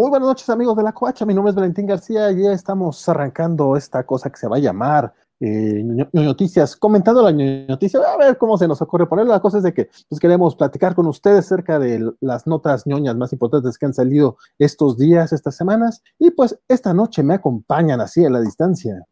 [0.00, 3.06] Muy buenas noches amigos de la Coacha, mi nombre es Valentín García y ya estamos
[3.06, 5.82] arrancando esta cosa que se va a llamar eh,
[6.14, 7.32] noticias, comentando la
[7.68, 9.30] noticia, a ver cómo se nos ocurre ponerlo.
[9.30, 13.14] La cosa es de que pues, queremos platicar con ustedes acerca de las notas ñoñas
[13.14, 18.00] más importantes que han salido estos días, estas semanas, y pues esta noche me acompañan
[18.00, 19.04] así a la distancia.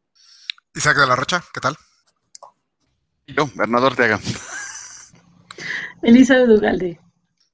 [0.75, 1.77] Isaac de la Rocha, ¿qué tal?
[3.27, 4.19] Yo, Bernardo Ortega.
[6.01, 6.99] Elizabeth Ugalde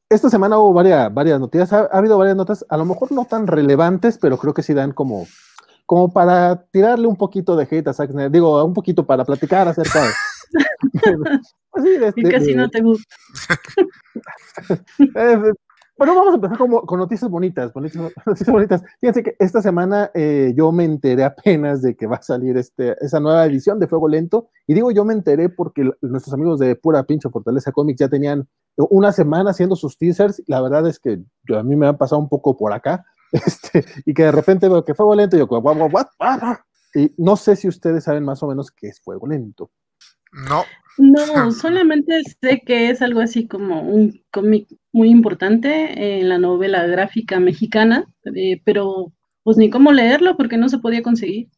[0.09, 3.47] esta semana hubo varias, varias noticias, ha, habido varias notas, a lo mejor no tan
[3.47, 5.27] relevantes, pero creo que sí dan como,
[5.87, 10.03] como para tirarle un poquito de hate a Zack digo, un poquito para platicar acerca
[10.03, 10.11] de...
[11.71, 13.15] pues sí, de, y casi no te gusta.
[15.17, 15.53] Eh,
[15.97, 18.83] bueno, vamos a empezar con noticias bonitas, noticias bonitas.
[19.01, 22.97] Fíjense que esta semana eh, yo me enteré apenas de que va a salir este,
[23.01, 24.49] esa nueva edición de Fuego Lento.
[24.67, 28.49] Y digo yo me enteré porque nuestros amigos de Pura Pincho Fortaleza Comics ya tenían
[28.77, 30.43] una semana haciendo sus teasers.
[30.47, 31.21] La verdad es que
[31.55, 33.05] a mí me ha pasado un poco por acá.
[33.35, 36.59] Este, y que de repente veo que Fuego Lento y yo, what, what, what?
[36.95, 39.73] Y no sé si ustedes saben más o menos qué es Fuego Lento.
[40.49, 40.63] No.
[40.97, 46.87] No, solamente sé que es algo así como un cómic muy importante en la novela
[46.87, 51.49] gráfica mexicana, eh, pero pues ni cómo leerlo porque no se podía conseguir.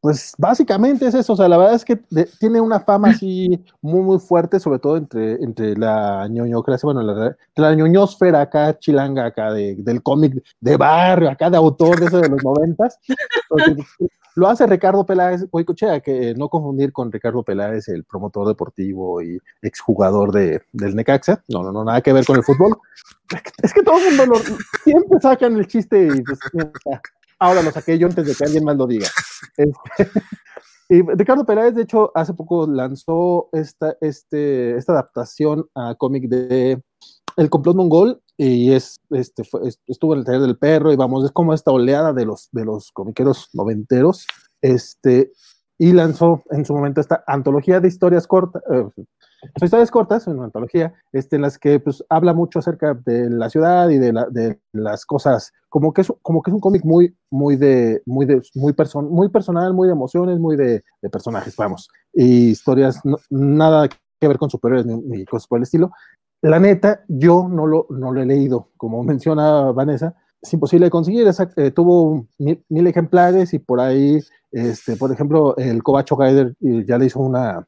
[0.00, 1.96] Pues básicamente es eso, o sea, la verdad es que
[2.38, 7.36] tiene una fama así muy, muy fuerte, sobre todo entre, entre la ñoñocracia, bueno, la,
[7.56, 12.28] la ñoñosfera acá, chilanga acá, del cómic de barrio, acá de autor de eso de
[12.28, 13.00] los noventas.
[14.36, 19.40] Lo hace Ricardo Peláez Cochea, que no confundir con Ricardo Peláez, el promotor deportivo y
[19.62, 21.42] exjugador de, del Necaxa.
[21.48, 22.78] No, no, no, nada que ver con el fútbol.
[23.64, 24.36] Es que todo el mundo
[24.84, 26.38] siempre sacan el chiste y pues,
[27.38, 29.08] ahora lo saqué yo antes de que alguien más lo diga.
[29.56, 29.72] Este,
[30.88, 36.82] y Ricardo Peláez, de hecho, hace poco lanzó esta, este, esta adaptación a cómic de
[37.36, 39.42] El complot mongol y es, este,
[39.86, 42.64] estuvo en el taller del perro y vamos, es como esta oleada de los, de
[42.64, 44.26] los comiqueros noventeros,
[44.62, 45.32] este,
[45.76, 49.04] y lanzó en su momento esta antología de historias cortas, eh,
[49.54, 53.88] historias cortas, una antología, este, en las que pues, habla mucho acerca de la ciudad
[53.90, 57.14] y de, la, de las cosas, como que es, como que es un cómic muy,
[57.30, 61.56] muy, de, muy, de, muy, person, muy personal, muy de emociones, muy de, de personajes,
[61.56, 63.00] vamos, y historias,
[63.30, 65.92] nada que ver con superiores ni, ni cosas por el estilo,
[66.42, 70.90] la neta, yo no lo, no lo he leído, como menciona Vanessa, es imposible de
[70.90, 74.20] conseguir, eh, tuvo mil, ejemplares y por ahí,
[74.52, 77.66] este, por ejemplo, el Cobacho Guider ya le hizo una,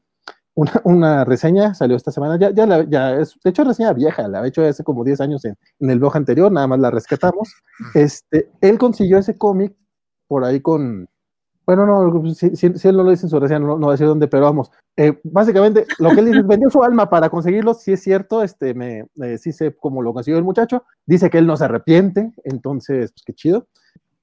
[0.55, 4.47] una, reseña, salió esta semana, ya, ya, ya es, de hecho, reseña vieja, la ha
[4.47, 7.53] hecho hace como 10 años en, en, el blog anterior, nada más la rescatamos.
[7.93, 9.75] Este, él consiguió ese cómic
[10.27, 11.07] por ahí con,
[11.65, 14.07] bueno, no, si, él no lo dice en su reseña, no, no va a decir
[14.07, 14.71] dónde, pero vamos.
[14.97, 18.73] Eh, básicamente, lo que él dice, vendió su alma para conseguirlo, si es cierto, este,
[18.73, 19.05] me,
[19.37, 20.83] sí sé cómo lo consiguió el muchacho.
[21.05, 23.67] Dice que él no se arrepiente, entonces, pues qué chido.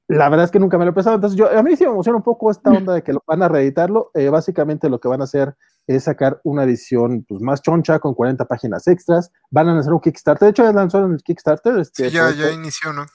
[0.09, 1.91] La verdad es que nunca me lo he pensado, entonces yo, a mí sí me
[1.91, 4.11] emociona un poco esta onda de que lo, van a reeditarlo.
[4.15, 5.55] Eh, básicamente lo que van a hacer
[5.89, 9.33] es sacar una edición pues, más choncha con 40 páginas extras.
[9.51, 11.79] Van a lanzar un Kickstarter, de hecho ya lanzaron el Kickstarter.
[11.79, 13.07] Este, sí, ya, ya inició, ¿no?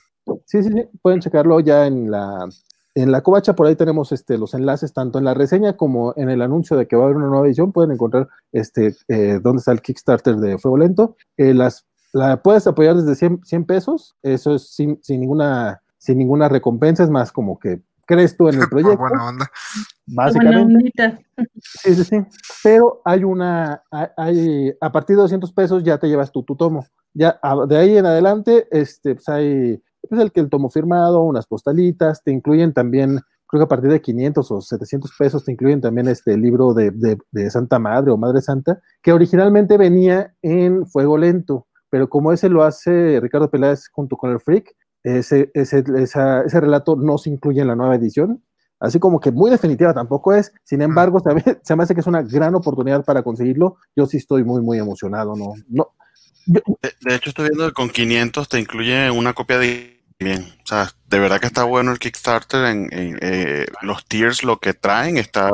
[0.46, 2.50] Sí, sí, sí, pueden checarlo ya en la,
[2.96, 6.30] en la covacha por ahí tenemos este, los enlaces tanto en la reseña como en
[6.30, 7.72] el anuncio de que va a haber una nueva edición.
[7.72, 11.16] Pueden encontrar este, eh, dónde está el Kickstarter de Fuego Lento.
[11.38, 17.04] Eh, las, la puedes apoyar desde 100, pesos, eso es sin, ninguna, sin ninguna recompensa,
[17.04, 18.98] es más como que crees tú en el proyecto.
[18.98, 19.52] buena onda.
[20.06, 21.26] Básicamente.
[21.62, 22.18] Sí, sí, sí.
[22.64, 23.84] Pero hay una,
[24.18, 26.86] hay, a partir de 200 pesos ya te llevas tu, tu tomo.
[27.14, 31.48] Ya de ahí en adelante, este, pues hay es el que el tomo firmado, unas
[31.48, 35.82] postalitas, te incluyen también, creo que a partir de 500 o 700 pesos te incluyen
[35.82, 41.18] también este libro de, de, Santa Madre o Madre Santa, que originalmente venía en Fuego
[41.18, 46.60] Lento, pero como ese lo hace Ricardo Peláez junto con el Freak, ese, ese, ese
[46.60, 48.44] relato no se incluye en la nueva edición,
[48.80, 52.08] así como que muy definitiva tampoco es, sin embargo, se, se me hace que es
[52.08, 55.54] una gran oportunidad para conseguirlo, yo sí estoy muy, muy emocionado, ¿no?
[55.70, 55.94] no
[56.46, 60.46] de, hecho, estoy viendo que con 500 te incluye una copia de bien.
[60.64, 62.66] O sea, de verdad que está bueno el Kickstarter.
[62.66, 65.52] En, eh, los tiers, lo que traen, está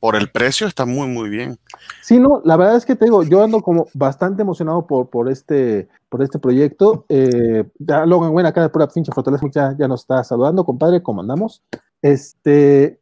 [0.00, 1.58] por el precio, está muy, muy bien.
[2.02, 5.30] Sí, no, la verdad es que te digo, yo ando como bastante emocionado por, por,
[5.30, 7.06] este, por este proyecto.
[7.08, 11.02] Eh, ya Logan bueno, acá de pura pinche fortaleza ya, ya nos está saludando, compadre,
[11.02, 11.62] ¿cómo andamos?
[12.02, 13.00] Este,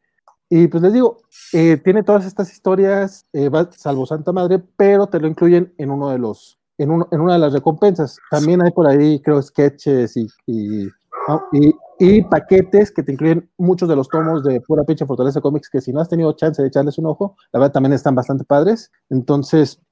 [0.49, 1.19] y pues les digo,
[1.53, 3.27] eh, tiene todas estas historias,
[3.77, 7.53] salvo Santa Madre, pero te lo incluyen en uno de los en, una de las
[7.53, 8.17] recompensas.
[8.31, 10.29] También hay por ahí, creo, sketches y,
[11.99, 15.81] y, paquetes que te incluyen muchos de los tomos de pura pinche Fortaleza Comics que
[15.83, 18.91] si no has tenido chance de echarles un ojo, la verdad también están bastante padres.
[19.11, 19.83] Entonces,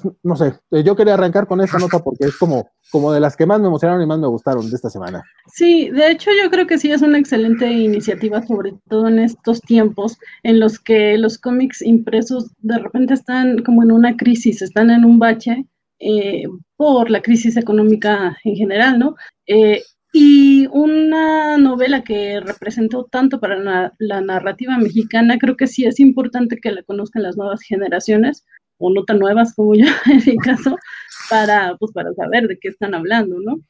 [0.00, 3.20] pues no sé, eh, yo quería arrancar con esta nota porque es como, como de
[3.20, 5.22] las que más me emocionaron y más me gustaron de esta semana.
[5.52, 9.60] Sí, de hecho yo creo que sí es una excelente iniciativa, sobre todo en estos
[9.60, 14.90] tiempos en los que los cómics impresos de repente están como en una crisis, están
[14.90, 15.66] en un bache
[15.98, 16.44] eh,
[16.76, 19.16] por la crisis económica en general, ¿no?
[19.46, 25.86] Eh, y una novela que representó tanto para la, la, narrativa mexicana, creo que sí
[25.86, 28.44] es importante que la conozcan las nuevas generaciones,
[28.82, 30.76] o no tan nuevas como yo en mi caso,
[31.28, 33.60] para, pues, para saber de qué están hablando, ¿no?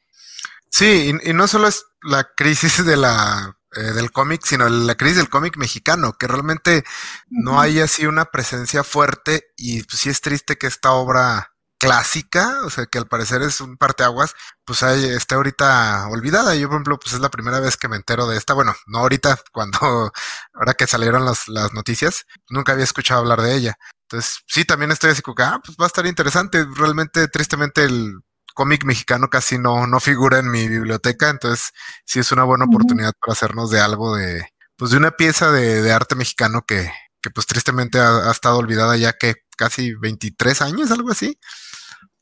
[0.69, 4.94] Sí, y, y no solo es la crisis de la, eh, del cómic, sino la
[4.97, 6.85] crisis del cómic mexicano, que realmente
[7.31, 12.61] no hay así una presencia fuerte y pues sí es triste que esta obra clásica,
[12.65, 14.35] o sea, que al parecer es un parteaguas,
[14.65, 16.55] pues ahí está ahorita olvidada.
[16.55, 18.53] Yo, por ejemplo, pues es la primera vez que me entero de esta.
[18.55, 20.12] Bueno, no ahorita, cuando,
[20.53, 23.79] ahora que salieron las, las noticias, nunca había escuchado hablar de ella.
[24.12, 26.67] Entonces, sí, también estoy así como que, ah, pues va a estar interesante.
[26.76, 28.20] Realmente, tristemente, el
[28.55, 31.70] cómic mexicano casi no, no figura en mi biblioteca, entonces
[32.05, 34.44] sí es una buena oportunidad para hacernos de algo de,
[34.76, 36.91] pues de una pieza de, de arte mexicano que,
[37.23, 41.38] que pues tristemente ha, ha, estado olvidada ya que casi 23 años, algo así.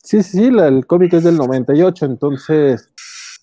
[0.05, 2.89] Sí, sí, sí, la, el cómic es del 98, entonces,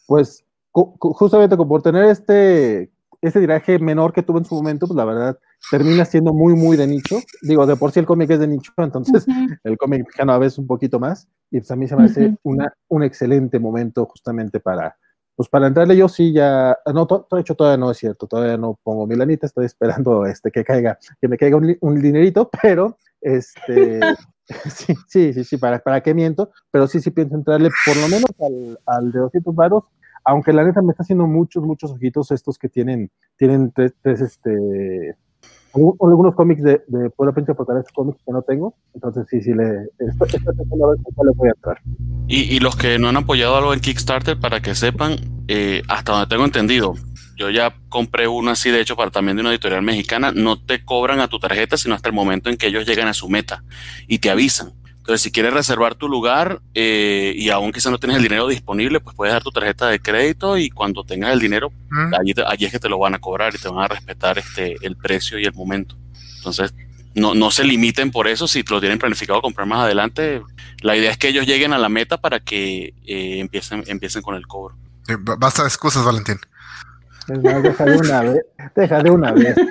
[0.05, 2.91] pues justamente por tener este,
[3.21, 5.39] este tiraje menor que tuvo en su momento, pues la verdad
[5.71, 7.17] termina siendo muy, muy de nicho.
[7.41, 9.59] Digo, de por sí el cómic es de nicho, entonces uh -huh.
[9.63, 12.25] el cómic mexicano a veces un poquito más, y pues a mí se me hace
[12.25, 12.39] uh -huh.
[12.43, 14.95] una, un excelente momento justamente para,
[15.35, 18.57] pues para entrarle yo sí ya, no, to, de hecho todavía no es cierto, todavía
[18.57, 22.49] no pongo mi lanita, estoy esperando este que caiga, que me caiga un, un dinerito,
[22.61, 23.99] pero este...
[24.73, 28.07] Sí, sí, sí, sí, para, para qué miento, pero sí, sí pienso entrarle por lo
[28.07, 29.83] menos al, al de 200 varos,
[30.27, 34.19] aunque la neta me está haciendo muchos, muchos ojitos estos que tienen, tienen tres, tres
[34.19, 35.15] este,
[35.74, 41.31] algunos cómics de, de Fortaleza cómics que no tengo, entonces sí, sí, le, esta, le
[41.33, 41.81] voy a entrar.
[42.27, 45.15] Y, y, los que no han apoyado algo en Kickstarter, para que sepan,
[45.47, 46.95] eh, hasta donde tengo entendido,
[47.38, 50.83] yo ya compré uno así, de hecho, para también de una editorial mexicana, no te
[50.83, 53.63] cobran a tu tarjeta, sino hasta el momento en que ellos llegan a su meta
[54.09, 54.74] y te avisan.
[55.07, 59.00] Entonces, si quieres reservar tu lugar eh, y aún quizás no tienes el dinero disponible,
[59.00, 62.13] pues puedes dar tu tarjeta de crédito y cuando tengas el dinero, ¿Mm?
[62.13, 64.75] allí, allí, es que te lo van a cobrar y te van a respetar este,
[64.81, 65.95] el precio y el momento.
[66.36, 66.74] Entonces,
[67.15, 68.50] no, no se limiten por eso.
[68.50, 70.42] Si lo tienen planificado comprar más adelante,
[70.81, 74.36] la idea es que ellos lleguen a la meta para que eh, empiecen, empiecen con
[74.36, 74.75] el cobro.
[75.38, 76.38] Basta de excusas, Valentín.
[77.27, 78.45] Es más, deja de una vez.
[78.75, 79.56] Deja de una vez.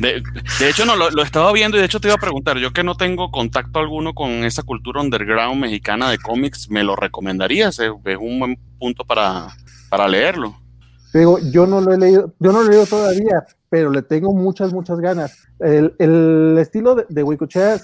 [0.00, 0.22] De,
[0.58, 2.72] de hecho, no, lo, lo, estaba viendo y de hecho te iba a preguntar, yo
[2.72, 7.78] que no tengo contacto alguno con esa cultura underground mexicana de cómics, ¿me lo recomendarías?
[7.78, 9.48] Es, es un buen punto para,
[9.90, 10.56] para leerlo.
[11.12, 14.34] Digo, yo no lo he leído, yo no lo he leído todavía, pero le tengo
[14.34, 15.46] muchas, muchas ganas.
[15.60, 17.24] El, el estilo de, de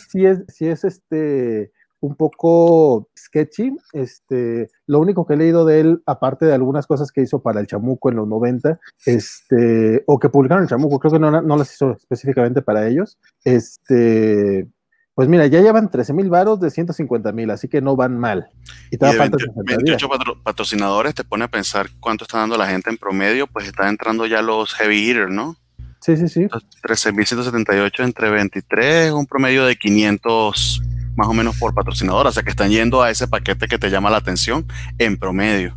[0.08, 1.70] sí es, sí es este
[2.00, 3.76] un poco sketchy.
[3.93, 7.61] Este, lo único que he leído de él, aparte de algunas cosas que hizo para
[7.61, 11.56] el Chamuco en los 90, este, o que publicaron el Chamuco, creo que no, no
[11.56, 13.19] las hizo específicamente para ellos.
[13.44, 14.67] Este,
[15.14, 18.49] pues mira, ya llevan 13 mil varos de 150 mil, así que no van mal.
[18.91, 19.37] Y, y de 20,
[19.67, 23.67] 28 patro, patrocinadores te pone a pensar cuánto está dando la gente en promedio, pues
[23.67, 25.56] está entrando ya los heavy hitters, ¿no?
[26.01, 26.46] Sí, sí, sí.
[26.82, 30.81] 13.178 entre 23, un promedio de 500
[31.20, 33.91] más o menos por patrocinador, o sea que están yendo a ese paquete que te
[33.91, 34.67] llama la atención
[34.98, 35.77] en promedio.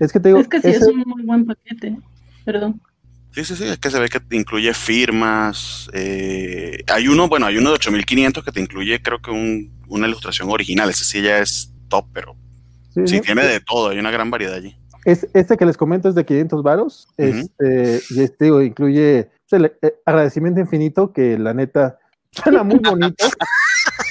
[0.00, 0.78] Es que te digo, es que sí ese...
[0.78, 1.98] es un muy buen paquete,
[2.44, 2.80] perdón.
[3.32, 5.90] Sí, sí, sí, es que se ve que te incluye firmas.
[5.92, 10.08] Eh, hay uno, bueno, hay uno de 8500 que te incluye, creo que un, una
[10.08, 10.88] ilustración original.
[10.88, 12.34] Ese sí ya es top, pero
[12.94, 14.74] sí, sí tiene de todo, hay una gran variedad allí.
[15.04, 17.08] Es, este que les comento es de 500 varos.
[17.18, 17.50] Uh -huh.
[17.58, 21.98] este, y este digo, incluye pues, el, el agradecimiento infinito, que la neta
[22.32, 23.26] suena muy bonito.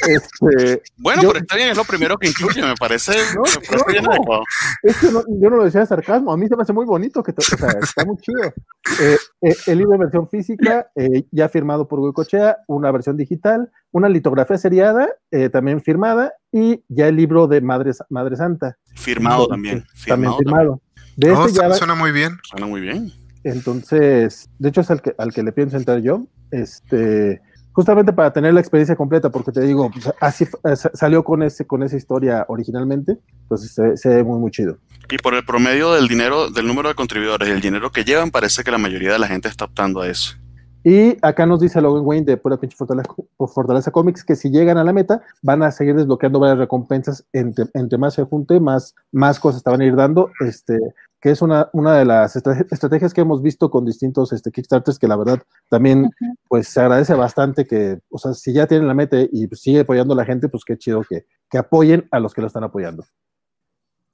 [0.07, 3.13] Este, bueno, yo, pero está bien, es lo primero que incluye, me parece.
[3.35, 4.43] No, me parece no, no.
[4.83, 7.23] Es que yo no lo decía de sarcasmo, a mí se me hace muy bonito,
[7.23, 8.53] que te, o sea, está muy chido.
[9.01, 13.71] Eh, eh, el libro de versión física, eh, ya firmado por Huicochea, una versión digital,
[13.91, 18.77] una litografía seriada, eh, también firmada, y ya el libro de Madre, Madre Santa.
[18.95, 19.85] Firmado también.
[20.05, 20.81] También firmado.
[21.15, 22.37] De oh, este ya suena muy bien.
[22.43, 23.11] Suena muy bien.
[23.43, 26.27] Entonces, de hecho es al que, al que le pienso entrar yo.
[26.51, 27.41] Este,
[27.77, 30.47] justamente para tener la experiencia completa, porque te digo, pues, así
[30.95, 34.79] salió con ese con esa historia originalmente, entonces se, se, ve muy muy chido.
[35.11, 38.31] Y por el promedio del dinero, del número de contribuidores y el dinero que llevan,
[38.31, 40.37] parece que la mayoría de la gente está optando a eso.
[40.83, 44.79] Y acá nos dice Logan Wayne de Pura Pinche Fortaleza, Fortaleza, Comics que si llegan
[44.79, 48.95] a la meta van a seguir desbloqueando varias recompensas entre, entre más se junte, más,
[49.11, 50.31] más cosas te van a ir dando.
[50.39, 50.79] Este,
[51.19, 55.07] que es una, una de las estrategias que hemos visto con distintos este, Kickstarters, que
[55.07, 56.11] la verdad también
[56.47, 60.13] pues se agradece bastante que, o sea, si ya tienen la meta y sigue apoyando
[60.13, 63.05] a la gente, pues qué chido que, que apoyen a los que lo están apoyando.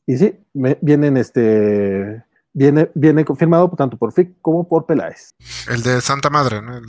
[0.06, 5.32] Y sí, me, vienen este, viene, viene confirmado tanto por FIC como por Peláez.
[5.70, 6.80] El de Santa Madre, ¿no?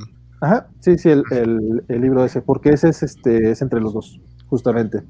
[0.40, 3.94] Ajá, sí, sí, el, el, el, libro ese, porque ese es, este, es entre los
[3.94, 5.02] dos, justamente.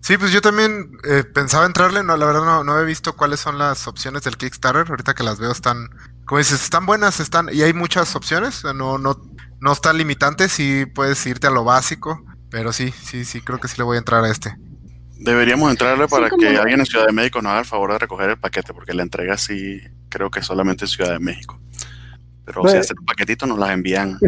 [0.00, 3.40] Sí, pues yo también eh, pensaba entrarle, no, la verdad no, no he visto cuáles
[3.40, 5.88] son las opciones del Kickstarter, ahorita que las veo están,
[6.26, 9.20] como dices, están buenas, están, y hay muchas opciones, no, no,
[9.60, 13.68] no está limitante, sí puedes irte a lo básico, pero sí, sí, sí, creo que
[13.68, 14.56] sí le voy a entrar a este.
[15.18, 17.98] Deberíamos entrarle para sí, que alguien en Ciudad de México nos haga el favor de
[17.98, 21.58] recoger el paquete, porque la entrega sí creo que solamente en Ciudad de México.
[22.44, 22.72] Pero bueno.
[22.72, 24.18] si hacen un paquetito nos las envían.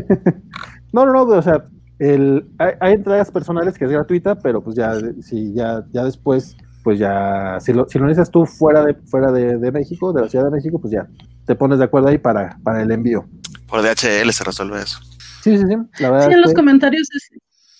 [0.93, 1.63] no, no, no, o sea,
[1.99, 6.57] el, hay, hay, entregas personales que es gratuita, pero pues ya, si ya, ya después,
[6.85, 10.23] pues ya, si lo, si lo necesitas tú fuera de, fuera de, de, México, de
[10.23, 11.09] la Ciudad de México, pues ya
[11.47, 13.27] te pones de acuerdo ahí para, para el envío.
[13.67, 14.99] Por DHL se resuelve eso.
[15.43, 15.77] Sí, sí, sí.
[16.03, 16.57] La verdad sí, en los que...
[16.57, 17.09] comentarios,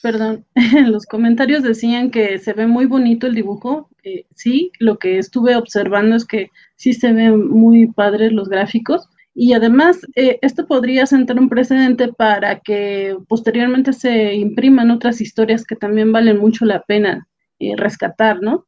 [0.03, 3.89] perdón, en los comentarios decían que se ve muy bonito el dibujo.
[4.03, 9.09] Eh, sí, lo que estuve observando es que sí se ven muy padres los gráficos
[9.41, 15.65] y además, eh, esto podría sentar un precedente para que posteriormente se impriman otras historias
[15.65, 17.29] que también valen mucho la pena
[17.61, 18.67] eh, rescatar, ¿no?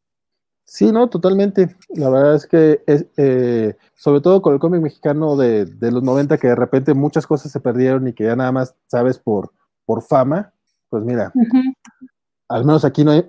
[0.65, 1.75] Sí, no, totalmente.
[1.89, 6.05] La verdad es que, es, eh, sobre todo con el cómic mexicano de, de, los
[6.05, 9.51] 90, que de repente muchas cosas se perdieron y que ya nada más sabes por,
[9.85, 10.53] por fama,
[10.89, 11.75] pues mira, uh -huh.
[12.51, 13.25] Al menos aquí no hay,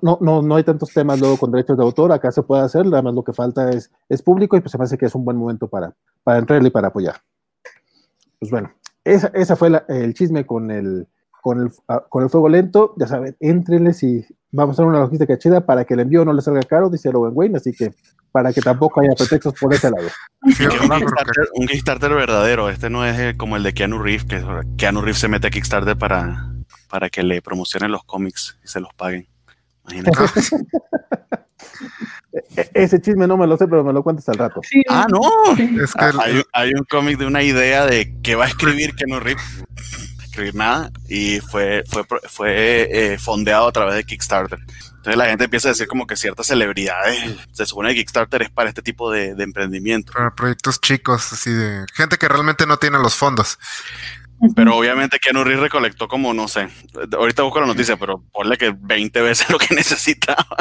[0.00, 2.86] no, no, no hay tantos temas luego con derechos de autor, acá se puede hacer,
[2.86, 5.14] nada más lo que falta es, es público y pues se me hace que es
[5.14, 5.94] un buen momento para,
[6.24, 7.16] para entrarle y para apoyar.
[8.38, 8.72] Pues bueno,
[9.04, 11.06] esa, esa fue la, el chisme con el,
[11.42, 12.94] con el, uh, con el fuego lento.
[12.96, 16.32] Ya saben, entrenles y vamos a hacer una logística chida para que el envío no
[16.32, 17.94] le salga caro, dice Owen Wayne, así que
[18.32, 20.08] para que tampoco haya pretextos por ese lado.
[20.56, 24.24] Sí, un, Kickstarter, un, Kickstarter, verdadero, este no es eh, como el de Keanu Reeves,
[24.24, 24.42] que
[24.78, 26.55] Keanu Reeves se mete a Kickstarter para,
[26.88, 29.28] para que le promocionen los cómics y se los paguen.
[29.84, 30.20] Imagínate.
[32.56, 34.60] E-, Ese chisme no me lo sé, pero me lo cuentas al rato.
[34.62, 34.82] Sí.
[34.88, 35.20] Ah, no.
[35.82, 39.20] Es que hay, hay, un cómic de una idea de que va a escribir Keanu
[39.20, 39.64] Reeves.
[40.22, 40.90] Escribir nada.
[41.08, 44.58] Y fue, fue, fue eh, fondeado a través de Kickstarter.
[44.58, 47.36] Entonces la gente empieza a decir como que ciertas celebridades.
[47.52, 50.12] Se supone que Kickstarter es para este tipo de, de emprendimiento.
[50.12, 53.58] Para proyectos chicos, así de gente que realmente no tiene los fondos.
[54.54, 56.68] Pero obviamente Keanu Reeves recolectó como, no sé,
[57.16, 60.56] ahorita busco la noticia, pero ponle que 20 veces lo que necesitaba.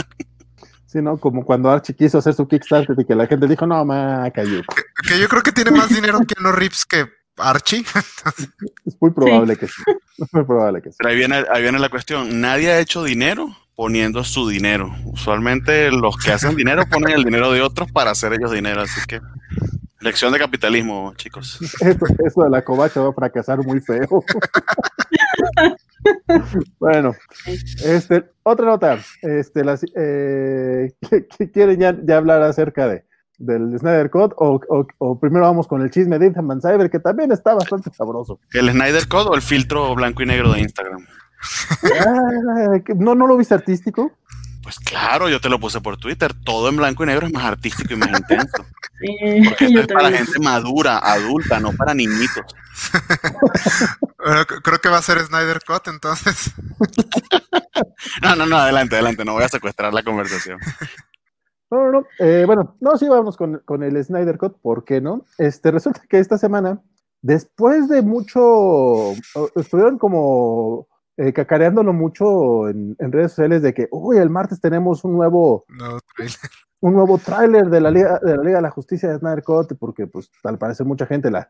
[0.86, 1.18] Sí, ¿no?
[1.18, 4.62] Como cuando Archie quiso hacer su Kickstarter y que la gente dijo, no, ma, cayó.
[4.64, 7.06] Que, que yo creo que tiene más dinero Keanu Reeves que
[7.38, 7.84] Archie.
[8.86, 9.60] es muy probable sí.
[9.60, 9.84] que sí.
[10.18, 10.96] Es muy probable que sí.
[11.00, 12.40] Pero ahí viene, ahí viene la cuestión.
[12.40, 14.96] Nadie ha hecho dinero poniendo su dinero.
[15.04, 18.82] Usualmente los que hacen dinero ponen el dinero de otros para hacer ellos dinero.
[18.82, 19.20] Así que
[20.00, 21.60] lección de capitalismo, chicos.
[21.82, 24.08] Eso, eso de la covacha va a fracasar muy feo.
[26.80, 27.14] bueno,
[27.84, 29.00] este, otra nota.
[29.22, 30.94] Este, las, eh,
[31.38, 33.06] ¿qué, quieren ya, ya, hablar acerca de
[33.38, 37.00] del Snyder Code o, o, o, primero vamos con el chisme de Ethan Cyber que
[37.00, 38.40] también está bastante sabroso.
[38.54, 41.06] ¿El Snyder Code o el filtro blanco y negro de Instagram?
[42.00, 44.12] Ah, ¿No, no lo viste artístico?
[44.66, 46.34] Pues claro, yo te lo puse por Twitter.
[46.44, 48.66] Todo en blanco y negro es más artístico y más intenso.
[49.46, 52.44] Porque esto es para gente madura, adulta, no para niñitos.
[54.18, 56.52] bueno, creo que va a ser Snyder Cut entonces.
[58.24, 60.58] no, no, no, adelante, adelante, no voy a secuestrar la conversación.
[61.70, 62.08] No, no, no.
[62.18, 65.28] Eh, bueno, no, sí, vamos con, con, el Snyder Cut, ¿por qué no?
[65.38, 66.82] Este, resulta que esta semana,
[67.22, 69.12] después de mucho,
[69.56, 75.04] estuvieron como eh, cacareándolo mucho en, en, redes sociales de que, uy, el martes tenemos
[75.04, 75.98] un nuevo, no,
[76.82, 79.78] un nuevo tráiler de la Liga de la Liga de la Justicia de Snyder Cut,
[79.80, 81.50] porque pues al parecer mucha gente la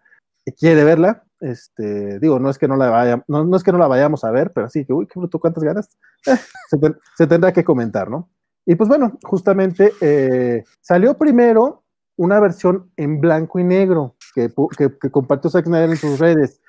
[0.51, 1.23] quiere verla.
[1.39, 4.23] Este, digo, no es que no la vaya, no, no es que no la vayamos
[4.23, 5.97] a ver, pero sí que, uy, qué bruto, cuántas ganas.
[6.25, 6.37] Eh,
[6.69, 8.29] se, ten, se, tendrá que comentar, ¿no?
[8.65, 11.83] Y pues bueno, justamente eh, salió primero
[12.17, 16.61] una versión en blanco y negro que, que, que compartió Zack Snyder en sus redes.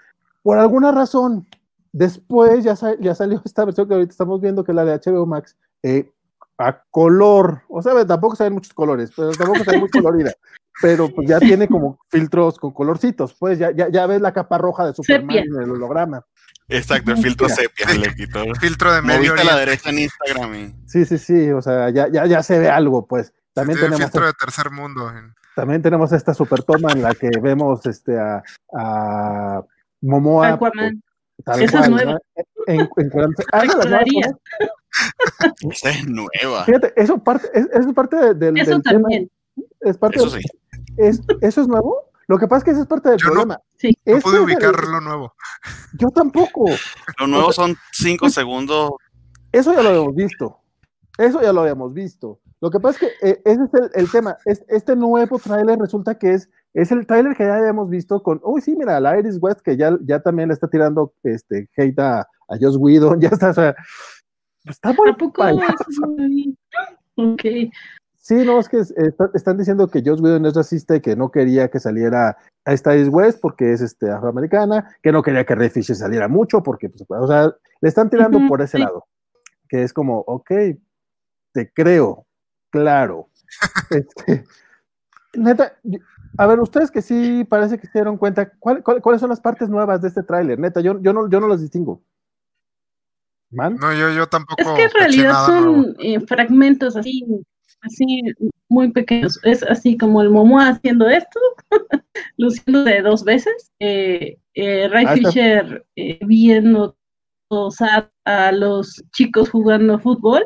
[0.42, 1.46] Por alguna razón,
[1.96, 5.00] Después ya, sal, ya, salió esta versión que ahorita estamos viendo, que es la de
[5.00, 6.12] HBO Max, eh,
[6.58, 7.62] a color.
[7.70, 10.32] O sea, tampoco salen muchos colores, pero tampoco sale muy colorida.
[10.82, 13.32] Pero pues ya tiene como filtros con colorcitos.
[13.38, 15.40] Pues ya, ya, ya ves la capa roja de Superman sepia.
[15.40, 16.22] en el holograma.
[16.68, 18.42] Exacto, el filtro Mira, sepia le quitó.
[18.42, 19.32] El filtro de medio.
[19.32, 20.54] a la derecha en Instagram.
[20.54, 20.74] Y...
[20.86, 21.50] Sí, sí, sí.
[21.50, 23.32] O sea, ya, ya, ya se ve algo, pues.
[23.54, 24.00] También sí, tenemos.
[24.00, 25.10] El filtro de tercer mundo.
[25.54, 28.42] También tenemos esta super toma en la que vemos este a,
[28.74, 29.64] a
[30.02, 30.48] Momoa.
[30.48, 31.02] Aquaman.
[31.44, 32.12] Tal Esa cual, es nueva.
[32.12, 32.18] ¿no?
[32.66, 32.80] En,
[33.52, 35.70] ah, no.
[35.70, 36.64] Esta es nueva.
[36.64, 39.30] Fíjate, eso parte, es, es parte de, del, Eso del también.
[39.54, 39.66] tema.
[39.80, 40.48] Es parte Eso de- sí.
[40.96, 42.10] es- ¿Eso es nuevo?
[42.28, 43.60] Lo que pasa es que ese es parte del Yo no- problema.
[43.76, 43.96] Sí.
[44.04, 45.34] No Este pude el- ubicar lo nuevo.
[45.98, 46.64] Yo tampoco.
[47.20, 48.90] Los nuevos son 5 segundos.
[49.52, 50.58] Eso ya lo habíamos visto.
[51.18, 52.40] Eso ya lo habíamos visto.
[52.60, 54.36] Lo que pasa es que eh, ese es el, el tema.
[54.44, 58.40] Es- este nuevo tráiler resulta que es, es el tráiler que ya habíamos visto con,
[58.44, 61.98] uy, sí, mira, la Iris West, que ya, ya también le está tirando este, hate
[61.98, 63.74] a, a Joss Whedon, ya está, o sea,
[64.64, 65.42] está muy ¿A poco?
[67.18, 67.42] Ok.
[68.18, 71.16] Sí, no, es que es- está- están diciendo que Joss Whedon es racista y que
[71.16, 75.46] no quería que saliera a esta Iris West porque es este, afroamericana, que no quería
[75.46, 78.82] que Ray Fisher saliera mucho porque, pues, o sea, le están tirando por ese sí.
[78.82, 79.06] lado,
[79.68, 80.50] que es como, ok,
[81.52, 82.26] te creo,
[82.70, 83.30] claro.
[83.90, 84.44] Este,
[85.34, 85.72] neta,
[86.38, 89.40] a ver, ustedes que sí parece que se dieron cuenta, ¿cuál- cuál- cuáles son las
[89.40, 90.58] partes nuevas de este tráiler?
[90.58, 92.02] Neta, yo, yo, no, yo no las distingo.
[93.50, 93.76] ¿Man?
[93.76, 94.60] No, yo, yo tampoco.
[94.60, 97.24] Es que en realidad son eh, fragmentos así,
[97.82, 98.22] así
[98.68, 99.38] muy pequeños.
[99.44, 101.38] Es así como el Momoa haciendo esto,
[102.36, 103.70] luciendo de dos veces.
[103.78, 106.96] Eh, eh, Ray Ah, Fisher eh, viendo
[107.48, 110.44] todos a, a los chicos jugando fútbol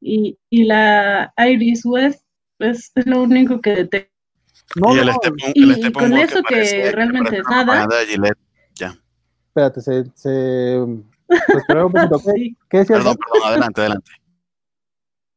[0.00, 2.24] y, y la Iris West
[2.58, 4.10] es, es lo único que detecto.
[4.76, 7.88] No, y el no, Stephen- y el Stephen con eso que parece- realmente es nada.
[8.06, 8.38] Gillette.
[9.48, 10.04] espérate, se...
[10.14, 10.86] se
[11.26, 12.56] pues, un poquito, ¿qué, Sí.
[12.68, 14.12] ¿qué decías, Perdón, perdón, adelante, adelante.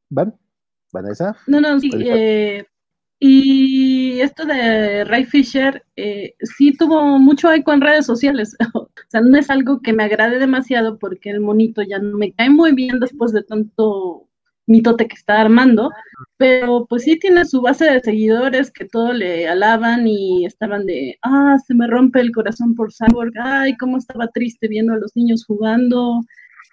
[0.10, 0.36] Van?
[0.92, 1.36] ¿Vanessa?
[1.48, 1.90] No, no, sí.
[1.94, 2.66] Eh,
[3.20, 8.56] y esto de Ray Fisher eh, sí tuvo mucho eco en redes sociales.
[8.76, 12.32] o sea, no es algo que me agrade demasiado porque el monito ya no me
[12.34, 14.28] cae muy bien después de tanto
[14.66, 15.90] mitote que está armando.
[16.38, 21.18] Pero pues sí tiene su base de seguidores que todo le alaban y estaban de,
[21.22, 25.12] ah, se me rompe el corazón por Cyborg, ay, cómo estaba triste viendo a los
[25.16, 26.20] niños jugando.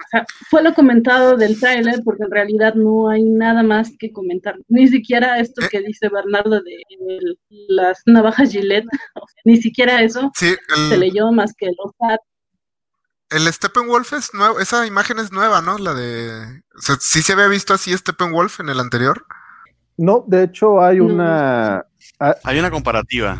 [0.03, 4.11] O sea, fue lo comentado del tráiler porque en realidad no hay nada más que
[4.11, 4.57] comentar.
[4.69, 6.73] Ni siquiera esto que dice Bernardo de
[7.11, 8.89] el- las navajas Gillette, o
[9.29, 10.55] sea, ni siquiera eso Sí,
[10.89, 11.93] se leyó más que los.
[13.31, 14.61] El Steppenwolf es nuevo.
[14.61, 15.79] Esa imagen es nueva, ¿no?
[15.79, 16.63] La de.
[16.77, 19.25] O sea, sí se había visto así Steppenwolf en el anterior.
[19.97, 21.85] No, de hecho hay una...
[22.45, 23.39] Hay una comparativa.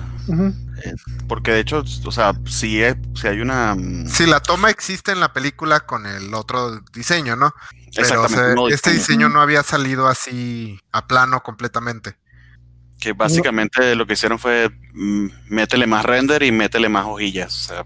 [1.29, 3.75] Porque de hecho, o sea, si, es, si hay una.
[3.75, 7.53] mm, Sí, la toma existe en la película con el otro diseño, ¿no?
[7.95, 12.17] Pero o sea, este diseño, diseño no había salido así a plano completamente.
[12.99, 17.55] Que básicamente lo que hicieron fue mm, métele más render y métele más hojillas.
[17.55, 17.85] O sea,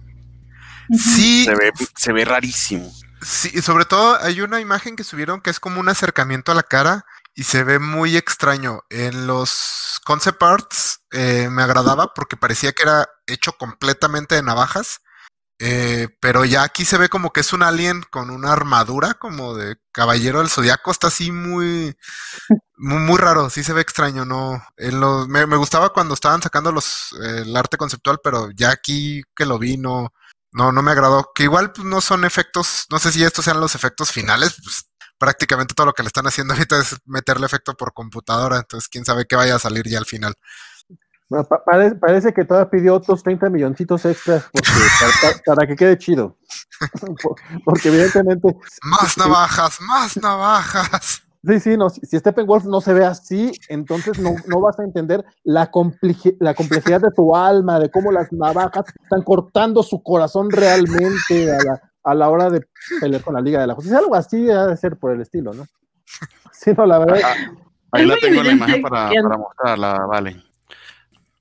[0.92, 2.92] Sí, se ve, se ve rarísimo.
[3.22, 6.54] sí, y sobre todo hay una imagen que subieron que es como un acercamiento a
[6.54, 8.82] la cara y se ve muy extraño.
[8.90, 15.00] En los concept arts eh, me agradaba porque parecía que era hecho completamente de navajas.
[15.60, 19.54] eh, pero ya aquí se ve como que es un alien con una armadura como
[19.56, 20.90] de caballero del zodiaco.
[20.92, 21.96] Está así muy,
[22.76, 23.50] muy, muy raro.
[23.50, 24.62] Sí se ve extraño, ¿no?
[24.76, 28.70] En los, me, me gustaba cuando estaban sacando los, eh, el arte conceptual, pero ya
[28.70, 30.12] aquí que lo vi no,
[30.54, 31.30] no, no me agradó.
[31.34, 34.56] Que igual pues, no son efectos, no sé si estos sean los efectos finales.
[34.62, 34.86] Pues,
[35.18, 38.56] prácticamente todo lo que le están haciendo ahorita es meterle efecto por computadora.
[38.58, 40.34] Entonces, quién sabe qué vaya a salir ya al final.
[41.28, 44.68] Bueno, pa- pare- parece que todavía pidió otros 30 milloncitos extras porque,
[45.00, 46.38] para, pa- para que quede chido.
[47.22, 51.22] Por- porque evidentemente, Más navajas, más navajas.
[51.46, 55.24] Sí, sí, no, si, Steppenwolf no se ve así, entonces no, no vas a entender
[55.42, 55.70] la,
[56.40, 61.58] la complejidad de tu alma, de cómo las navajas están cortando su corazón realmente a
[61.62, 62.66] la, a la hora de
[63.00, 63.98] pelear con la Liga de la Justicia.
[63.98, 65.66] Algo así ha de ser por el estilo, ¿no?
[66.52, 67.20] Sí, no, la verdad.
[67.92, 70.42] Ahí Es la tengo la imagen para, para mostrarla, vale.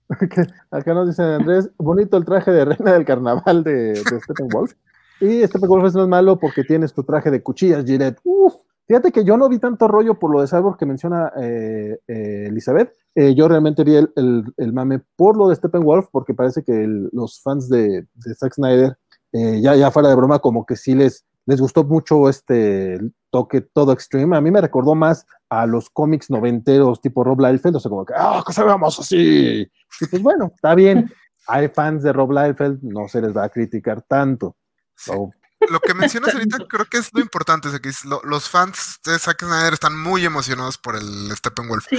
[0.72, 4.74] acá nos dice Andrés, bonito el traje de reina del carnaval de, de Steppenwolf.
[5.20, 8.20] Y Steppenwolf es es malo porque tienes tu traje de cuchillas, Gillette.
[8.24, 8.54] Uf,
[8.88, 12.46] fíjate que yo no vi tanto rollo por lo de Cyborg que menciona eh, eh,
[12.48, 12.94] Elizabeth.
[13.16, 16.84] Eh, yo realmente vi el, el- el mame por lo de Steppenwolf porque parece que
[16.84, 18.98] el- los fans de, de Zack Snyder,
[19.32, 23.00] ya, ya fuera de broma, como que sí les, les gustó mucho este
[23.32, 24.38] toque todo extreme.
[24.38, 28.06] A mí me recordó más a los cómics noventeros tipo Rob Liefeld, o sea, como
[28.06, 29.68] que, ¡ah, que se veamos así!
[30.02, 31.10] Y pues bueno, está bien.
[31.48, 34.56] Hay fans de Rob Liefeld, no se les va a criticar tanto.
[34.96, 35.32] So,
[35.70, 37.70] Lo que mencionas ahorita creo que es lo importante.
[37.82, 41.86] que es lo- los fans de Zack Snyder están muy emocionados por el Steppenwolf.
[41.90, 41.98] Sí.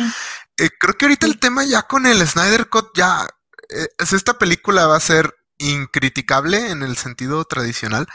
[0.59, 3.27] Eh, creo que ahorita el tema ya con el Snyder Cut ya
[3.71, 8.07] eh, es- esta película va a ser incriticable en el sentido tradicional.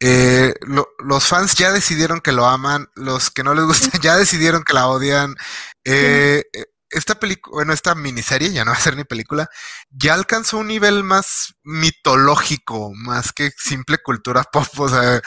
[0.00, 4.16] Eh, lo- los fans ya decidieron que lo aman, los que no les gusta ya
[4.16, 5.36] decidieron que la odian.
[5.84, 9.48] Eh, eh, esta película, bueno, esta miniserie, ya no va a ser ni película,
[9.90, 14.66] ya alcanzó un nivel más mitológico, más que simple cultura pop.
[14.78, 15.20] O sea,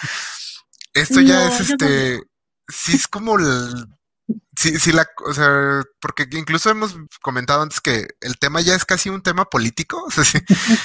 [0.94, 2.22] esto ya No, es este,
[2.68, 3.88] sí es como el-
[4.56, 8.86] Sí, sí, la, o sea, porque incluso hemos comentado antes que el tema ya es
[8.86, 10.02] casi un tema político.
[10.06, 10.40] O sea, si,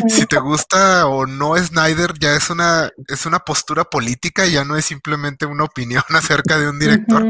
[0.09, 4.77] si te gusta o no Snyder, ya es una, es una postura política, ya no
[4.77, 7.27] es simplemente una opinión acerca de un director.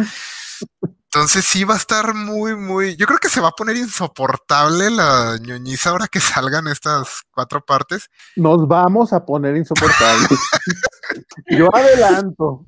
[1.10, 2.94] Entonces sí va a estar muy, muy.
[2.96, 7.64] Yo creo que se va a poner insoportable la ñoñiza ahora que salgan estas cuatro
[7.64, 8.10] partes.
[8.36, 10.28] Nos vamos a poner insoportables.
[11.50, 12.66] Yo adelanto.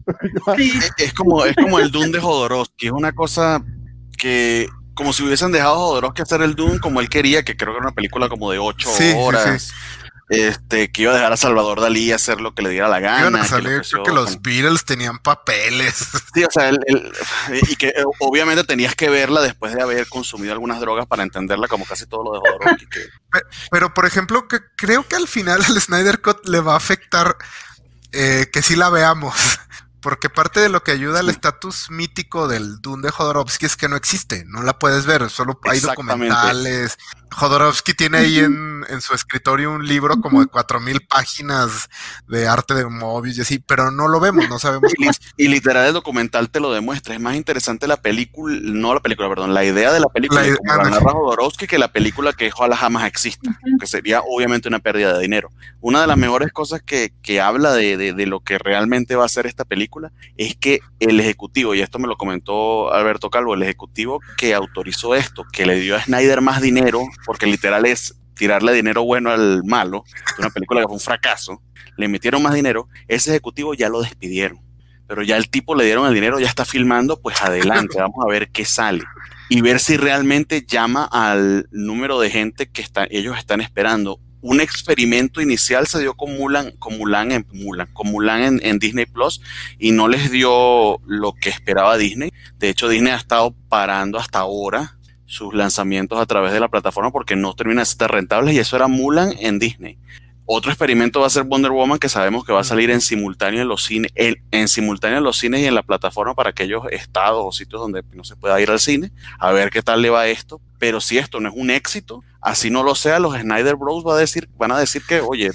[0.97, 2.87] Es como, es como el Doom de Jodorowsky.
[2.87, 3.63] Es una cosa
[4.17, 7.75] que, como si hubiesen dejado a Jodorowsky hacer el Doom como él quería, que creo
[7.75, 9.71] que era una película como de ocho horas
[10.31, 13.21] este, que iba a dejar a Salvador Dalí hacer lo que le diera la gana.
[13.23, 16.07] Iban a salir, creo que los Beatles tenían papeles.
[16.33, 17.13] Sí, o sea, el,
[17.69, 21.67] y que eh, obviamente tenías que verla después de haber consumido algunas drogas para entenderla,
[21.67, 22.87] como casi todo lo de Jodorowsky.
[23.73, 27.37] Pero, por ejemplo, que creo que al final al Snyder Cut le va a afectar
[28.13, 29.35] eh, que sí la veamos.
[30.01, 33.89] Porque parte de lo que ayuda al estatus mítico del Dune de Jodorowsky es que
[33.89, 36.97] no existe, no la puedes ver, solo hay documentales.
[37.33, 41.89] Jodorowsky tiene ahí en, en, su escritorio un libro como de cuatro mil páginas
[42.27, 44.93] de arte de Mobius y así, pero no lo vemos, no sabemos.
[45.37, 49.01] y, y, literal el documental te lo demuestra, es más interesante la película, no la
[49.01, 52.33] película, perdón, la idea de la película la, como la narra Jodorowsky que la película
[52.33, 55.51] que ojalá jamás exista, que sería obviamente una pérdida de dinero.
[55.83, 59.25] Una de las mejores cosas que, que habla de, de, de lo que realmente va
[59.25, 59.90] a ser esta película
[60.37, 65.15] es que el ejecutivo, y esto me lo comentó Alberto Calvo, el ejecutivo que autorizó
[65.15, 69.63] esto, que le dio a Snyder más dinero, porque literal es tirarle dinero bueno al
[69.65, 70.05] malo,
[70.39, 71.63] una película que fue un fracaso,
[71.97, 74.61] le metieron más dinero, ese ejecutivo ya lo despidieron.
[75.07, 78.29] Pero ya el tipo le dieron el dinero, ya está filmando, pues adelante, vamos a
[78.31, 79.03] ver qué sale.
[79.49, 84.61] Y ver si realmente llama al número de gente que está, ellos están esperando un
[84.61, 89.43] experimento inicial se dio con Mulan, con Mulan en Mulan, con Mulan en, Disney Plus
[89.79, 92.33] y no les dio lo que esperaba Disney.
[92.59, 97.13] De hecho, Disney ha estado parando hasta ahora sus lanzamientos a través de la plataforma
[97.13, 99.99] porque no termina de ser rentables y eso era Mulan en Disney.
[100.53, 103.63] Otro experimento va a ser Wonder Woman, que sabemos que va a salir en simultáneo
[103.63, 107.45] en los cines, en, simultáneo en los cines y en la plataforma para aquellos estados
[107.47, 110.27] o sitios donde no se pueda ir al cine, a ver qué tal le va
[110.27, 110.61] esto.
[110.81, 114.15] Pero si esto no es un éxito, así no lo sea, los Snyder Bros va
[114.15, 115.51] a decir, van a decir que, oye,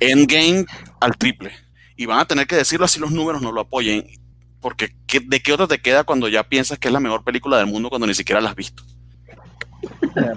[0.00, 0.66] Endgame
[1.00, 1.52] al triple.
[1.96, 4.04] Y van a tener que decirlo así los números no lo apoyen.
[4.60, 4.90] Porque
[5.26, 7.88] ¿de qué otra te queda cuando ya piensas que es la mejor película del mundo
[7.88, 8.82] cuando ni siquiera la has visto?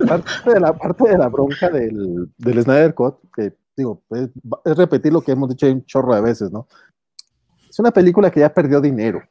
[0.04, 4.30] Aparte de la parte de la bronca del, del Snyder Cut, que digo, es,
[4.78, 6.68] repetir lo que hemos dicho un chorro de veces, ¿no?
[7.70, 9.22] Es una película que ya perdió dinero.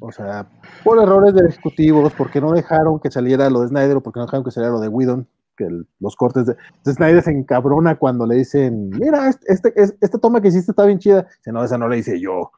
[0.00, 0.48] O sea,
[0.84, 4.26] por errores de ejecutivos, porque no dejaron que saliera lo de Snyder o porque no
[4.26, 5.68] dejaron que saliera lo de Whedon, que
[6.00, 10.48] los cortes de, Snyder se encabrona cuando le dicen, mira, este, este, esta toma que
[10.48, 11.22] hiciste está bien chida.
[11.38, 12.50] Dice, no, esa no la hice yo.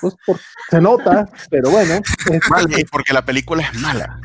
[0.00, 0.16] Pues
[0.70, 1.94] se nota, pero bueno.
[2.30, 4.20] Es porque la película es mala.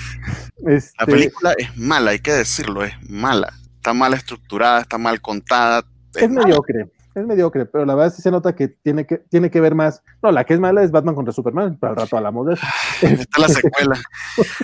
[0.65, 3.53] Este, la película es mala, hay que decirlo, es mala.
[3.75, 5.83] Está mal estructurada, está mal contada,
[6.15, 9.61] es mediocre, es mediocre, pero la verdad sí se nota que tiene que, tiene que
[9.61, 10.01] ver más.
[10.21, 12.65] No, la que es mala es Batman contra Superman, pero al rato hablamos de eso.
[13.01, 14.01] Está la secuela.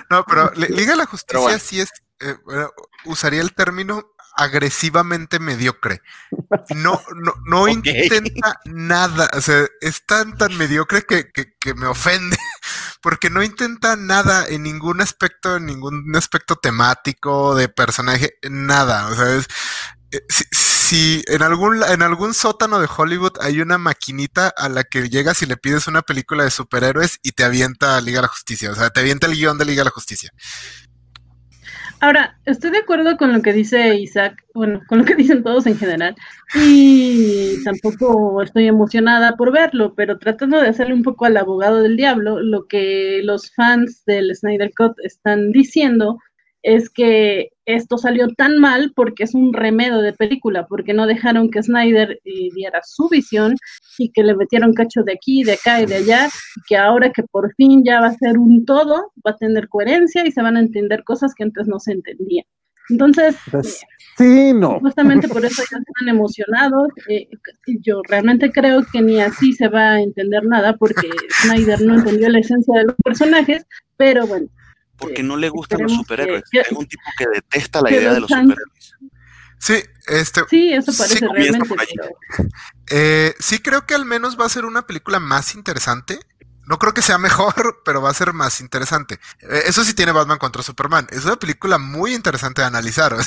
[0.10, 2.36] No, pero Liga de la Justicia sí es, eh,
[3.06, 4.04] usaría el término
[4.36, 6.02] agresivamente mediocre.
[6.76, 11.88] No, no, no intenta nada, o sea, es tan, tan mediocre que, que, que, me
[11.88, 12.38] ofende,
[13.02, 19.16] porque no intenta nada en ningún aspecto, en ningún aspecto temático, de personaje, nada, o
[19.16, 19.48] sea, es,
[20.12, 20.22] eh,
[20.92, 25.42] si en algún, en algún sótano de Hollywood hay una maquinita a la que llegas
[25.42, 28.76] y le pides una película de superhéroes y te avienta Liga de la Justicia, o
[28.76, 30.32] sea, te avienta el guion de Liga de la Justicia.
[32.02, 35.66] Ahora, estoy de acuerdo con lo que dice Isaac, bueno, con lo que dicen todos
[35.66, 36.14] en general,
[36.56, 41.96] y tampoco estoy emocionada por verlo, pero tratando de hacerle un poco al abogado del
[41.96, 46.18] diablo, lo que los fans del Snyder Cut están diciendo
[46.64, 51.50] es que esto salió tan mal porque es un remedio de película, porque no dejaron
[51.50, 53.56] que Snyder eh, diera su visión
[53.98, 57.12] y que le metieron cacho de aquí, de acá y de allá, y que ahora
[57.12, 60.42] que por fin ya va a ser un todo, va a tener coherencia y se
[60.42, 62.46] van a entender cosas que antes no se entendían.
[62.90, 63.82] Entonces, pues,
[64.18, 64.80] sí, no.
[64.80, 66.90] Justamente por eso ya están emocionados.
[67.08, 67.30] Eh,
[67.82, 71.08] yo realmente creo que ni así se va a entender nada porque
[71.42, 74.48] Snyder no entendió la esencia de los personajes, pero bueno,
[75.02, 76.44] porque no le gustan los superhéroes.
[76.52, 78.96] es un tipo que detesta la idea de los superhéroes.
[79.58, 79.76] Sí,
[80.08, 80.42] este.
[80.50, 81.76] Sí, eso parece realmente.
[82.90, 86.20] Eh, sí, creo que al menos va a ser una película más interesante.
[86.66, 89.20] No creo que sea mejor, pero va a ser más interesante.
[89.42, 91.08] Eh, eso sí tiene Batman contra Superman.
[91.12, 93.16] Es una película muy interesante de analizar.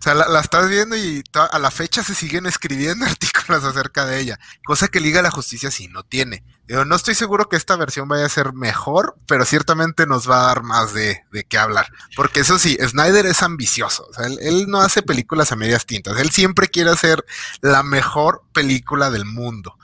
[0.00, 4.20] O sea, la, estás viendo y a la fecha se siguen escribiendo artículos acerca de
[4.20, 4.38] ella.
[4.64, 6.44] Cosa que Liga la Justicia sí no tiene.
[6.68, 10.46] No estoy seguro que esta versión vaya a ser mejor, pero ciertamente nos va a
[10.46, 11.90] dar más de, de qué hablar.
[12.14, 14.06] Porque eso sí, Snyder es ambicioso.
[14.08, 16.16] O sea, él, él, no hace películas a medias tintas.
[16.18, 17.24] Él siempre quiere hacer
[17.60, 19.76] la mejor película del mundo.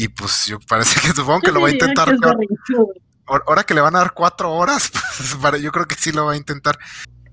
[0.00, 2.16] Y pues yo parece que supongo que lo va a intentar.
[3.26, 6.24] Ahora que le van a dar cuatro horas, pues, para, yo creo que sí lo
[6.24, 6.78] va a intentar.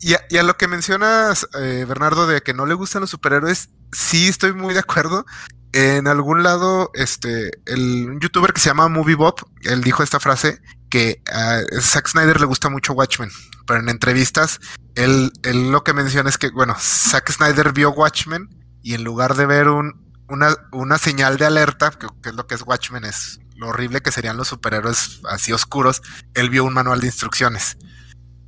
[0.01, 3.09] Y a, y a lo que mencionas, eh, Bernardo, de que no le gustan los
[3.09, 5.25] superhéroes, sí estoy muy de acuerdo.
[5.71, 10.59] En algún lado, este, el un youtuber que se llama MovieBob, él dijo esta frase
[10.89, 13.31] que a Zack Snyder le gusta mucho Watchmen,
[13.65, 14.59] pero en entrevistas,
[14.95, 18.49] él, él lo que menciona es que, bueno, Zack Snyder vio Watchmen
[18.83, 22.47] y en lugar de ver un, una, una señal de alerta, que, que, es lo
[22.47, 26.01] que es Watchmen, es lo horrible que serían los superhéroes así oscuros,
[26.35, 27.77] él vio un manual de instrucciones.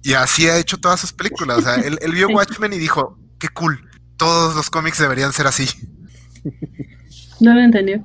[0.02, 1.58] Y así ha hecho todas sus películas.
[1.58, 5.48] O sea, él, él vio Watchmen y dijo, qué cool, todos los cómics deberían ser
[5.48, 5.68] así.
[7.40, 8.04] No lo entendió.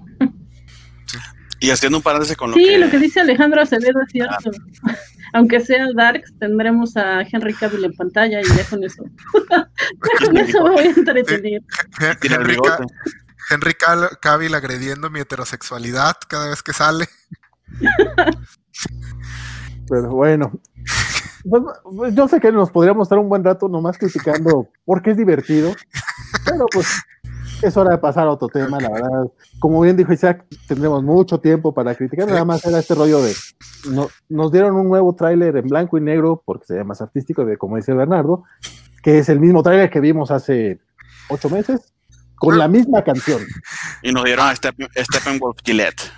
[1.06, 1.18] Sí.
[1.60, 2.78] Y haciendo un paréntesis con lo sí, que...
[2.78, 4.50] lo que dice Alejandro Acevedo es cierto.
[4.84, 4.96] Ah.
[5.34, 9.04] Aunque sea Darks, tendremos a Henry Cavill en pantalla y ya con eso.
[9.50, 11.62] ya con eso me voy a entretener.
[12.22, 12.56] Henry,
[13.50, 13.74] Henry
[14.20, 17.08] Cavill agrediendo mi heterosexualidad cada vez que sale.
[19.88, 20.52] Pero bueno.
[21.44, 25.74] Pues, yo sé que nos podríamos estar un buen rato nomás criticando porque es divertido,
[26.46, 26.86] pero pues
[27.62, 29.26] es hora de pasar a otro tema, la verdad.
[29.58, 32.26] Como bien dijo Isaac, tendremos mucho tiempo para criticar.
[32.26, 33.34] Nada más era este rollo de.
[33.90, 37.44] No, nos dieron un nuevo tráiler en blanco y negro, porque se ve más artístico,
[37.44, 38.44] de como dice Bernardo,
[39.02, 40.80] que es el mismo tráiler que vimos hace
[41.28, 41.92] ocho meses,
[42.36, 43.46] con la misma canción.
[44.02, 46.12] Y nos dieron a Step, Steppenwolf Gillette.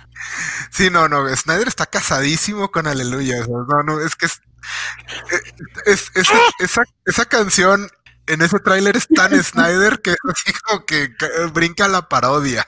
[0.71, 3.45] Sí, no, no, Snyder está casadísimo con Aleluya.
[3.47, 4.41] No, no, es que es,
[5.85, 7.89] es, es esa, esa, esa canción
[8.27, 11.09] en ese tráiler es tan Snyder que así como que
[11.53, 12.67] brinca la parodia.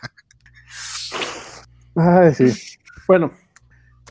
[1.95, 2.77] Ay, sí.
[3.07, 3.33] Bueno,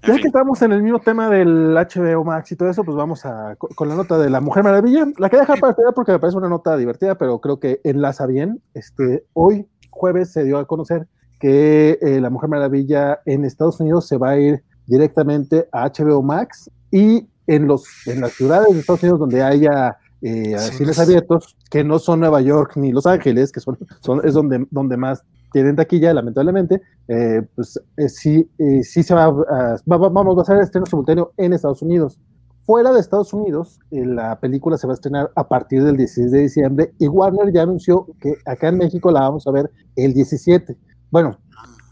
[0.07, 3.25] ya que estamos en el mismo tema del HBO Max y todo eso, pues vamos
[3.25, 5.07] a con la nota de la Mujer Maravilla.
[5.19, 8.27] La que dejar para esperar porque me parece una nota divertida, pero creo que enlaza
[8.27, 8.63] bien.
[8.75, 11.09] Este, hoy, jueves, se dio a conocer
[11.41, 16.23] que eh, la Mujer Maravilla en Estados Unidos se va a ir directamente a HBO
[16.23, 21.57] Max y en los en las ciudades de Estados Unidos donde haya eh, cines abiertos,
[21.71, 25.23] que no son Nueva York ni Los Ángeles, que son, son es donde, donde más
[25.53, 30.43] tienen taquilla, lamentablemente, eh, pues eh, sí, eh, sí se va a, va, vamos a
[30.43, 32.21] hacer estreno simultáneo en Estados Unidos.
[32.69, 36.31] Fuera de Estados Unidos, eh, la película se va a estrenar a partir del 16
[36.31, 40.13] de diciembre y Warner ya anunció que acá en México la vamos a ver el
[40.13, 40.77] 17.
[41.11, 41.39] Bueno,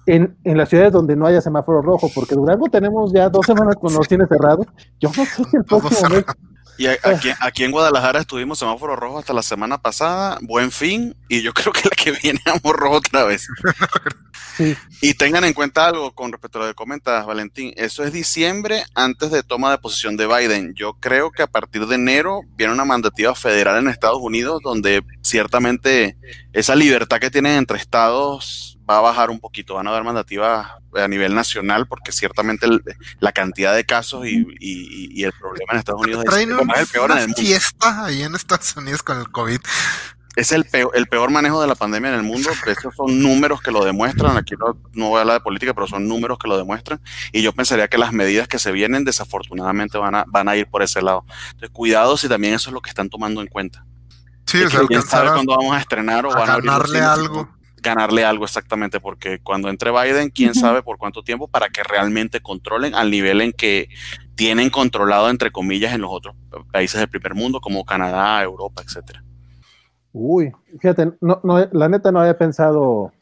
[0.04, 3.76] en, en, las ciudades donde no haya semáforo rojo, porque Durango tenemos ya dos semanas
[3.76, 4.66] con los cines cerrados.
[5.00, 6.24] Yo no sé si el próximo mes
[6.78, 11.42] y aquí, aquí, en Guadalajara estuvimos semáforo rojo hasta la semana pasada, buen fin, y
[11.42, 13.46] yo creo que la que viene amor rojo otra vez.
[14.56, 14.76] Sí.
[15.02, 17.74] Y tengan en cuenta algo con respecto a lo que comentas, Valentín.
[17.76, 20.74] Eso es diciembre antes de toma de posición de Biden.
[20.74, 25.04] Yo creo que a partir de enero viene una mandativa federal en Estados Unidos donde
[25.22, 26.16] ciertamente
[26.54, 30.68] esa libertad que tienen entre estados va a bajar un poquito, van a haber mandativas
[30.94, 32.82] a nivel nacional porque ciertamente el,
[33.18, 36.80] la cantidad de casos y, y, y, el problema en Estados Unidos es, un, es
[36.80, 37.42] el peor en el mundo.
[37.42, 39.60] fiesta ahí en Estados Unidos con el COVID.
[40.36, 42.50] Es el peor, el peor manejo de la pandemia en el mundo.
[42.66, 44.36] Esos son números que lo demuestran.
[44.36, 47.00] Aquí no, no voy a hablar de política, pero son números que lo demuestran.
[47.32, 50.66] Y yo pensaría que las medidas que se vienen desafortunadamente van a, van a ir
[50.66, 51.24] por ese lado.
[51.46, 53.86] Entonces, cuidado si también eso es lo que están tomando en cuenta.
[54.44, 57.55] Sí, o sea, quién sabe cuándo vamos a estrenar o a van a ganarle algo
[57.86, 62.40] ganarle algo exactamente, porque cuando entre Biden, quién sabe por cuánto tiempo para que realmente
[62.40, 63.88] controlen al nivel en que
[64.34, 66.36] tienen controlado, entre comillas, en los otros
[66.72, 69.24] países del primer mundo, como Canadá, Europa, etcétera.
[70.12, 73.12] Uy, fíjate, no, no, la neta no había pensado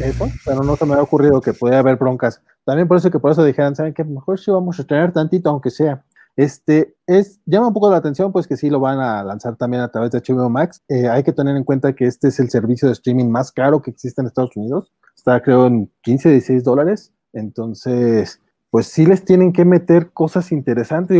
[0.00, 2.40] eso, pero no se me había ocurrido que podía haber broncas.
[2.64, 4.04] También por eso que por eso dijeran, ¿saben qué?
[4.04, 6.02] Mejor sí vamos a tener tantito, aunque sea.
[6.36, 9.82] Este es, llama un poco la atención, pues que sí lo van a lanzar también
[9.82, 10.82] a través de HBO Max.
[10.88, 13.80] Eh, hay que tener en cuenta que este es el servicio de streaming más caro
[13.80, 14.92] que existe en Estados Unidos.
[15.16, 17.14] Está, creo, en 15, 16 dólares.
[17.32, 21.18] Entonces, pues sí les tienen que meter cosas interesantes.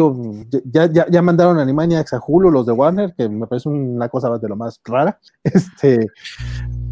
[0.65, 4.11] Ya, ya, ya mandaron a Animaniacs a Hulu, los de Warner, que me parece una
[4.11, 5.19] cosa de lo más rara.
[5.45, 6.09] Este,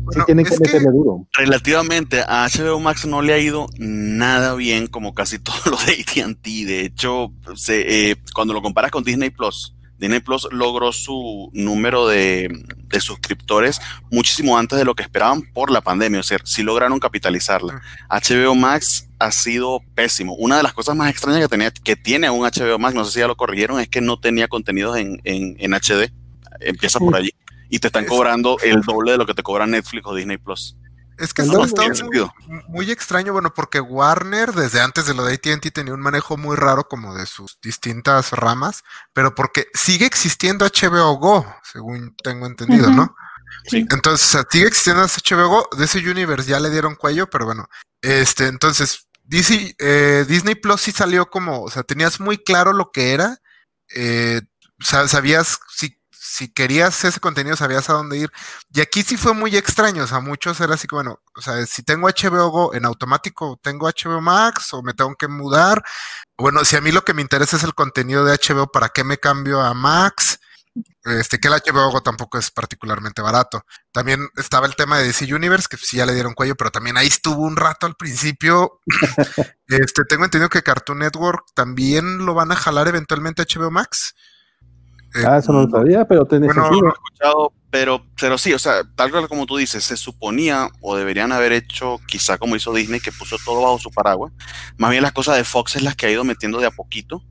[0.05, 1.27] bueno, sí tienen que meterle que duro.
[1.33, 6.23] Relativamente a HBO Max no le ha ido nada bien, como casi todo lo de
[6.23, 6.45] ATT.
[6.45, 12.09] De hecho, se, eh, cuando lo comparas con Disney Plus, Disney Plus logró su número
[12.09, 12.49] de,
[12.89, 16.21] de, suscriptores muchísimo antes de lo que esperaban por la pandemia.
[16.21, 17.81] O sea, sí lograron capitalizarla.
[18.11, 20.35] HBO Max ha sido pésimo.
[20.35, 23.13] Una de las cosas más extrañas que, tenía, que tiene un HBO Max, no sé
[23.13, 26.13] si ya lo corrigieron, es que no tenía contenidos en, en, en HD.
[26.61, 27.31] Empieza por allí
[27.69, 30.77] y te están cobrando el doble de lo que te cobra Netflix o Disney Plus.
[31.17, 32.29] Es que eso está muy,
[32.67, 36.57] muy extraño, bueno, porque Warner desde antes de lo de AT&T tenía un manejo muy
[36.57, 42.91] raro como de sus distintas ramas, pero porque sigue existiendo HBO Go, según tengo entendido.
[42.91, 43.15] ¿no?
[43.67, 43.87] Sí.
[43.91, 47.45] Entonces, o sea, sigue existiendo HBO Go, de ese universe ya le dieron cuello, pero
[47.45, 47.69] bueno,
[48.03, 52.91] este, entonces, DC, eh, Disney Plus sí salió como, o sea, tenías muy claro lo
[52.91, 53.39] que era,
[53.95, 54.41] eh,
[54.81, 55.97] sa- sabías, si,
[56.35, 58.31] si querías ese contenido, sabías a dónde ir.
[58.73, 61.65] Y aquí sí fue muy extraño, o sea, muchos era así que, bueno, o sea,
[61.67, 65.85] si tengo HBO Go en automático, tengo HBO Max o me tengo que mudar.
[66.37, 69.05] Bueno, si a mí lo que me interesa es el contenido de HBO, ¿para qué
[69.05, 70.41] me cambio a Max?
[71.05, 73.65] Este, que el HBO Go tampoco es particularmente barato.
[73.93, 76.97] También estaba el tema de DC Universe, que sí ya le dieron cuello, pero también
[76.97, 78.81] ahí estuvo un rato al principio.
[79.69, 84.15] este, tengo entendido que Cartoon Network también lo van a jalar eventualmente a HBO Max.
[85.15, 86.89] Eh, Ah, eso no lo sabía, pero Bueno, sentido.
[86.89, 91.33] escuchado, pero, pero sí, o sea, tal cual como tú dices, se suponía o deberían
[91.33, 94.33] haber hecho, quizá como hizo Disney, que puso todo bajo su paraguas.
[94.77, 97.23] Más bien las cosas de Fox es las que ha ido metiendo de a poquito,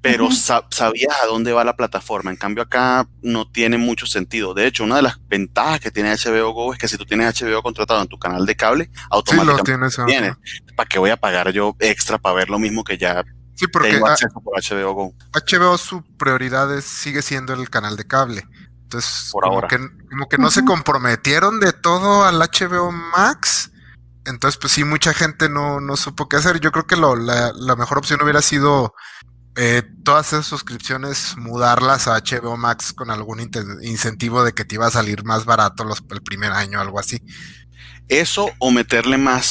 [0.00, 2.30] pero sa- sabías a dónde va la plataforma.
[2.32, 4.52] En cambio, acá no tiene mucho sentido.
[4.52, 7.40] De hecho, una de las ventajas que tiene HBO Go es que si tú tienes
[7.40, 9.98] HBO contratado en tu canal de cable, sí, lo automáticamente tienes.
[9.98, 10.06] ajá.
[10.06, 10.32] tienes.
[10.76, 13.22] ¿Para qué voy a pagar yo extra para ver lo mismo que ya
[13.54, 15.14] Sí, porque tengo acceso por HBO Go?
[15.32, 18.44] HBO su prioridad es- sigue siendo el canal de cable.
[18.84, 19.68] Entonces, Por como, ahora.
[19.68, 19.78] Que,
[20.10, 23.70] como que no se comprometieron de todo al HBO Max.
[24.24, 26.60] Entonces, pues sí, mucha gente no, no supo qué hacer.
[26.60, 28.94] Yo creo que lo, la, la mejor opción hubiera sido
[29.56, 33.40] eh, todas esas suscripciones, mudarlas a HBO Max con algún
[33.82, 37.22] incentivo de que te iba a salir más barato los, el primer año, algo así.
[38.08, 39.46] Eso o meterle más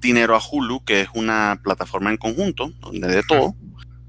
[0.00, 3.54] dinero a Hulu, que es una plataforma en conjunto, donde de todo.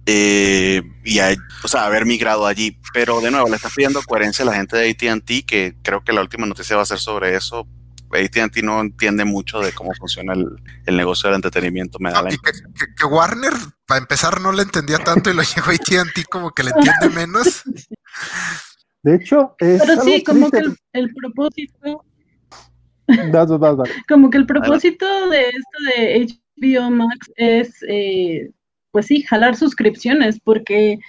[0.08, 2.78] eh, y hay- o sea, haber migrado allí.
[2.94, 6.12] Pero de nuevo, le estás pidiendo coherencia a la gente de ATT, que creo que
[6.12, 7.68] la última noticia va a ser sobre eso.
[8.12, 10.48] ATT no entiende mucho de cómo funciona el,
[10.86, 11.98] el negocio del entretenimiento.
[12.00, 13.54] Me da la y que, que- que Warner,
[13.86, 17.62] para empezar, no le entendía tanto y lo llegó AT&T como que le entiende menos.
[19.04, 20.62] De hecho, es Pero sí, como que
[20.94, 22.04] el propósito,
[24.08, 28.52] Como que el propósito de esto de HBO Max es, eh,
[28.92, 31.00] pues sí, jalar suscripciones, porque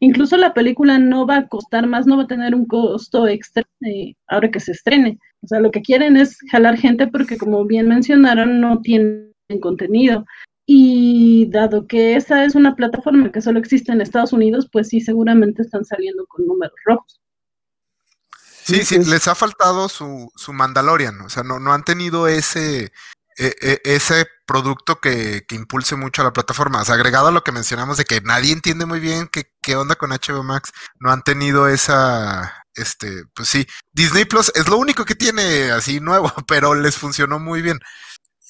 [0.00, 3.64] incluso la película no va a costar más, no va a tener un costo extra
[3.82, 5.18] eh, ahora que se estrene.
[5.42, 10.24] O sea, lo que quieren es jalar gente porque, como bien mencionaron, no tienen contenido.
[10.68, 15.00] Y dado que esa es una plataforma que solo existe en Estados Unidos, pues sí,
[15.00, 17.20] seguramente están saliendo con números rojos.
[18.66, 22.26] Sí, sí, es- les ha faltado su, su Mandalorian, o sea, no, no han tenido
[22.28, 22.92] ese,
[23.38, 26.80] e- e- ese producto que, que impulse mucho a la plataforma.
[26.82, 29.76] O sea, agregado a lo que mencionamos de que nadie entiende muy bien qué, qué
[29.76, 34.78] onda con HBO Max, no han tenido esa, este, pues sí, Disney Plus es lo
[34.78, 37.78] único que tiene así nuevo, pero les funcionó muy bien.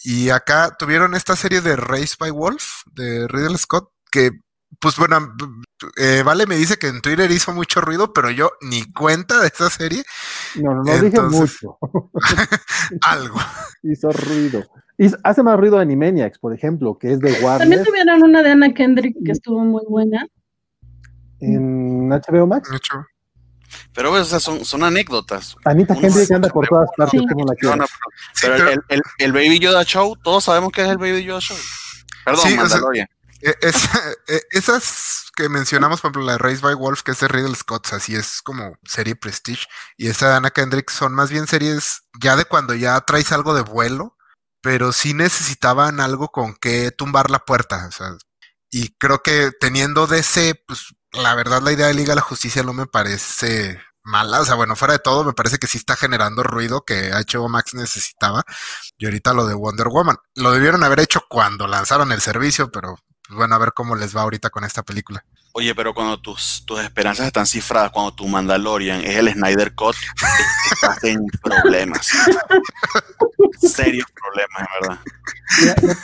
[0.05, 4.31] Y acá tuvieron esta serie de Race by Wolf de Ridley Scott, que,
[4.81, 5.35] pues bueno,
[5.97, 9.49] eh, Vale me dice que en Twitter hizo mucho ruido, pero yo ni cuenta de
[9.49, 10.03] esa serie,
[10.57, 11.79] No, no, no dije mucho.
[13.03, 13.39] algo.
[13.83, 14.65] Hizo ruido.
[14.99, 18.51] Y hace más ruido Animaniacs, por ejemplo, que es de También Warner tuvieron una de
[18.53, 20.27] Anna Kendrick que estuvo muy buena.
[21.41, 22.71] en HBO Max.
[23.93, 25.57] Pero o sea, son, son anécdotas.
[25.65, 27.27] Anita Uno Kendrick anda por todas partes, Sí.
[27.27, 27.93] como la No, Sí,
[28.43, 31.41] pero pero- el, el- el Baby Yoda Show, todos sabemos que es el Baby Yoda
[31.41, 31.57] Show.
[32.25, 33.09] Perdón, Sí, o sea, Mandalorian.
[33.41, 33.85] Es-
[34.29, 37.89] eh, esas que mencionamos, por ejemplo, la Race by Wolf, que es de Riddle Scott,
[37.93, 42.37] así es como serie Prestige, y esa de Anna Kendrick son más bien series ya
[42.37, 44.17] de cuando ya traes algo de vuelo,
[44.63, 48.17] pero sí necesitaban algo con que tumbar la puerta, o sea,
[48.71, 52.63] y creo que teniendo DC, pues la verdad la idea de Liga de la Justicia
[52.63, 55.97] no me parece mala, o sea, bueno, fuera de todo, me parece que sí está
[55.97, 58.43] generando ruido que HBO Max necesitaba,
[58.99, 62.97] y ahorita lo de Wonder Woman, lo debieron haber hecho cuando lanzaron el servicio, pero
[63.31, 65.25] bueno, a ver cómo les va ahorita con esta película.
[65.53, 69.97] Oye, pero cuando tus, tus esperanzas están cifradas, cuando tu Mandalorian es el Snyder Cut,
[70.73, 72.07] estás en problemas.
[73.61, 75.01] Serios problemas, en verdad.
[75.83, 75.95] De,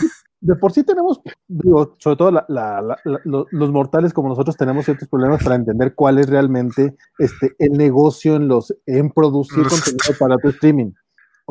[0.41, 4.29] de por sí tenemos, digo, sobre todo la- la- la- la- lo- los mortales como
[4.29, 9.11] nosotros tenemos ciertos problemas para entender cuál es realmente este, el negocio en los en
[9.11, 10.93] producir contenido para tu streaming.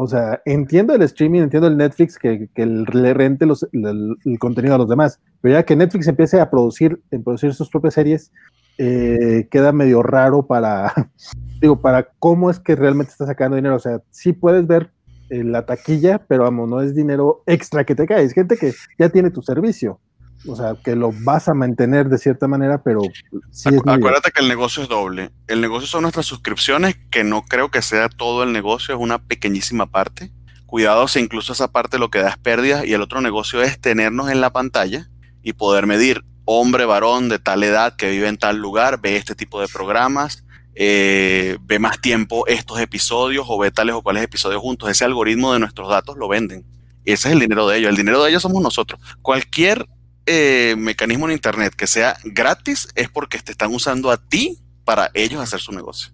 [0.03, 4.73] O sea, entiendo el streaming, entiendo el Netflix que, que le rente los- el, contenido
[4.73, 8.31] a los demás, pero ya que Netflix empiece a producir, en producir sus propias series,
[8.79, 10.91] eh, queda medio raro para,
[11.61, 13.75] digo, para cómo es que realmente está sacando dinero.
[13.75, 14.89] O sea, sí puedes ver
[15.29, 18.73] eh, la taquilla, pero vamos, no es dinero extra que te cae, es gente que
[18.97, 19.99] ya tiene tu servicio.
[20.47, 23.01] O sea, que lo vas a mantener de cierta manera, pero
[23.51, 25.29] sí Acu- Acuérdate que el negocio es doble.
[25.47, 29.19] El negocio son nuestras suscripciones, que no creo que sea todo el negocio, es una
[29.19, 30.31] pequeñísima parte.
[30.65, 33.79] cuidado si incluso esa parte lo que da es pérdidas y el otro negocio es
[33.79, 35.09] tenernos en la pantalla
[35.43, 39.35] y poder medir hombre, varón de tal edad que vive en tal lugar, ve este
[39.35, 44.61] tipo de programas, eh, ve más tiempo estos episodios o ve tales o cuales episodios
[44.61, 44.89] juntos.
[44.89, 46.65] Ese algoritmo de nuestros datos lo venden.
[47.05, 47.89] Ese es el dinero de ellos.
[47.89, 48.99] El dinero de ellos somos nosotros.
[49.21, 49.85] Cualquier
[50.25, 55.09] eh, mecanismo en Internet que sea gratis es porque te están usando a ti para
[55.13, 56.11] ellos hacer su negocio.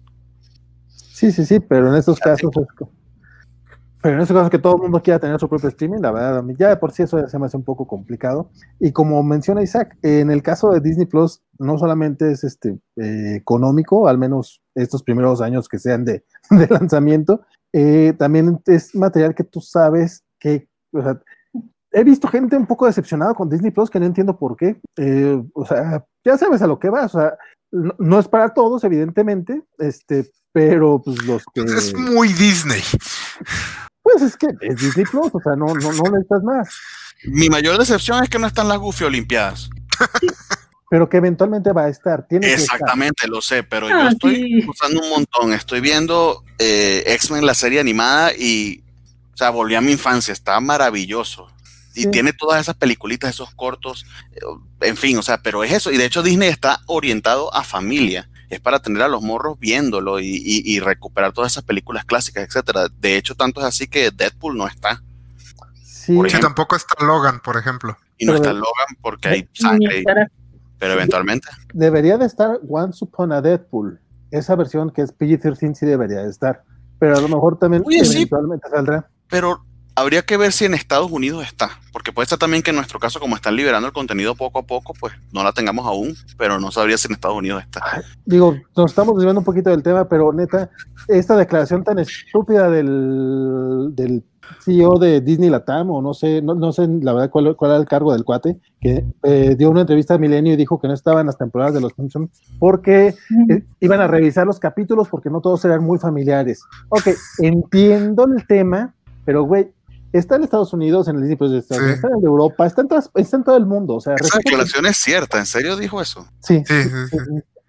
[1.12, 2.52] Sí, sí, sí, pero en estos casos
[4.00, 6.44] pero en estos casos que todo el mundo quiera tener su propio streaming, la verdad,
[6.56, 8.50] ya de por sí eso se me hace un poco complicado.
[8.78, 13.34] Y como menciona Isaac, en el caso de Disney Plus, no solamente es este eh,
[13.34, 16.24] económico, al menos estos primeros años que sean de,
[16.70, 17.40] lanzamiento,
[17.72, 21.20] eh, también es material que tú sabes que, o sea,
[21.92, 24.80] he visto gente un poco decepcionada con Disney Plus que no entiendo por qué.
[24.96, 27.34] Eh, o sea, ya sabes a lo que vas, o sea,
[27.70, 31.62] no, es para todos, evidentemente, este, pero pues los que.
[31.62, 32.82] Es muy Disney.
[34.02, 36.68] Pues es que es Disney Plus, o sea, no, no, no necesitas más.
[37.26, 39.68] Mi mayor decepción es que no están las Goofy Olimpiadas.
[40.88, 42.26] pero que eventualmente va a estar.
[42.26, 45.52] Tiene Exactamente, lo sé, pero yo ah, estoy usando un montón.
[45.52, 48.82] Estoy viendo eh, X-Men, la serie animada, y,
[49.34, 51.48] o sea, volví a mi infancia, está maravilloso
[51.98, 54.40] y tiene todas esas peliculitas, esos cortos, eh,
[54.80, 55.90] en fin, o sea, pero es eso.
[55.90, 58.28] Y de hecho Disney está orientado a familia.
[58.48, 62.88] Es para tener a los morros viéndolo y, recuperar todas esas películas clásicas, etcétera.
[62.98, 65.02] De hecho, tanto es así que Deadpool no está.
[65.82, 67.98] Sí, tampoco está Logan, por ejemplo.
[68.16, 70.02] Y no está Logan porque hay sangre.
[70.78, 71.48] pero eventualmente.
[71.74, 74.00] Debería de estar Once Upon a Deadpool.
[74.30, 76.64] Esa versión que es PG-13 sí debería de estar.
[76.98, 79.10] Pero a lo mejor también eventualmente saldrá.
[79.28, 79.62] Pero
[79.98, 83.00] habría que ver si en Estados Unidos está, porque puede ser también que en nuestro
[83.00, 86.60] caso, como están liberando el contenido poco a poco, pues no la tengamos aún, pero
[86.60, 87.82] no sabría si en Estados Unidos está.
[88.24, 90.70] Digo, nos estamos desviando un poquito del tema, pero neta,
[91.08, 94.22] esta declaración tan estúpida del, del
[94.64, 97.86] CEO de Disney Latam, o no sé, no, sé la verdad cuál, cuál, era el
[97.86, 101.26] cargo del cuate, que eh, dio una entrevista a Milenio y dijo que no estaban
[101.26, 102.30] las temporadas de los Simpsons
[102.60, 103.14] porque
[103.50, 106.62] eh, iban a revisar los capítulos porque no todos eran muy familiares.
[106.88, 107.08] Ok,
[107.40, 108.94] entiendo el tema,
[109.24, 109.72] pero güey,
[110.12, 113.66] está en Estados Unidos, en el Disney Plus está en Europa, está en, todo el
[113.66, 113.96] mundo.
[113.96, 116.26] O sea, Esa declaración es cierta, ¿en serio dijo eso?
[116.40, 116.74] Sí, sí,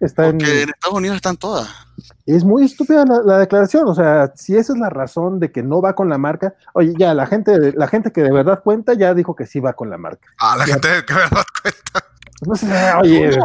[0.00, 1.68] está en, Estados Unidos están todas.
[2.24, 5.82] Es muy estúpida la, declaración, o sea, si esa es la razón de que no
[5.82, 9.12] va con la marca, oye, ya la gente, la gente que de verdad cuenta ya
[9.14, 10.28] dijo que sí va con la marca.
[10.38, 12.09] Ah, la gente que de verdad cuenta.
[13.00, 13.38] Oye.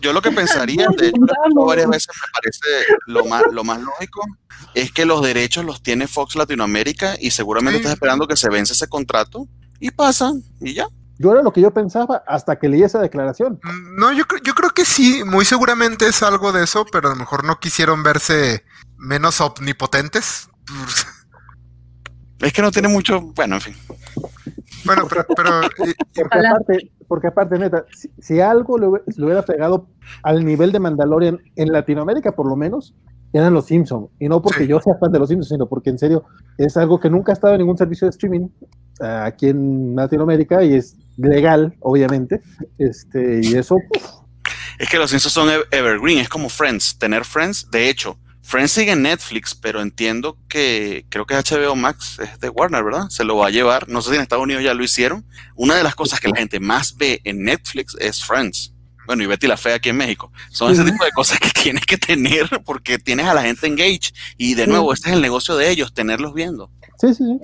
[0.00, 1.20] yo, lo que pensaría, de hecho,
[1.66, 4.22] varias veces me parece lo más, lo más lógico,
[4.74, 8.72] es que los derechos los tiene Fox Latinoamérica y seguramente estás esperando que se vence
[8.72, 9.46] ese contrato
[9.80, 10.86] y pasan y ya.
[11.18, 13.58] Yo era lo que yo pensaba hasta que leí esa declaración.
[13.62, 17.12] Mm, no, yo, yo creo que sí, muy seguramente es algo de eso, pero a
[17.12, 18.64] lo mejor no quisieron verse
[18.96, 20.48] menos omnipotentes.
[22.38, 23.76] Es que no tiene mucho, bueno, en fin.
[24.86, 25.24] Bueno, pero...
[25.26, 27.84] porque, aparte, porque aparte, neta,
[28.18, 29.88] si, algo le, hubiera pegado
[30.22, 32.94] al nivel de Mandalorian en Latinoamérica, por lo menos,
[33.32, 34.08] eran los Simpsons.
[34.18, 36.24] Y no porque yo sea fan de los Simpsons, sino porque en serio
[36.58, 38.48] es algo que nunca ha estado en ningún servicio de streaming
[39.00, 42.40] uh, aquí en Latinoamérica y es legal, obviamente.
[42.78, 43.76] Este, y eso.
[44.78, 46.98] Es que los Simpsons son evergreen, es como Friends.
[46.98, 48.16] Tener Friends, de hecho,
[48.46, 53.08] Friends sigue en Netflix, pero entiendo que creo que HBO Max es de Warner, ¿verdad?
[53.08, 53.88] Se lo va a llevar.
[53.88, 55.26] No sé si en Estados Unidos ya lo hicieron.
[55.56, 58.72] Una de las cosas que la gente más ve en Netflix es Friends
[59.06, 60.30] bueno, y Betty la Fe aquí en México.
[60.50, 64.12] Son ese tipo de cosas que tienes que tener porque tienes a la gente engaged.
[64.36, 66.70] Y de nuevo, este es el negocio de ellos, tenerlos viendo.
[66.98, 67.40] Sí, sí, sí.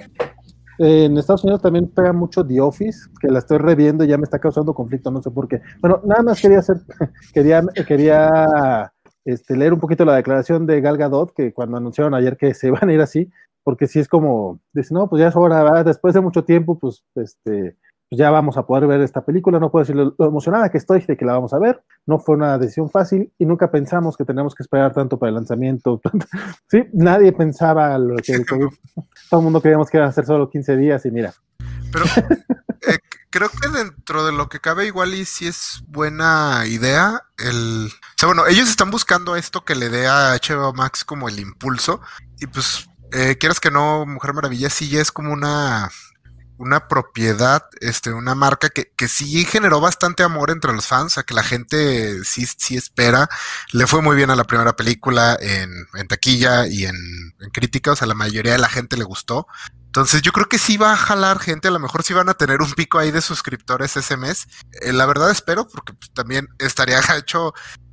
[0.79, 4.19] Eh, en Estados Unidos también pega mucho The Office, que la estoy reviendo y ya
[4.19, 5.61] me está causando conflicto, no sé por qué.
[5.81, 6.79] Bueno, nada más quería hacer,
[7.35, 8.92] quería, quería
[9.25, 12.71] este, leer un poquito la declaración de Gal Gadot, que cuando anunciaron ayer que se
[12.71, 13.31] van a ir así,
[13.65, 17.05] porque si es como, dice, no, pues ya es hora, después de mucho tiempo, pues,
[17.15, 17.77] este,
[18.13, 19.59] pues ya vamos a poder ver esta película.
[19.59, 21.83] No puedo decir lo, emocionada que estoy de que la vamos a ver.
[22.05, 25.37] No fue una decisión fácil y nunca pensamos que tenemos que esperar tanto para el
[25.37, 25.99] lanzamiento.
[26.69, 28.45] sí, nadie pensaba lo que.
[29.31, 31.33] Todo el mundo creíamos que iban a ser solo 15 días y mira.
[31.91, 32.99] Pero eh,
[33.33, 37.93] creo que dentro de lo que cabe igual y si es buena idea el...
[37.93, 41.41] O sea, bueno, ellos están buscando esto que le dé a HBO Max como el
[41.41, 42.01] impulso
[42.39, 45.91] y pues eh, quieras que no, Mujer Maravilla sí es como una
[46.59, 51.23] una propiedad, este, una marca que, que sí generó bastante amor entre los fans, a
[51.23, 53.29] que la gente sí, sí espera.
[53.73, 56.97] Le fue muy bien a la primera película en, en taquilla y en,
[57.41, 59.47] en crítica, o sea, la mayoría de la gente le gustó.
[59.93, 62.35] Entonces yo creo que sí va a jalar gente, a lo mejor sí van a
[62.35, 64.47] tener un pico ahí de suscriptores ese mes.
[64.81, 67.53] Eh, la verdad espero, porque pues, también estaría hecho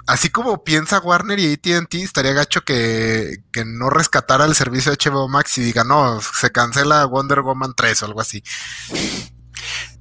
[0.10, 4.98] así como piensa Warner y ATT, estaría gacho que, que no rescatara el servicio de
[4.98, 8.44] HBO Max y diga, no, se cancela Wonder Woman 3 o algo así.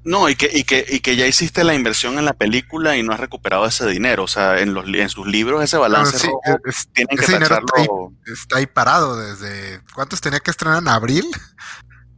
[0.05, 3.03] No, y que, y, que, y que ya hiciste la inversión en la película y
[3.03, 4.25] no has recuperado ese dinero.
[4.25, 7.57] O sea, en, los, en sus libros ese balance sí, rojo es- tienen que dinero
[7.59, 7.87] está ahí,
[8.33, 9.83] está ahí parado desde.
[9.95, 11.27] ¿Cuántos tenía que estrenar en abril?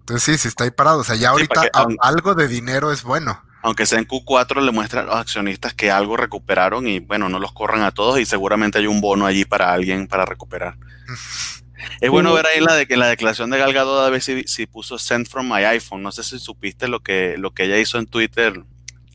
[0.01, 0.99] Entonces sí, sí está ahí parado.
[1.01, 1.70] O sea, ya ahorita que-
[2.01, 3.43] algo de dinero es bueno.
[3.62, 7.38] Aunque sea en Q4, le muestran a los accionistas que algo recuperaron y bueno, no
[7.38, 10.76] los corran a todos y seguramente hay un bono allí para alguien para recuperar.
[12.02, 14.42] Es bueno ver ahí la, de, en la declaración de Gal Gadot a ver si,
[14.44, 16.02] si puso send from my iPhone.
[16.02, 18.62] No sé si supiste lo que, lo que ella hizo en Twitter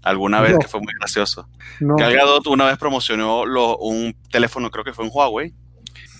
[0.01, 0.59] alguna vez, No.
[0.59, 1.47] que fue muy gracioso.
[1.79, 5.53] No, Gal Gadot una vez promocionó lo- un teléfono, creo que fue un Huawei.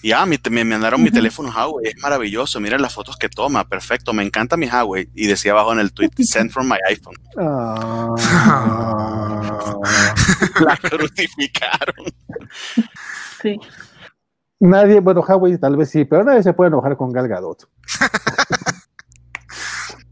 [0.05, 3.67] Y ah, mi- me mandaron mi teléfono Huawei, es maravilloso, miren las fotos que toma,
[3.67, 5.09] perfecto, me encanta mi Huawei.
[5.15, 7.15] Y decía abajo en el tweet, send from my iPhone.
[7.37, 8.13] Ah.
[10.63, 12.05] La crucificaron.
[13.41, 13.59] Sí.
[14.59, 17.67] nadie, bueno, Huawei tal vez sí, pero nadie se puede enojar con Gal Gadot.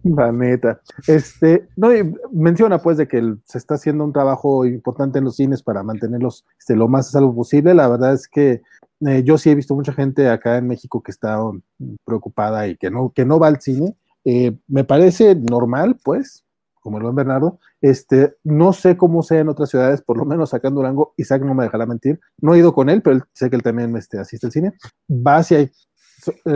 [0.03, 0.81] La neta.
[1.07, 5.25] Este, no, y menciona pues de que el- se está haciendo un trabajo importante en
[5.25, 7.73] los cines para mantenerlos este, lo más a salvo posible.
[7.73, 8.63] La verdad es que
[9.07, 11.61] eh, yo sí he visto mucha gente acá en México que está um,
[12.05, 13.95] preocupada y que no, que no va al cine.
[14.25, 16.45] Eh, me parece normal, pues,
[16.79, 17.59] como el buen Bernardo.
[17.81, 21.43] Este, no sé cómo sea en otras ciudades, por lo menos acá en Durango, Isaac
[21.43, 22.19] no me dejará mentir.
[22.39, 24.73] No he ido con él, pero sé que él también este, asiste al cine.
[25.09, 25.71] Va si hay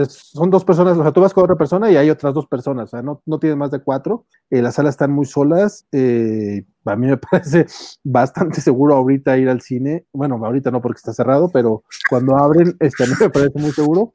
[0.08, 2.84] son dos personas, o sea, tú vas con otra persona y hay otras dos personas,
[2.84, 6.64] o sea, no, no tienes más de cuatro, eh, las salas están muy solas, eh,
[6.84, 7.66] a mí me parece
[8.02, 12.76] bastante seguro ahorita ir al cine, bueno, ahorita no porque está cerrado, pero cuando abren,
[12.80, 14.12] este, a mí me parece muy seguro.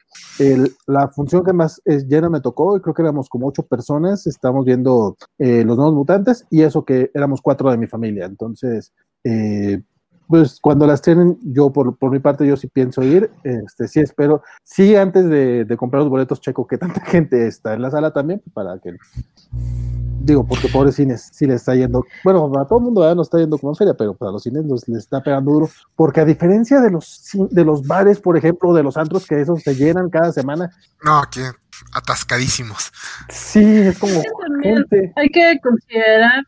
[0.88, 4.66] La función que más es, llena me tocó, creo que éramos como ocho personas, estamos
[4.66, 8.92] viendo eh, Los Nuevos Mutantes y eso que éramos cuatro de mi familia, entonces...
[9.24, 9.82] eh,
[10.28, 14.00] pues cuando las tienen, yo por, por mi parte, yo sí pienso ir, este, sí
[14.00, 17.92] espero, sí antes de, de comprar los boletos checo que tanta gente está en la
[17.92, 18.96] sala también, para que,
[20.22, 23.22] digo, porque pobres cines sí les está yendo, bueno, a todo el mundo ya no
[23.22, 26.26] está yendo como feria, pero para los cines los- les está pegando duro, porque a
[26.26, 30.10] diferencia de los, de los bares, por ejemplo, de los antros, que esos se llenan
[30.10, 30.72] cada semana,
[31.04, 31.42] No, aquí
[31.94, 32.92] atascadísimos.
[33.30, 34.22] sí, es como
[34.62, 36.44] gente, Hay que considerar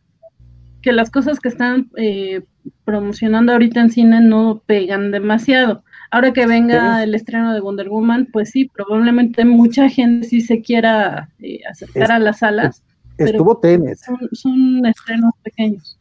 [0.86, 2.44] que las cosas que están eh,
[2.84, 5.84] promocionando ahorita en cine no pegan demasiado.
[6.12, 10.62] Ahora que venga el estreno de Wonder Woman, pues sí, probablemente mucha gente sí se
[10.62, 12.84] quiera eh, acercar Es- a las salas.
[13.18, 15.98] pero estuvo Tenet, Son, son estrenos pequeños.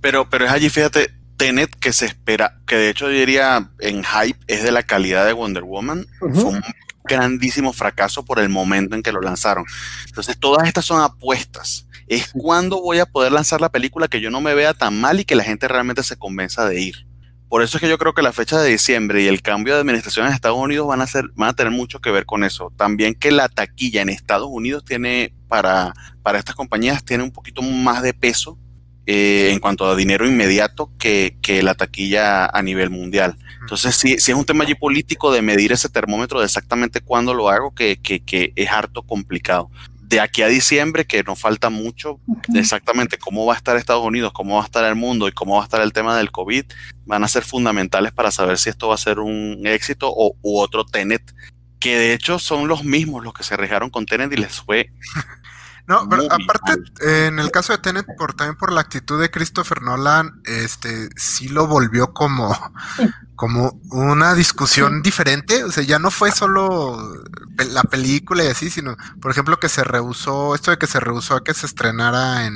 [0.00, 4.02] Pero, pero es allí, fíjate, Tenet que se espera, que de hecho yo diría en
[4.04, 6.62] hype es de la calidad de Wonder Woman, fue un
[7.04, 9.64] grandísimo fracaso por el momento en que lo lanzaron.
[10.06, 11.86] Entonces todas estas son apuestas.
[12.06, 15.20] Es cuando voy a poder lanzar la película que yo no me vea tan mal
[15.20, 17.06] y que la gente realmente se convenza de ir.
[17.48, 19.80] Por eso es que yo creo que la fecha de diciembre y el cambio de
[19.80, 22.72] administración en Estados Unidos van a, ser, van a tener mucho que ver con eso.
[22.76, 25.92] También que la taquilla en Estados Unidos tiene, para,
[26.22, 28.58] para estas compañías, tiene un poquito más de peso
[29.06, 33.36] eh, en cuanto a dinero inmediato que, que la taquilla a nivel mundial.
[33.60, 37.34] Entonces, sí, sí es un tema allí político de medir ese termómetro de exactamente cuándo
[37.34, 39.70] lo hago, que, que, que es harto complicado.
[40.06, 44.04] De aquí a diciembre, que nos falta mucho, de exactamente cómo va a estar Estados
[44.04, 46.30] Unidos, cómo va a estar el mundo y cómo va a estar el tema del
[46.30, 46.64] COVID,
[47.06, 50.58] van a ser fundamentales para saber si esto va a ser un éxito o u
[50.58, 51.34] otro Tenet,
[51.80, 54.90] que de hecho son los mismos los que se arriesgaron con Tenet y les fue
[55.86, 56.72] No, pero aparte,
[57.06, 61.10] eh, en el caso de Tenet, por, también por la actitud de Christopher Nolan, este,
[61.16, 62.56] sí lo volvió como,
[63.36, 65.64] como una discusión diferente.
[65.64, 66.98] O sea, ya no fue solo
[67.70, 71.36] la película y así, sino, por ejemplo, que se rehusó, esto de que se rehusó
[71.36, 72.54] a que se estrenara en,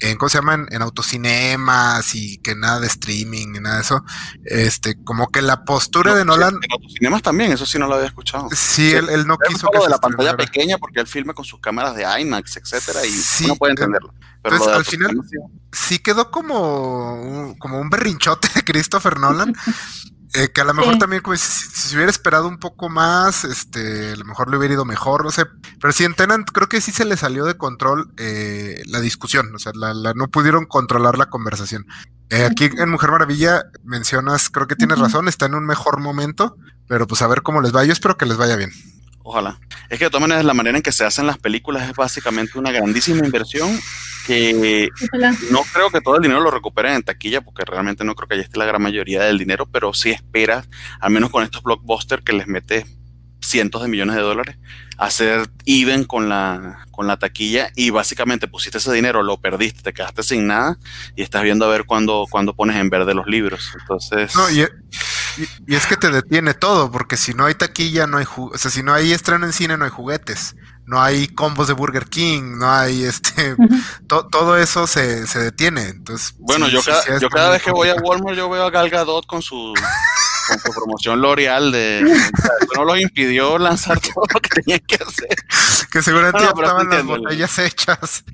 [0.00, 0.54] en ¿cómo se llama?
[0.54, 4.04] En, en autocinemas y que nada de streaming ni nada de eso.
[4.44, 8.06] Este, como que la postura de Nolan, En autocinemas también, eso sí no lo había
[8.08, 8.52] escuchado.
[8.52, 10.36] sí, Sí, él, él no quiso que lo se de la pantalla estrenara.
[10.36, 13.74] pequeña porque él filma con sus cámaras de IMAX, etcétera, y Sí, uno puede eh,
[13.74, 14.14] entenderlo.
[14.42, 15.20] Pero entonces, al final-
[15.72, 15.98] sí.
[15.98, 19.54] quedó como un, como un berrinchote de Christopher Nolan.
[20.34, 20.98] eh, que a lo mejor Sí.
[20.98, 24.58] también, pues, si, si se hubiera esperado un poco más, este, a lo mejor le
[24.58, 25.46] hubiera ido mejor, no sé.
[25.80, 29.54] Pero sí, en Tenant creo que sí se le salió de control eh, la discusión,
[29.54, 31.86] o sea, la, la- no pudieron controlar la conversación.
[32.30, 36.56] Eh, aquí en Mujer Maravilla mencionas, creo que tienes razón, está en un mejor momento,
[36.86, 37.84] pero pues a ver cómo les va.
[37.86, 38.70] Yo espero que les vaya bien.
[39.28, 39.60] Ojalá.
[39.90, 42.58] Es que de todas maneras la manera en que se hacen las películas es básicamente
[42.58, 43.78] una grandísima inversión
[44.26, 45.36] que Ojalá.
[45.50, 48.36] no creo que todo el dinero lo recuperen en taquilla porque realmente no creo que
[48.36, 50.66] ahí esté la gran mayoría del dinero, pero sí esperas,
[50.98, 52.86] al menos con estos blockbusters que les metes
[53.42, 54.56] cientos de millones de dólares,
[54.96, 59.92] hacer even con la, con la taquilla y básicamente pusiste ese dinero, lo perdiste, te
[59.92, 60.78] quedaste sin nada
[61.16, 63.72] y estás viendo a ver cuándo, cuándo pones en verde los libros.
[63.78, 64.34] Entonces...
[64.34, 64.66] No, y,
[65.66, 68.70] y, es que te detiene todo, porque si no hay taquilla, no hay o sea,
[68.70, 72.58] si no hay estreno en cine, no hay juguetes, no hay combos de Burger King,
[72.58, 73.56] no hay este,
[74.06, 75.88] todo eso se, se, detiene.
[75.88, 78.90] Entonces, bueno, yo, cada, yo cada vez que voy a Walmart, yo veo a Gal
[78.90, 79.74] Gadot con su
[80.48, 82.02] con su promoción L'Oreal de
[82.74, 85.36] no los impidió lanzar todo lo que tenían que hacer.
[85.90, 88.24] Que seguramente ya estaban las botellas hechas.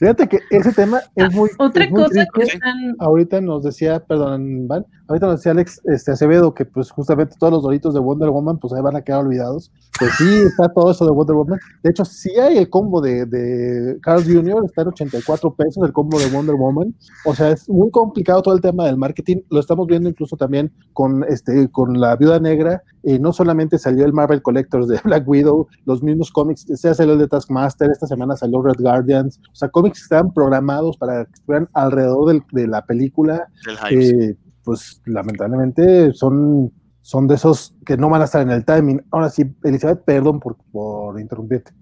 [0.00, 1.50] Fíjate que ese tema es muy.
[1.58, 2.96] Otra cosa que están...
[2.98, 7.52] Ahorita nos decía, perdón, Van, ahorita nos decía Alex este, Acevedo que, pues, justamente todos
[7.52, 9.72] los doritos de Wonder Woman, pues ahí van a quedar olvidados.
[9.98, 11.58] Pues sí, está todo eso de Wonder Woman.
[11.82, 15.92] De hecho, sí hay el combo de, de Carl Jr., está en 84 pesos el
[15.92, 16.94] combo de Wonder Woman.
[17.24, 19.38] O sea, es muy complicado todo el tema del marketing.
[19.50, 22.82] Lo estamos viendo incluso también con, este, con la Viuda Negra.
[23.02, 27.14] y no solamente salió el Marvel Collectors de Black Widow, los mismos cómics, se salió
[27.14, 29.40] el de Taskmaster, esta semana salió Red Guardians.
[29.52, 33.48] O sea, cómics que estaban programados para que estuvieran alrededor de la película,
[33.90, 34.36] eh,
[34.70, 36.70] pues lamentablemente son,
[37.02, 39.02] son de esos que no van a estar en el timing.
[39.10, 41.72] Ahora sí, Elizabeth, perdón por, por interrumpirte.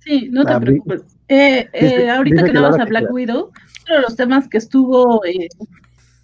[0.00, 1.00] Sí, no te preocupes.
[1.28, 3.52] Eh, eh, ahorita que no vas a Black Widow,
[3.86, 5.22] uno de los temas que estuvo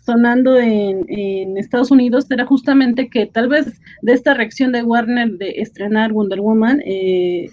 [0.00, 5.30] sonando en, en, Estados Unidos era justamente que tal vez de esta reacción de Warner
[5.38, 7.48] de estrenar Wonder Woman, eh,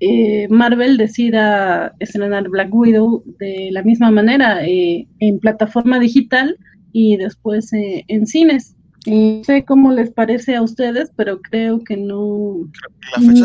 [0.00, 6.58] eh, Marvel decida estrenar Black Widow de la misma manera eh, en plataforma digital
[6.92, 8.74] y después eh, en cines.
[9.06, 12.68] No sé cómo les parece a ustedes, pero creo que no,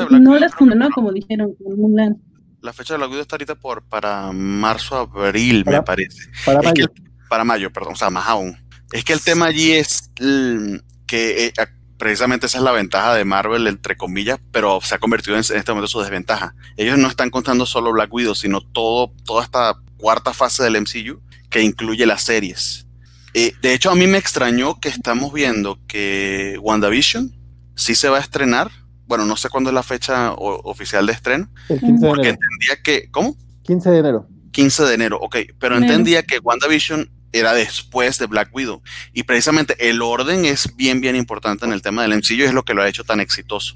[0.09, 2.17] no les funcionó como dijeron con Mulan.
[2.61, 6.29] La fecha de Black Widow está ahorita por para marzo, abril, me parece.
[6.45, 6.91] Para mayo.
[7.29, 8.57] para mayo, perdón, o sea, más aún.
[8.91, 10.11] Es que el tema allí es
[11.05, 11.53] que
[12.01, 15.71] precisamente esa es la ventaja de Marvel, entre comillas, pero se ha convertido en, este
[15.71, 16.55] momento su desventaja.
[16.75, 21.21] Ellos no están contando solo Black Widow, sino todo, toda esta cuarta fase del MCU
[21.51, 22.87] que incluye las series.
[23.33, 27.31] Eh, de hecho, a mí me extrañó que estamos viendo que WandaVision
[27.75, 28.71] sí se va a estrenar.
[29.07, 31.49] Bueno, no sé cuándo es la fecha oficial de estreno.
[31.69, 33.09] El 15 de porque entendía que.
[33.11, 33.35] ¿Cómo?
[33.63, 34.27] 15 de enero.
[34.51, 35.37] 15 de enero, ok.
[35.59, 38.81] Pero entendía que WandaVision era después de Black Widow.
[39.13, 42.53] Y precisamente el orden es bien, bien importante en el tema del MCU y es
[42.53, 43.75] lo que lo ha hecho tan exitoso.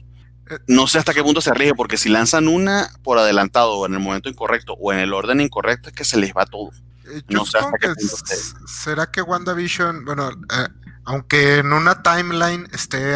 [0.67, 3.93] No sé hasta qué punto se rige, porque si lanzan una por adelantado o en
[3.93, 6.71] el momento incorrecto o en el orden incorrecto, es que se les va todo.
[7.07, 8.15] Eh, no sé hasta qué punto
[8.67, 10.67] ¿Será que WandaVision, bueno, eh,
[11.05, 13.15] aunque en una timeline esté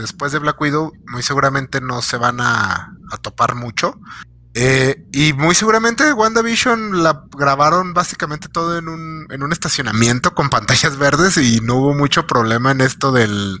[0.00, 3.98] después de Black Widow, muy seguramente no se van a, topar mucho.
[4.54, 10.50] Eh, y muy seguramente WandaVision la grabaron básicamente todo en un, en un estacionamiento con
[10.50, 13.58] pantallas verdes y no hubo mucho problema en esto del,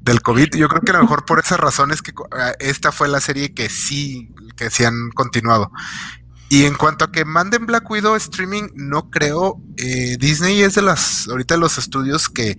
[0.00, 0.54] del COVID.
[0.56, 2.12] Yo creo que a lo mejor por esas razones que
[2.58, 5.72] esta fue la serie que sí, que sí han continuado.
[6.52, 9.62] Y en cuanto a que manden Black Widow streaming, no creo.
[9.76, 12.58] Eh, Disney es de las, ahorita de los estudios que,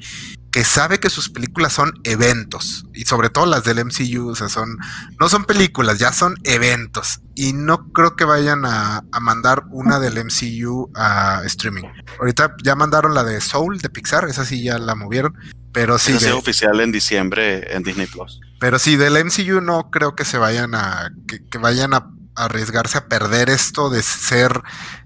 [0.50, 2.86] que sabe que sus películas son eventos.
[2.94, 4.78] Y sobre todo las del MCU, o sea, son,
[5.20, 7.20] no son películas, ya son eventos.
[7.36, 11.84] Y no creo que vayan a, mandar una del MCU a streaming.
[12.18, 15.36] Ahorita ya mandaron la de Soul de Pixar, esa sí ya la movieron.
[15.74, 16.14] Pero sí.
[16.14, 18.40] es oficial en diciembre en Disney Plus.
[18.58, 21.12] Pero sí, del MCU no creo que se vayan a.
[21.28, 24.62] que vayan a arriesgarse a perder esto de ser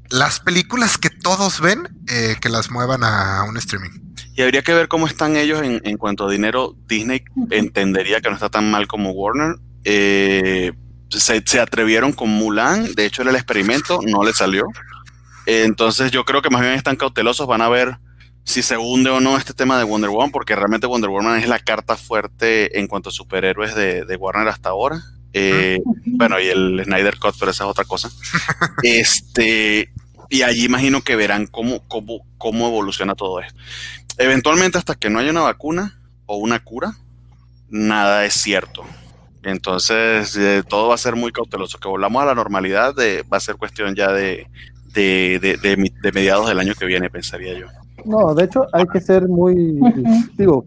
[0.10, 3.92] las películas que todos ven, eh, que las muevan a un streaming.
[4.36, 6.76] Y habría que ver cómo están ellos en, cuanto a dinero.
[6.88, 9.56] Disney entendería que no está tan mal como Warner.
[9.86, 10.74] Eh,
[11.10, 14.66] se, atrevieron con Mulan, de hecho era el experimento, no le salió.
[15.46, 18.00] entonces yo creo que más bien están cautelosos, van a ver
[18.44, 21.48] si se hunde o no este tema de Wonder Woman, porque realmente Wonder Woman es
[21.48, 25.02] la carta fuerte en cuanto a superhéroes de Warner hasta ahora.
[25.38, 28.10] Eh, bueno, y el Snyder Cut, pero esa es otra cosa.
[28.84, 29.92] este,
[30.30, 33.60] y allí imagino que verán cómo, cómo, cómo evoluciona todo esto.
[34.18, 36.94] Eventualmente, hasta que no haya una vacuna o una cura,
[37.70, 38.86] nada es cierto.
[39.44, 41.78] Entonces, eh, todo va a ser muy cauteloso.
[41.80, 44.48] Que volvamos a la normalidad de, va a ser cuestión ya de,
[44.94, 47.68] de, de, mediados del año que viene, pensaría yo.
[48.06, 49.80] No, de hecho, hay que ser muy.
[50.38, 50.66] Digo,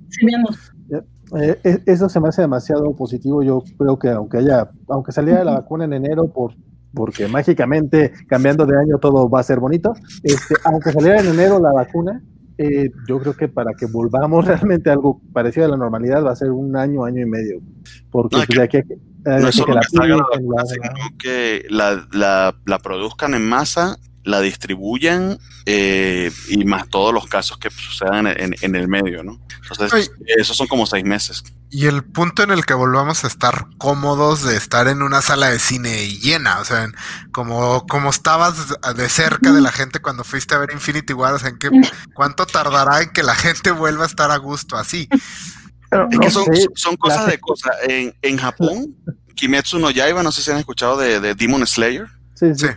[1.36, 3.42] eh, e, eso se me hace demasiado positivo.
[3.42, 6.54] Yo creo que aunque haya, aunque saliera la vacuna en enero por
[6.94, 11.60] porque mágicamente cambiando de año todo va a ser bonito, este, aunque saliera en enero
[11.60, 12.22] la vacuna,
[12.56, 16.32] eh, yo creo que para que volvamos realmente a algo parecido a la normalidad va
[16.32, 17.60] a ser un año, año y medio.
[18.10, 18.78] Porque no, aquí,
[19.24, 20.64] no es solo que, la,
[21.18, 27.58] que la, la, la, produzcan en masa la distribuyan eh, y más todos los casos
[27.58, 29.40] que sucedan en, en el medio, ¿no?
[29.70, 31.42] Entonces, esos son como seis meses.
[31.70, 35.50] Y el punto en el que volvamos a estar cómodos de estar en una sala
[35.50, 36.90] de cine llena, o sea,
[37.32, 41.38] como, como estabas de cerca de la gente cuando fuiste a ver Infinity War, o
[41.38, 41.70] sea, ¿en qué,
[42.14, 45.08] ¿cuánto tardará en que la gente vuelva a estar a gusto así?
[45.10, 47.72] es que son, son cosas de cosas.
[47.86, 48.96] En, en Japón,
[49.34, 52.06] Kimetsu no Yaiba, no sé si han escuchado de, de Demon Slayer.
[52.34, 52.68] Sí, sí.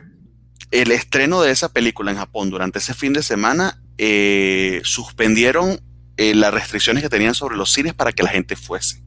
[0.71, 5.81] El estreno de esa película en Japón durante ese fin de semana eh, suspendieron
[6.17, 9.03] eh, las restricciones que tenían sobre los cines para que la gente fuese.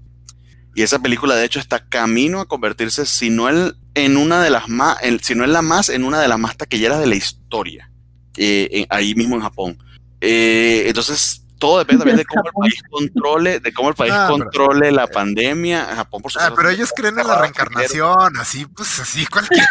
[0.75, 4.51] Y esa película, de hecho, está camino a convertirse, si no, el, en una de
[4.51, 7.91] las más, si no la más, en una de las más taquilleras de la historia,
[8.37, 9.79] eh, ahí mismo en Japón.
[10.21, 14.93] Entonces, todo depende también de cómo el país controle, de cómo el país ah, controle
[14.93, 15.87] la pandemia.
[15.97, 16.53] Japón, por supuesto.
[16.53, 19.67] Ah, pero ellos creen en la reencarnación, así, pues así cualquiera.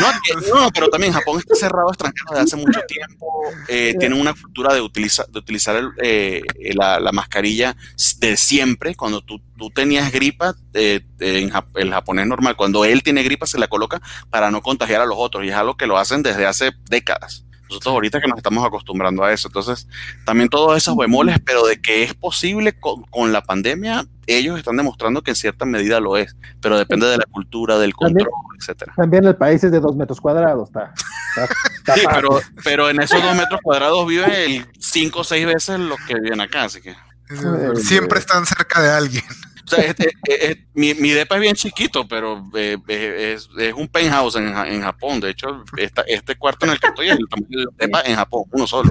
[0.00, 0.08] no,
[0.52, 3.26] no, pero también Japón está cerrado a extranjeros desde hace mucho tiempo.
[3.68, 6.42] Eh, tienen una cultura de, utiliza, de utilizar eh,
[6.74, 7.76] la, la, mascarilla
[8.18, 8.96] de siempre.
[8.96, 13.58] Cuando tú, tú tenías gripa, eh, en el japonés normal, cuando él tiene gripa, se
[13.58, 15.44] la coloca para no contagiar a los otros.
[15.44, 17.43] Y es algo que lo hacen desde hace décadas.
[17.74, 19.48] Nosotros ahorita que nos estamos acostumbrando a eso.
[19.48, 19.88] Entonces,
[20.24, 25.22] también todos esos bemoles, pero de que es posible con, la pandemia, ellos están demostrando
[25.22, 28.92] que en cierta medida lo es, pero depende de la cultura, del control, también, etcétera.
[28.96, 30.92] También el país es de dos metros cuadrados, está.
[31.96, 36.14] sí, pero, pero en esos dos metros cuadrados viven cinco o seis veces lo que
[36.14, 36.94] viven acá, así que.
[37.76, 39.24] Siempre están cerca de alguien.
[39.64, 43.88] O sea, este, eh, eh, mi, mi, depa es bien chiquito, pero eh, es, un
[43.88, 45.20] penthouse en, en, Japón.
[45.20, 48.02] De hecho, esta, este cuarto en el que estoy es el tamaño de un depa
[48.02, 48.90] en Japón, uno solo.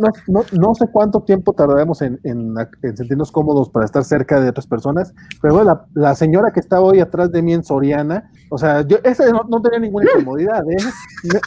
[0.00, 4.40] no, no, no, sé cuánto tiempo tardaremos en, en, en, sentirnos cómodos para estar cerca
[4.40, 7.64] de otras personas, pero bueno, la, la, señora que está hoy atrás de mí en
[7.64, 8.98] Soriana, o sea, yo
[9.32, 11.40] no, no tenía ninguna incomodidad, ¿eh?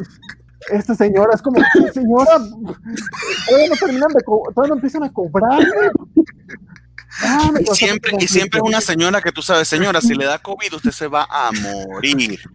[0.71, 1.59] esta señora es como,
[1.93, 2.37] señora,
[3.47, 5.59] todavía no terminan de todavía no empiezan a cobrar.
[7.23, 10.39] Ah, y siempre, y siempre es una señora que tú sabes, señora, si le da
[10.39, 12.39] COVID, usted se va a morir.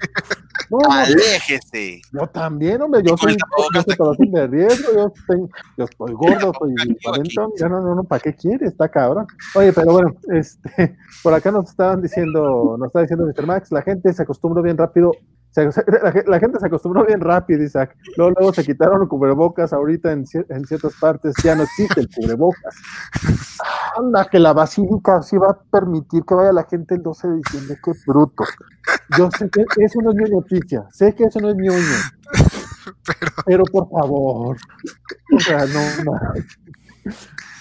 [0.71, 2.01] No, Aléjese.
[2.13, 6.75] Yo también, hombre, yo soy yo de riesgo, yo, tengo, yo estoy gordo, estoy
[7.59, 8.67] ya no, no, no, ¿para qué quiere?
[8.67, 9.27] Está cabrón.
[9.55, 13.47] Oye, pero bueno, este, por acá nos estaban diciendo, nos está diciendo Mr.
[13.47, 15.13] Max, la gente se acostumbró bien rápido
[15.55, 17.95] la, gente se acostumbró bien rápido, Isaac.
[18.17, 19.73] Luego, luego se quitaron los cubrebocas.
[19.73, 22.75] Ahorita en, en, ciertas partes ya no existe el cubrebocas.
[23.97, 27.37] Anda, que la basílica sí va a permitir que vaya la gente el 12 de
[27.37, 27.79] diciembre.
[27.85, 28.45] Qué bruto.
[29.19, 30.87] Yo sé que eso no es mi noticia.
[30.93, 34.57] Sé que eso no es mi Pero, pero por favor.
[35.35, 36.13] O sea, no.
[36.13, 36.21] no.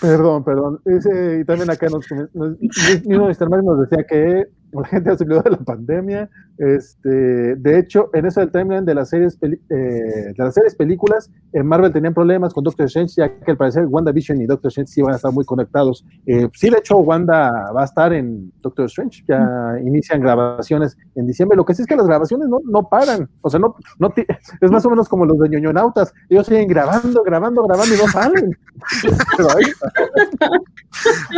[0.02, 0.82] Perdón, perdón.
[0.86, 2.58] Ese, y también acá nos, nos,
[3.06, 6.30] nos, nos decía que la gente ha salido de la pandemia.
[6.58, 11.30] Este, de hecho, en eso del timeline de las series, eh, de las series películas,
[11.54, 14.92] en Marvel tenían problemas con Doctor Strange, ya que al parecer WandaVision y Doctor Strange
[14.92, 16.06] sí van a estar muy conectados.
[16.26, 21.28] Eh, sí, de hecho, Wanda va a estar en Doctor Strange, ya inician grabaciones en
[21.28, 21.58] diciembre.
[21.58, 24.72] Lo que sí es que las grabaciones no, no paran, o sea, no, no es
[24.72, 28.58] más o menos como los de ñoñonautas, ellos siguen grabando, grabando, grabando y no salen.
[29.38, 29.66] Pero ahí...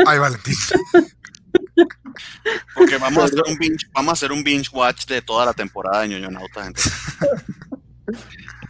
[0.05, 0.55] Ay, Valentín.
[2.75, 5.53] Porque vamos a, hacer un binge, vamos a hacer un binge watch de toda la
[5.53, 6.81] temporada de ñoño gente.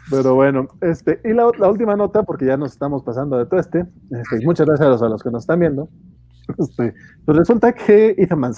[0.10, 3.60] Pero bueno, este, y la, la, última nota, porque ya nos estamos pasando de todo
[3.60, 5.90] este, este muchas gracias a los, a los que nos están viendo.
[6.58, 6.94] Este,
[7.26, 8.54] pues resulta que Ethan Van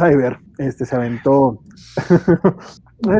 [0.57, 1.61] este, se aventó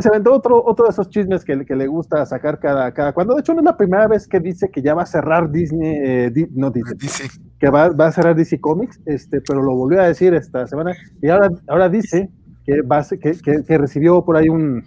[0.02, 3.34] se aventó otro, otro de esos chismes que, que, le gusta sacar cada, cada cuando.
[3.36, 5.98] De hecho, no es la primera vez que dice que ya va a cerrar Disney,
[6.04, 7.30] eh, no Disney,
[7.60, 10.94] que va, va, a cerrar DC Comics, este, pero lo volvió a decir esta semana.
[11.22, 12.30] Y ahora, ahora dice
[12.66, 14.84] que, va que, que, que, recibió por ahí un,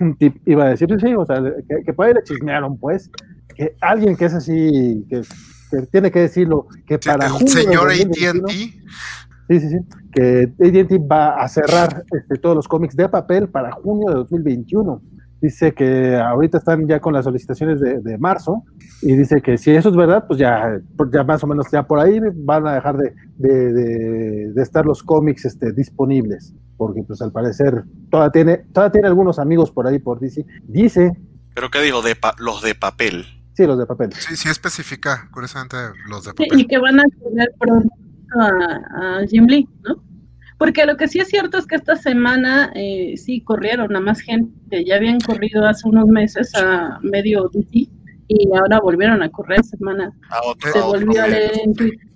[0.00, 3.10] un tip, iba a decir, sí, o sea, que, que por ahí le chismearon, pues,
[3.54, 5.22] que alguien que es así, que,
[5.90, 7.26] tiene que decirlo, que para.
[7.26, 8.50] El señor ATT
[9.48, 9.78] Sí, sí, sí.
[10.12, 15.02] Que AT&T va a cerrar este, todos los cómics de papel para junio de 2021.
[15.40, 18.64] Dice que ahorita están ya con las solicitaciones de, marzo
[19.02, 20.80] y dice que si eso es verdad, pues ya,
[21.12, 25.04] ya más o menos ya por ahí van a dejar de, de, de estar los
[25.04, 30.00] cómics este, disponibles, porque pues al parecer todavía tiene, todavía tiene algunos amigos por ahí
[30.00, 30.44] por DC.
[30.64, 31.16] Dice...
[31.54, 32.02] ¿Pero qué digo?
[32.02, 33.24] De los de papel.
[33.54, 34.12] Sí, los de papel.
[34.14, 35.76] Sí, sí especifica, curiosamente,
[36.08, 36.60] los de papel.
[36.60, 37.88] y que van a tener pronto
[38.40, 40.02] a, Jim Lee, ¿no?
[40.58, 44.20] Porque lo que sí es cierto es que esta semana eh, sí corrieron a más
[44.20, 47.88] gente, ya habían corrido hace unos meses a medio DC
[48.28, 50.12] y ahora volvieron a correr semana.
[50.72, 52.08] Se volvió a leer en Twitter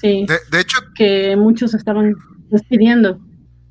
[0.00, 2.14] sí, de, hecho, que muchos estaban
[2.50, 3.20] despidiendo.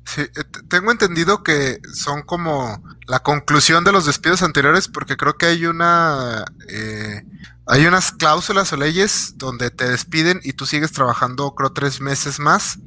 [0.04, 5.34] Sí, eh, tengo entendido que son como la conclusión de los despidos anteriores, porque creo
[5.34, 7.22] que hay una eh,
[7.72, 12.38] hay unas cláusulas o leyes donde te despiden y tú sigues trabajando, creo, tres meses
[12.38, 12.78] más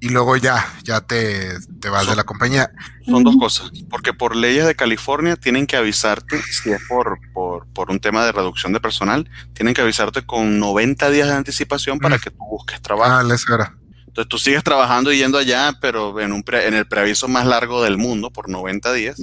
[0.00, 2.70] y luego ya, ya te, te vas de la compañía.
[3.04, 7.66] Son dos cosas, porque por leyes de California tienen que avisarte, si es por, por,
[7.72, 11.98] por un tema de reducción de personal, tienen que avisarte con 90 días de anticipación
[11.98, 12.20] para Mm.
[12.20, 13.12] que tú busques trabajo.
[13.12, 13.74] Ah, les era.
[14.06, 17.44] Entonces tú sigues trabajando y yendo allá, pero en, un pre- en el preaviso más
[17.46, 19.20] largo del mundo por 90 días,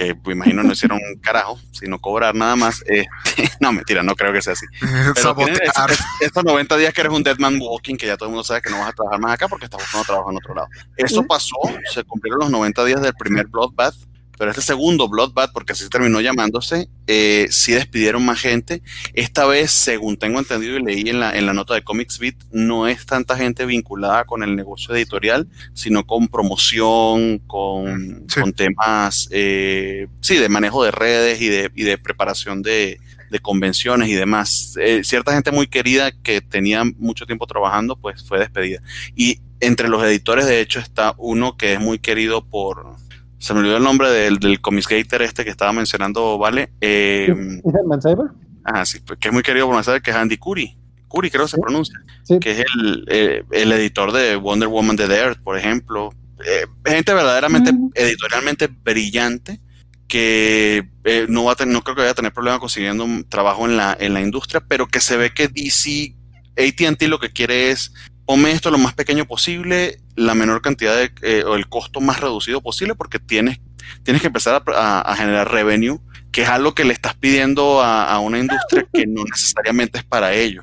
[0.00, 2.82] que me imagino no hicieron un carajo, sino cobrar nada más.
[2.86, 3.06] Este,
[3.60, 4.64] no, mentira, no creo que sea así.
[4.80, 5.90] Pero Sabotear.
[5.90, 8.44] es- estos 90 días que eres un dead man walking, que ya todo el mundo
[8.44, 10.68] sabe que no vas a trabajar más acá porque estás buscando trabajo en otro lado.
[10.96, 11.56] Eso pasó,
[11.92, 13.94] se cumplieron los 90 días del primer Bloodbath,
[14.40, 18.80] pero este segundo Bloodbath, porque así terminó llamándose, eh, sí despidieron más gente.
[19.12, 22.36] Esta vez, según tengo entendido y leí en la, en la nota de Comics Beat,
[22.50, 28.40] no es tanta gente vinculada con el negocio editorial, sino con promoción, con, Sí.
[28.40, 32.98] con temas, eh, sí, de manejo de redes y de, y de preparación de,
[33.30, 34.74] de convenciones y demás.
[34.80, 38.80] Eh, cierta gente muy querida que tenía mucho tiempo trabajando, pues fue despedida.
[39.14, 42.96] Y entre los editores, de hecho, está uno que es muy querido por...
[43.40, 46.70] Se me olvidó el nombre del, del Comicsgater este que estaba mencionando, ¿vale?
[46.80, 47.34] Eh,
[47.64, 48.26] ¿Es el Mansaber?
[48.64, 50.76] ah, sí, que es muy querido por saber que es Andy Curry.
[51.08, 51.98] Curry creo que se pronuncia.
[52.22, 52.38] Sí.
[52.38, 56.10] Que es el, eh, el editor de Wonder Woman de The Earth, por ejemplo.
[56.46, 57.90] Eh, gente verdaderamente Ujú.
[57.94, 59.58] editorialmente brillante
[60.06, 63.24] que eh, no va a tener, no creo que vaya a tener problema consiguiendo un
[63.28, 66.14] trabajo en la, en la industria, pero que se ve que DC,
[66.58, 67.92] AT&T lo que quiere es
[68.30, 72.20] ponme esto lo más pequeño posible, la menor cantidad de, eh, o el costo más
[72.20, 73.58] reducido posible, porque tienes,
[74.04, 75.98] tienes que empezar a, generar revenue,
[76.30, 80.32] que es algo que le estás pidiendo a, una industria que no necesariamente es para
[80.32, 80.62] ello.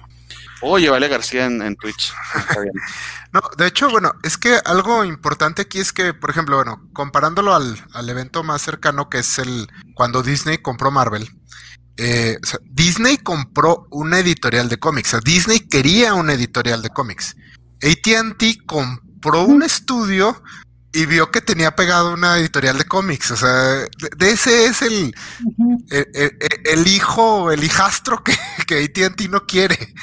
[0.62, 2.14] Oye, Vale García en, Twitch.
[3.34, 7.54] No, de hecho, bueno, es que algo importante aquí es que, por ejemplo, bueno, comparándolo
[7.54, 11.30] al, al evento más cercano que es el cuando Disney compró Marvel.
[11.98, 15.10] eh, Disney compró una editorial de cómics.
[15.10, 17.36] O sea, Disney quería una editorial de cómics.
[17.84, 20.42] AT&T compró un estudio
[20.94, 23.30] y vio que tenía pegado una editorial de cómics.
[23.32, 25.14] O sea, de, de ese es el,
[25.46, 25.86] Ujú.
[25.90, 29.94] el, el- el hijo, el hijastro que, que AT&T no quiere.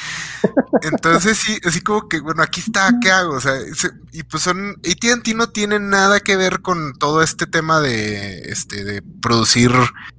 [0.83, 3.35] Entonces sí, así como que, bueno, aquí está, ¿qué hago?
[3.37, 7.47] O sea, se- y pues son, AT&T no tiene nada que ver con todo este
[7.47, 9.72] tema de, este, de producir,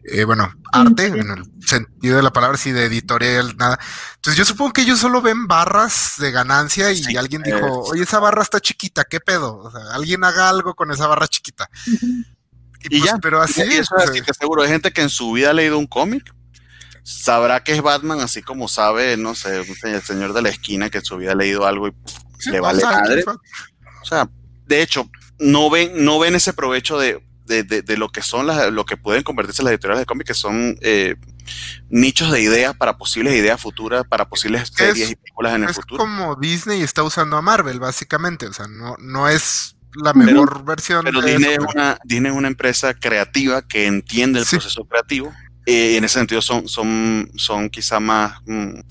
[0.08, 3.80] eh, bueno, arte, en el sentido de la palabra, sí, de editorial, nada.
[4.16, 7.82] Entonces yo supongo que ellos solo ven barras de ganancia y Sí, alguien eh, dijo,
[7.82, 9.58] oye, esa barra está chiquita, ¿qué pedo?
[9.58, 11.70] O sea, alguien haga algo con esa barra chiquita.
[11.88, 14.92] Y pues, ya, pero así, Y eso o es sea, así, te aseguro, hay gente
[14.92, 16.34] que en su vida ha leído un cómic,
[17.04, 21.00] sabrá que es Batman, así como sabe, no sé, el señor de la esquina que
[21.00, 21.94] en su vida ha leído algo y
[22.38, 23.24] sí, le vale madre.
[23.28, 24.30] O sea,
[24.68, 28.48] de hecho, no ven, no ven ese provecho de, de, de- de lo que son
[28.48, 31.16] las, lo que pueden convertirse las editoriales de cómics, que son eh,
[31.90, 35.76] nichos de ideas para posibles ideas futuras, para posibles series y películas en el es
[35.76, 35.98] futuro.
[36.04, 38.48] como Disney está usando a Marvel, básicamente.
[38.48, 41.82] O sea, no, no es la Pero- mejor versión Pero de Disney es, eso, pero-
[41.84, 44.58] una, Disney es una empresa creativa que entiende el Sí.
[44.58, 45.34] proceso creativo.
[45.68, 48.82] eh, y en ese sentido son, son, son quizá más, mm,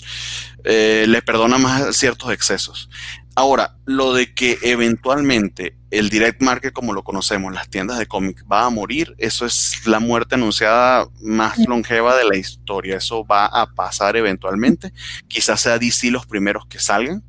[0.64, 2.90] eh, le perdona más ciertos excesos.
[3.36, 8.44] Ahora, lo de que eventualmente el direct market como lo conocemos, las tiendas de cómics,
[8.50, 12.96] va a morir, eso es la muerte anunciada más longeva de la historia.
[12.96, 14.92] Eso va a pasar eventualmente.
[15.28, 17.22] Quizás sea DC los primeros que salgan.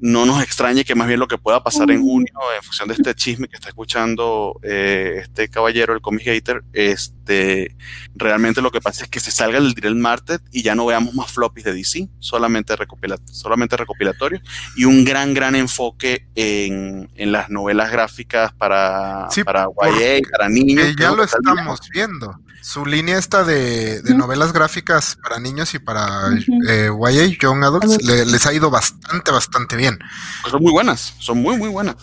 [0.00, 2.94] No nos extrañe que más bien lo que pueda pasar en junio, en función de
[2.94, 7.76] este chisme que está escuchando eh, este caballero, el Comic Hater, este,
[8.14, 11.14] realmente lo que pasa es que se salga del Direct Market y ya no veamos
[11.14, 14.42] más floppies de DC, solamente, recopila- solamente recopilatorios,
[14.76, 20.48] y un gran, gran enfoque en, en las novelas gráficas para, Sí, para YA, para
[20.48, 20.86] niños.
[20.96, 22.34] que ya lo estamos viendo.
[22.62, 26.52] Su línea esta de, de novelas gráficas para niños y para Ujú.
[26.68, 28.04] eh, YA, Young Adults, Adults.
[28.04, 29.98] le- les ha ido bastante, bastante bien.
[30.42, 31.96] Pues son muy buenas, son muy, muy buenas.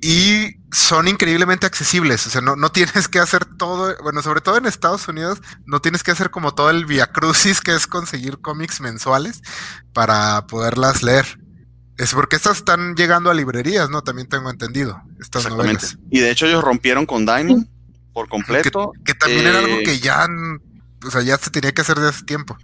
[0.00, 4.40] Y, y son increíblemente accesibles, o sea, no, no tienes que hacer todo, bueno, sobre
[4.40, 7.86] todo en Estados Unidos, no tienes que hacer como todo el via crucis que es
[7.86, 9.42] conseguir cómics mensuales
[9.92, 11.38] para poderlas leer.
[11.98, 14.02] Es porque estas están llegando a librerías, ¿no?
[14.02, 15.86] También tengo entendido, estas Exactamente.
[15.86, 15.98] novelas.
[16.10, 17.68] Y de hecho ellos rompieron con Diamond
[18.12, 18.92] por completo.
[19.04, 20.26] Que también era algo Eh, que ya,
[21.04, 22.56] o sea, ya se tenía que hacer de hace tiempo.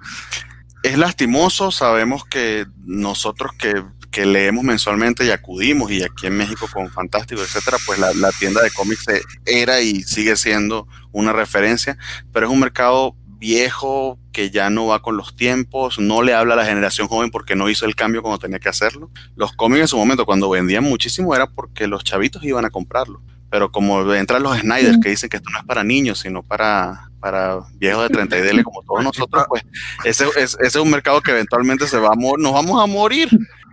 [0.83, 6.69] es lastimoso, sabemos que nosotros que, que leemos mensualmente y acudimos, y aquí en México
[6.73, 9.07] con Fantástico, etcétera, pues la, la tienda de cómics
[9.45, 11.99] era y sigue siendo una referencia,
[12.33, 16.55] pero es un mercado viejo que ya no va con los tiempos, no le habla
[16.55, 19.11] a la generación joven porque no hizo el cambio cuando tenía que hacerlo.
[19.37, 23.23] Los cómics en su momento, cuando vendían muchísimo, era porque los chavitos iban a comprarlo.
[23.51, 27.11] Pero como entran los Snyder que dicen que esto no es para niños, sino para,
[27.21, 29.65] para viejos de 30 y dele como todos nosotros, pues
[30.05, 33.29] ese, es un mercado que eventualmente se va a nos vamos a morir.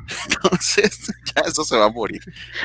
[0.29, 2.21] Entonces, ya eso se va a morir.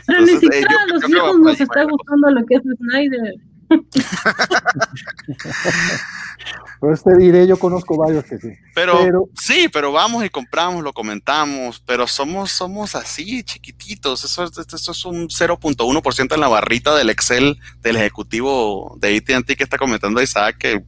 [0.06, 3.34] Pero ni siquiera a los viejos nos está gustando lo que es Snyder.
[6.80, 8.48] pues te diré, yo conozco varios que sí.
[8.74, 14.24] Pero, sí, pero vamos y compramos, lo comentamos, pero somos, somos así, chiquititos.
[14.24, 19.64] Eso, eso es un 0.1% en la barrita del Excel del ejecutivo de AT&T que
[19.64, 20.84] está comentando Isaac que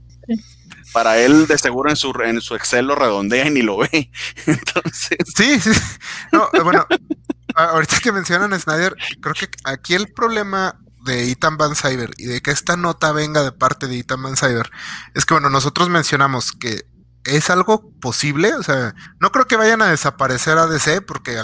[0.93, 4.11] para él de seguro en su, en su Excel lo redondea y ni lo ve.
[4.47, 5.19] Entonces.
[5.35, 5.71] Sí, sí.
[6.33, 6.87] No, bueno,
[7.55, 12.41] ahorita que mencionan Snyder, creo que aquí el problema de Ethan Van Cyber y de
[12.41, 14.71] que esta nota venga de parte de Ethan Van Cyber
[15.15, 16.87] es que, bueno, nosotros mencionamos que
[17.25, 21.41] es algo posible, o sea, no creo que vayan a desaparecer a DC porque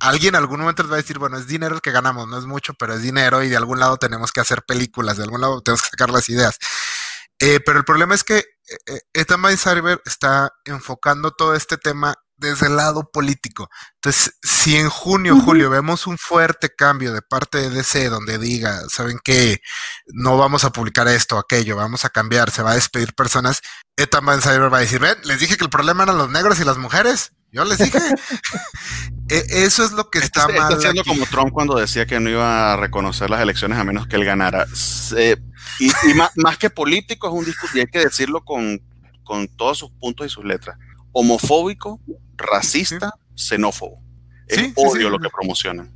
[0.00, 2.46] alguien en algún momento va a decir, bueno, es dinero el que ganamos, no es
[2.46, 5.60] mucho, pero es dinero y de algún lado tenemos que hacer películas, de algún lado
[5.60, 6.58] tenemos que sacar las ideas.
[7.38, 8.44] Eh, pero el problema es que
[8.86, 13.70] eh, Ethan Van Cyber está enfocando todo este tema desde el lado político.
[13.94, 18.82] Entonces, si en junio, julio vemos un fuerte cambio de parte de DC donde diga,
[18.88, 19.60] ¿saben qué?
[20.08, 23.62] No vamos a publicar esto, aquello, vamos a cambiar, se va a despedir personas,
[23.96, 26.60] Ethan Van Cyber va a decir, ven, les dije que el problema eran los negros
[26.60, 27.32] y las mujeres.
[27.52, 27.98] Yo les dije.
[29.28, 30.56] E, eso es lo que está, mal.
[30.56, 34.06] Está haciendo como Trump cuando decía que no iba a reconocer las elecciones a menos
[34.06, 34.66] que él ganara.
[35.78, 35.90] y,
[36.36, 38.80] más, que político es un discurso, y hay que decirlo con,
[39.22, 40.76] con todos sus puntos y sus letras.
[41.12, 42.00] Homofóbico,
[42.36, 44.02] racista, xenófobo.
[44.48, 45.92] Es odio lo que promocionan.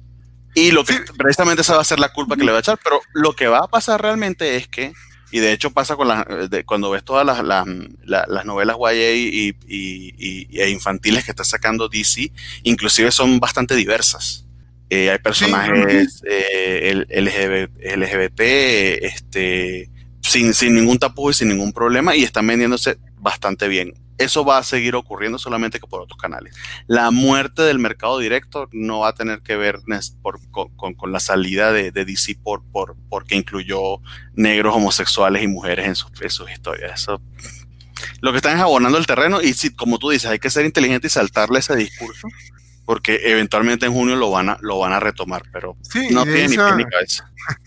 [0.54, 2.78] Y lo que precisamente esa va a ser la culpa que le va a echar,
[2.82, 4.94] pero lo que va a pasar realmente es que,
[5.30, 6.08] y de hecho pasa con
[6.64, 7.66] cuando ves todas las,
[8.04, 14.46] las, novelas YA y, e infantiles que está sacando DC, inclusive son bastante diversas.
[14.88, 17.04] Eh, hay personajes eh,
[17.94, 18.40] LGBT,
[19.04, 19.90] este,
[20.22, 24.58] sin, sin ningún tapujo y sin ningún problema, y están vendiéndose bastante bien eso va
[24.58, 26.54] a seguir ocurriendo solamente que por otros canales.
[26.86, 29.80] La muerte del mercado directo no va a tener que ver
[30.50, 34.00] con, la salida de, DC por, por, porque incluyó
[34.34, 36.10] negros, homosexuales y mujeres en sus,
[36.50, 37.02] historias.
[37.02, 37.20] Eso,
[38.20, 40.64] lo que están es abonando el terreno y si, como tú dices, hay que ser
[40.64, 42.28] inteligente y saltarle ese discurso
[42.86, 45.76] porque eventualmente en junio lo van a, lo van a retomar, pero
[46.10, 47.30] no tiene ni pie ni cabeza.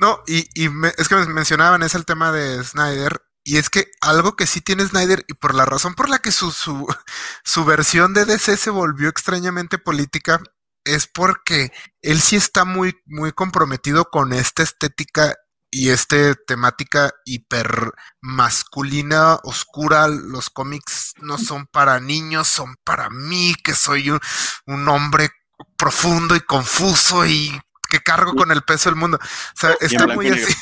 [0.00, 0.48] No, y,
[0.96, 4.86] es que mencionaban, es el tema de Snyder y es que algo que sí tiene
[4.86, 6.86] Snyder, y por la razón por la que su, su,
[7.44, 10.40] su, versión de DC se volvió extrañamente política,
[10.84, 11.72] es porque
[12.02, 15.36] él sí está muy, muy comprometido con esta estética
[15.70, 20.08] y esta temática hiper masculina, oscura.
[20.08, 24.20] Los cómics no son para niños, son para mí, que soy un,
[24.66, 25.30] un hombre
[25.76, 29.18] profundo y confuso y que cargo con el peso del mundo.
[29.18, 30.54] O sea, está muy así.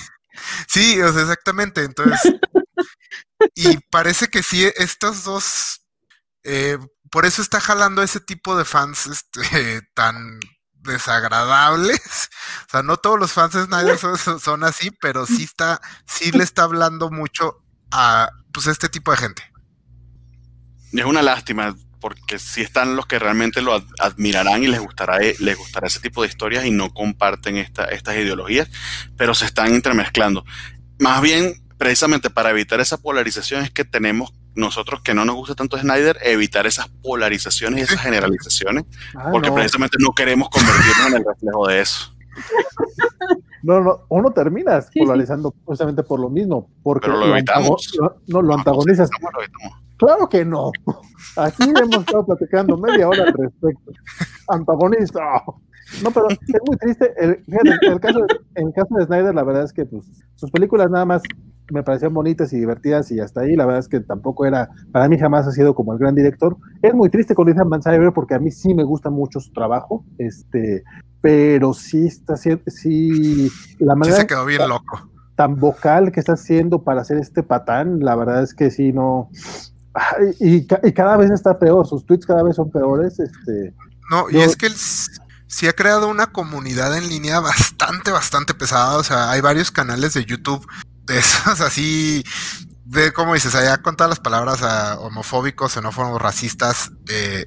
[0.69, 1.85] Sí, o sea, exactamente.
[1.85, 2.21] Entonces,
[3.55, 5.83] y parece que sí, estos dos,
[6.45, 6.79] eh,
[7.11, 10.41] por eso está jalando ese tipo de fans este, tan
[10.75, 12.31] desagradables.
[12.67, 13.99] O sea, no todos los fans de Snyder
[14.41, 19.19] son, así, pero sí está, sí le está hablando mucho a pues este tipo de
[19.19, 19.43] gente.
[20.93, 25.37] Es una lástima, porque si están los que realmente lo admirarán y les gustará, eh,
[25.41, 28.69] les gustará ese tipo de historias y no comparten esta, estas ideologías,
[29.17, 30.45] pero se están entremezclando.
[30.99, 35.55] Más bien, precisamente para evitar esa polarización es que tenemos nosotros que no nos gusta
[35.55, 38.85] tanto Snyder, evitar esas polarizaciones y esas generalizaciones,
[39.15, 42.13] ah, porque precisamente no queremos convertirnos en el reflejo de eso.
[43.63, 47.93] No, no, uno termina polarizando precisamente por lo mismo, porque lo, evitamos.
[48.27, 49.11] no, lo antagonizas.
[49.99, 50.71] Claro que no.
[51.37, 53.93] Así hemos estado platicando media hora al respecto.
[54.49, 55.21] Antagonista.
[56.03, 57.13] No, pero es muy triste.
[57.17, 58.21] El, el, caso,
[58.55, 61.23] en el caso de Snyder, la verdad es que pues, sus películas nada más
[61.73, 65.09] me parecían bonitas y divertidas y hasta ahí la verdad es que tampoco era, para
[65.09, 66.57] mí jamás ha sido como el gran director.
[66.83, 67.81] Es muy triste con Ethan Van
[68.15, 70.83] porque a mí sí me gusta mucho su trabajo, este,
[71.21, 75.11] pero sí está sí, la manera sí se quedó bien loco.
[75.37, 79.31] Tan vocal que está haciendo para hacer este patán, la verdad es que sí no
[80.41, 83.75] y, y cada vez está peor, sus tweets cada vez son peores, este.
[84.11, 84.75] No, y es que él
[85.49, 88.97] sí ha creado una comunidad en línea bastante, bastante pesada.
[88.97, 90.67] O sea, hay varios canales de YouTube
[91.05, 92.25] de esos así,
[92.85, 97.47] de como dices, allá con todas las palabras uh, homofóbicos, xenófobos, racistas, eh,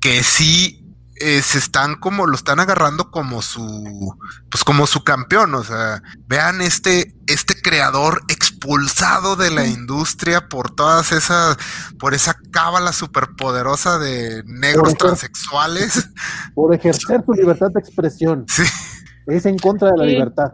[0.00, 0.83] que sí
[1.16, 4.16] eh, se están como, lo están agarrando como su,
[4.50, 10.74] pues como su campeón, o sea, vean este, este creador expulsado de la industria por
[10.74, 11.56] todas esas,
[11.98, 16.08] por esa cábala superpoderosa de negros transexuales.
[16.54, 18.44] Por ejercer su libertad de expresión.
[18.48, 18.62] Sí.
[19.26, 20.52] Es en contra de la libertad.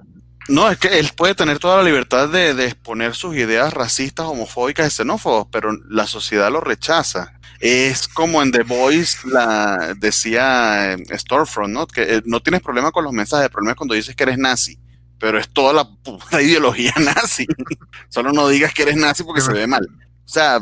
[0.49, 4.27] No, es que él puede tener toda la libertad de, de exponer sus ideas racistas,
[4.27, 7.40] homofóbicas y xenófobas, pero la sociedad lo rechaza.
[7.61, 11.87] Es como en The Voice la decía eh, Storefront, ¿no?
[11.87, 14.39] Que eh, no tienes problema con los mensajes, el problema es cuando dices que eres
[14.39, 14.79] nazi,
[15.19, 17.47] pero es toda la puta ideología nazi.
[18.09, 19.87] Solo no digas que eres nazi porque se ve mal.
[20.25, 20.61] O sea,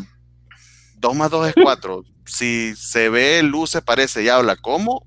[0.97, 2.03] dos más dos es cuatro.
[2.27, 5.07] Si se ve, luce, parece y habla como,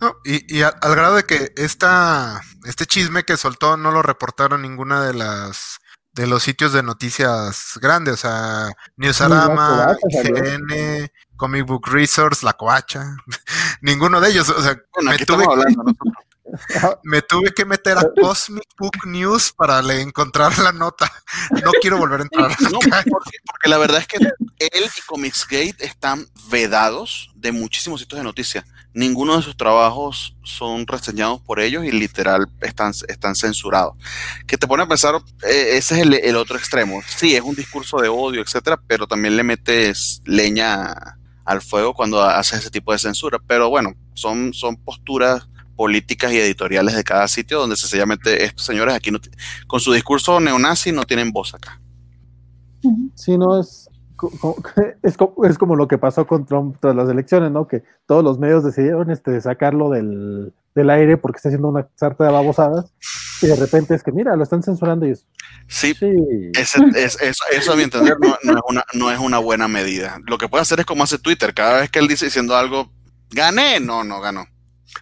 [0.00, 4.02] No, y, y al, al grado de que esta, este chisme que soltó no lo
[4.02, 5.78] reportaron ninguna de las
[6.18, 9.96] de los sitios de noticias grandes, o sea, Newsarama.
[10.10, 13.16] IGN, Comic Book Resource, La Coacha,
[13.82, 15.94] ninguno de ellos, o sea, bueno, me tuve, nosotros.
[17.04, 21.10] me tuve que meter a Cosmic Book News para le encontrar la nota.
[21.64, 22.50] No quiero volver a entrar.
[22.62, 28.18] No, porque, porque la verdad es que él y Comicsgate están vedados de muchísimos sitios
[28.18, 28.64] de noticias.
[28.98, 33.94] Ninguno de sus trabajos son reseñados por ellos y literal están, están censurados.
[34.44, 35.14] Que te pone a pensar,
[35.48, 37.00] eh, ese es el, el otro extremo.
[37.06, 42.20] Sí, es un discurso de odio, etcétera, pero también le metes leña al fuego cuando
[42.24, 43.38] haces ese tipo de censura.
[43.46, 45.46] Pero bueno, son, son posturas
[45.76, 49.20] políticas y editoriales de cada sitio donde sencillamente estos señores aquí no
[49.68, 51.80] con su discurso neonazi no tienen voz acá.
[53.14, 53.87] Sí, no, es,
[55.02, 57.66] es, co- es como lo que pasó con Trump tras las elecciones, ¿no?
[57.68, 62.24] Que todos los medios decidieron este, sacarlo del, del aire porque está haciendo una sarta
[62.24, 62.92] de babosadas.
[63.40, 65.24] Y de repente es que, mira, lo están censurando y es,
[65.68, 66.10] Sí, sí,
[66.54, 67.18] es-
[67.52, 70.18] eso a mi entender no, no es una, no es una buena medida.
[70.26, 72.90] Lo que puede hacer es como hace Twitter, cada vez que él dice diciendo algo,
[73.30, 74.44] gané, no, no ganó.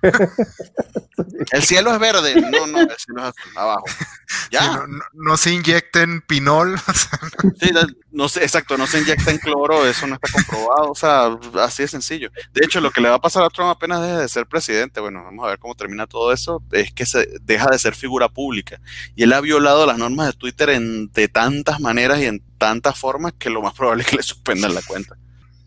[1.53, 3.85] El cielo es verde, no, no, el cielo es azul, abajo.
[3.89, 7.19] Sí, Ya, no, no- no se inyecten pinol, o sea,
[7.61, 7.71] sí,
[8.11, 11.83] no sé, exacto, no se inyecta en cloro, eso no está comprobado, o sea, así
[11.83, 12.31] de sencillo.
[12.53, 15.01] De hecho, lo que le va a pasar a Trump apenas deje de ser presidente,
[15.01, 18.29] bueno, vamos a ver cómo termina todo eso, es que se deja de ser figura
[18.29, 18.81] pública.
[19.15, 22.99] Y él ha violado las normas de Twitter en, de tantas maneras y en tantas
[22.99, 25.17] formas que lo más probable es que le suspendan la cuenta.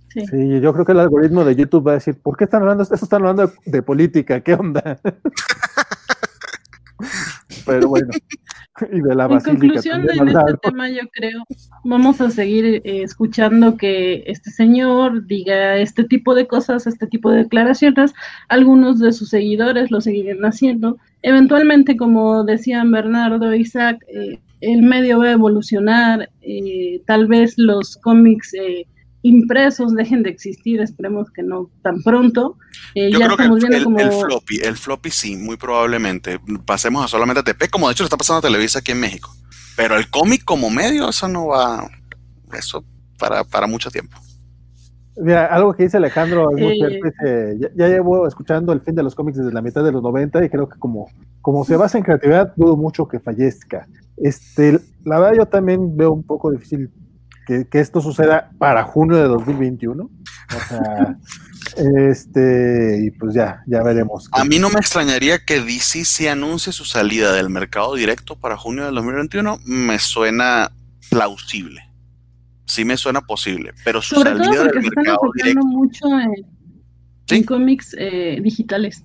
[0.10, 0.26] Sí.
[0.26, 2.84] sí, yo creo que el algoritmo de YouTube va a decir, ¿por qué están hablando?
[2.84, 5.00] Eso están hablando de, de política, ¿qué onda?
[7.66, 8.10] Pero bueno,
[8.92, 11.44] y de la En conclusión, en este tema yo creo,
[11.84, 17.32] vamos a seguir eh, escuchando que este señor diga este tipo de cosas, este tipo
[17.32, 18.14] de declaraciones.
[18.48, 20.98] Algunos de sus seguidores lo seguirán haciendo.
[21.22, 27.58] Eventualmente, como decían Bernardo e Isaac, eh, el medio va a evolucionar, eh, tal vez
[27.58, 28.86] los cómics eh,
[29.22, 32.58] impresos dejen de existir, esperemos que no tan pronto.
[32.96, 34.00] Eh, Yo ya creo que estamos el, viendo el- como...
[34.00, 36.40] el floppy, el floppy sí, muy probablemente.
[36.66, 39.00] Pasemos a solamente a TP, como de hecho le está pasando a Televisa aquí en
[39.02, 39.30] México.
[39.76, 41.90] Pero el cómic como medio, eso no va.
[42.58, 42.84] Eso
[43.18, 44.18] para, para mucho tiempo.
[45.22, 46.90] Mira, algo que dice Alejandro es muy Eh.
[46.90, 50.02] cierto, ya, ya llevo escuchando el fin de los cómics desde la mitad de los
[50.02, 51.08] 90 y creo que como,
[51.42, 53.86] como se basa en creatividad, dudo mucho que fallezca.
[54.16, 56.90] Este, la verdad yo también veo un poco difícil
[57.50, 60.04] que, que esto suceda para junio de 2021.
[60.04, 60.10] O
[60.70, 61.18] sea,
[62.10, 64.30] este, y pues ya, ya veremos.
[64.32, 68.56] A mí no me extrañaría que DC se anuncie su salida del mercado directo para
[68.56, 69.60] junio del 2021.
[69.66, 70.72] Me suena
[71.10, 71.82] plausible.
[72.66, 75.44] Sí me suena posible, pero su Sobre todo salida porque del se están mercado enfocando
[75.44, 75.66] directo.
[75.68, 76.60] mucho en,
[77.28, 77.36] Sí.
[77.38, 79.04] en cómics eh, digitales.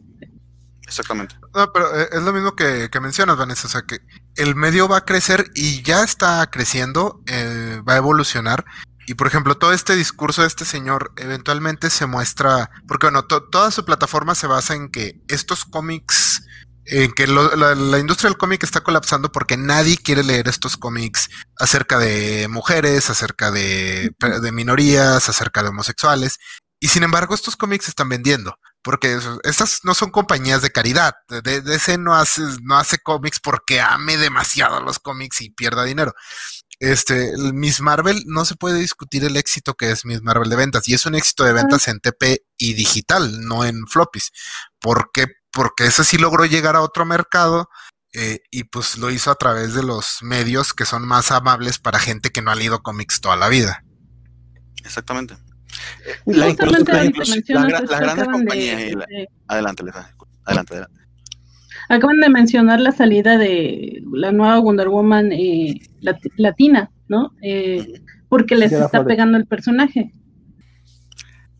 [0.87, 1.35] Exactamente.
[1.55, 3.67] No, pero eh, es lo mismo que, que mencionas, Vanessa.
[3.69, 4.01] O sea, que
[4.37, 8.65] el medio va a crecer y ya está creciendo, eh, va a evolucionar.
[9.07, 13.45] Y por ejemplo, todo este discurso de este señor eventualmente se muestra, porque bueno, to-
[13.51, 16.43] toda su plataforma se basa en que estos cómics,
[16.87, 21.29] en que la industria del cómic está colapsando porque nadie quiere leer estos cómics
[21.59, 24.11] acerca de mujeres, acerca de,
[24.43, 26.39] de minorías, acerca de homosexuales.
[26.81, 28.57] Y sin embargo, estos cómics se están vendiendo.
[28.85, 31.15] Porque estas no son compañías de caridad.
[31.43, 36.13] De- DC no hace, no hace cómics porque ame demasiado los cómics y pierda dinero.
[36.81, 40.87] Este, Miss Marvel no se puede discutir el éxito que es Miss Marvel de ventas.
[40.87, 44.31] Y es un éxito de ventas en TP y digital, no en floppies.
[44.81, 45.27] ¿Por qué?
[45.51, 47.69] Porque ese sí logró llegar a otro mercado.
[48.17, 51.99] eh, y pues lo hizo a través de los medios que son más amables para
[51.99, 53.83] gente que no ha leído cómics toda la vida.
[54.85, 55.37] Exactamente.
[56.27, 58.95] La Justamente incluso- ahorita las, mencionas gra- esto, las grandes acaban de- compañías.
[58.95, 59.83] la- de- adelante.
[60.45, 61.01] Adelante, adelante.
[61.89, 67.33] Acaban de mencionar la salida de la nueva Wonder Woman eh, lati- latina, ¿no?
[67.43, 69.07] Eh, porque les la está Flores.
[69.09, 70.13] pegando el personaje.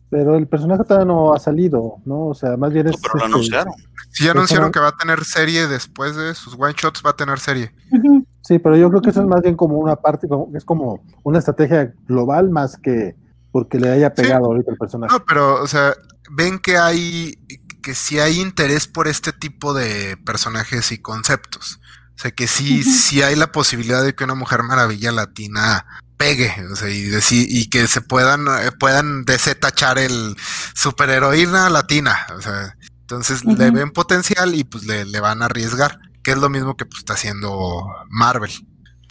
[0.09, 2.27] Pero el personaje todavía no ha salido, ¿no?
[2.27, 2.93] O sea, más bien es...
[2.93, 3.73] No, pero lo este, anunciaron.
[4.11, 7.15] Si ya anunciaron que va a tener serie después de sus one shots, va a
[7.15, 7.71] tener serie.
[7.91, 8.25] Ujú.
[8.41, 11.03] Sí, pero yo creo que eso es más bien como una parte, como, es como
[11.23, 13.15] una estrategia global más que
[13.55, 15.13] porque le haya pegado ahorita el personaje.
[15.13, 15.93] No, pero, o sea,
[16.29, 17.37] ven que hay,
[17.81, 21.79] que sí hay interés por este tipo de personajes y conceptos.
[22.17, 25.85] O sea, que sí, sí hay la posibilidad de que una mujer maravilla latina
[26.17, 30.35] pegue, o sea, y, y que se puedan, eh, puedan desatachar el
[30.73, 36.31] superheroína latina, o sea, entonces le ven potencial y pues le, van a arriesgar, que
[36.31, 38.51] es lo mismo que pues, está haciendo Marvel.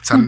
[0.03, 0.19] O sea,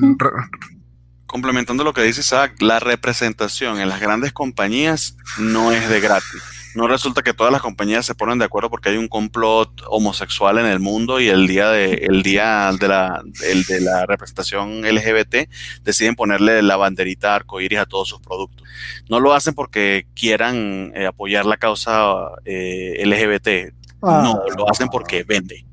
[1.27, 6.43] Complementando lo que dice Isaac, la representación en las grandes compañías no es de gratis.
[6.77, 10.59] No resulta que todas las compañías se ponen de acuerdo porque hay un complot homosexual
[10.59, 13.23] en el mundo y el día de, el día de la,
[13.69, 15.49] de la representación LGBT
[15.83, 18.63] deciden ponerle la banderita arcoíris a todos sus productos.
[19.09, 23.75] No lo hacen porque quieran eh, apoyar la causa eh, LGBT.
[24.03, 25.66] No, lo hacen porque vende.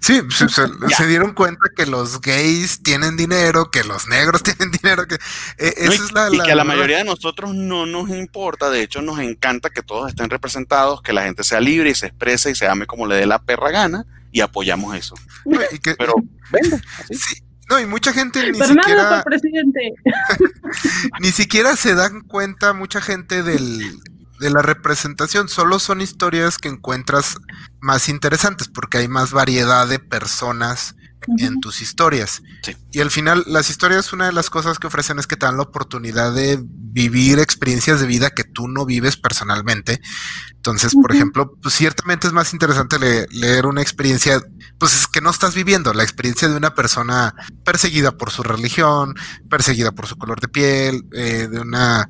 [0.00, 0.20] Sí,
[0.96, 5.16] se, dieron cuenta que los gays tienen dinero, que los negros tienen dinero, que
[5.58, 9.02] eh, es la, y que a la mayoría de nosotros no nos importa, de hecho
[9.02, 12.54] nos encanta que todos estén representados, que la gente sea libre y se exprese y
[12.54, 15.14] se ame como le dé la perra gana y apoyamos eso.
[15.44, 16.14] Pero
[16.50, 16.80] vende.
[17.68, 19.22] No, y mucha gente ni siquiera.
[19.22, 19.94] presidente.
[21.20, 24.00] ni siquiera se dan cuenta, mucha gente del,
[24.40, 25.48] de la representación.
[25.48, 27.36] Solo son historias que encuentras
[27.80, 30.96] más interesantes porque hay más variedad de personas
[31.38, 32.42] en tus historias.
[32.92, 35.56] Y al final, las historias, una de las cosas que ofrecen es que te dan
[35.56, 40.00] la oportunidad de vivir experiencias de vida que tú no vives personalmente.
[40.54, 42.98] Entonces, por ejemplo, pues ciertamente es más interesante
[43.30, 44.42] leer una experiencia,
[44.78, 47.34] pues es que no estás viviendo, la experiencia de una persona
[47.64, 49.14] perseguida por su religión,
[49.48, 52.08] perseguida por su color de piel, eh, de una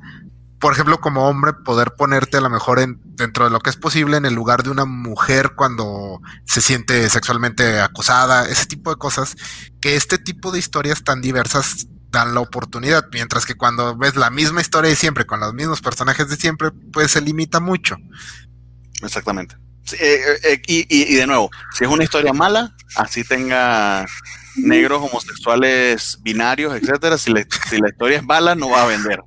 [0.61, 3.77] por ejemplo, como hombre, poder ponerte a lo mejor en, dentro de lo que es
[3.77, 8.97] posible en el lugar de una mujer cuando se siente sexualmente acosada, ese tipo de
[8.97, 9.35] cosas,
[9.81, 14.29] que este tipo de historias tan diversas dan la oportunidad, mientras que cuando ves la
[14.29, 17.97] misma historia de siempre, con los mismos personajes de siempre, pues se limita mucho.
[19.01, 19.55] Exactamente.
[19.93, 24.05] Eh, eh, eh, y, de nuevo, si es una historia mala, así tenga
[24.57, 27.33] negros, homosexuales, binarios, etcétera, si,
[27.69, 29.21] si la historia es mala, no va a vender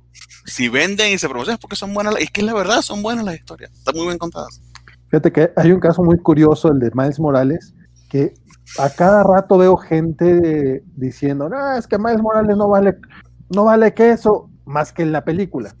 [0.45, 3.25] si venden y se promocionan es porque son buenas, es que la verdad son buenas
[3.25, 4.61] las historias, están muy bien contadas.
[5.09, 7.73] Fíjate que hay un caso muy curioso, el de Miles Morales,
[8.09, 8.33] que
[8.79, 12.97] a cada rato veo gente diciendo, no, es que Miles Morales no vale,
[13.49, 15.75] no vale queso más que en la película.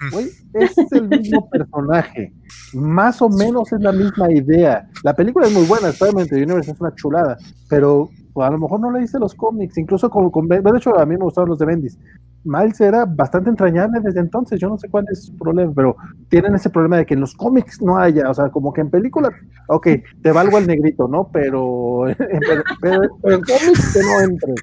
[0.54, 2.32] es el mismo personaje,
[2.72, 4.88] más o menos es la misma idea.
[5.02, 8.80] La película es muy buena, especialmente Universe es una chulada, pero pues, a lo mejor
[8.80, 11.66] no leíste los cómics, incluso con, con, de hecho a mí me gustaron los de
[11.66, 11.98] Bendis,
[12.44, 15.96] Miles era bastante entrañable desde entonces, yo no sé cuál es su problema, pero
[16.28, 18.90] tienen ese problema de que en los cómics no haya, o sea, como que en
[18.90, 19.32] películas,
[19.68, 19.88] ok,
[20.22, 21.28] te valgo el negrito, ¿no?
[21.32, 22.04] Pero,
[22.80, 24.54] pero, en cómics que no entre.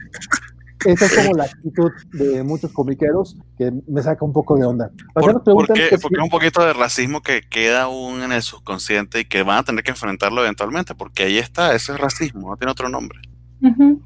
[0.85, 4.91] Esa es como la actitud de muchos comiqueros que me saca un poco de onda.
[5.13, 9.41] ¿Por, porque es un poquito de racismo que queda aún en el subconsciente y que
[9.43, 12.89] van a tener que enfrentarlo eventualmente, porque ahí está, ese es racismo, no tiene otro
[12.89, 13.19] nombre.
[13.61, 14.01] Uh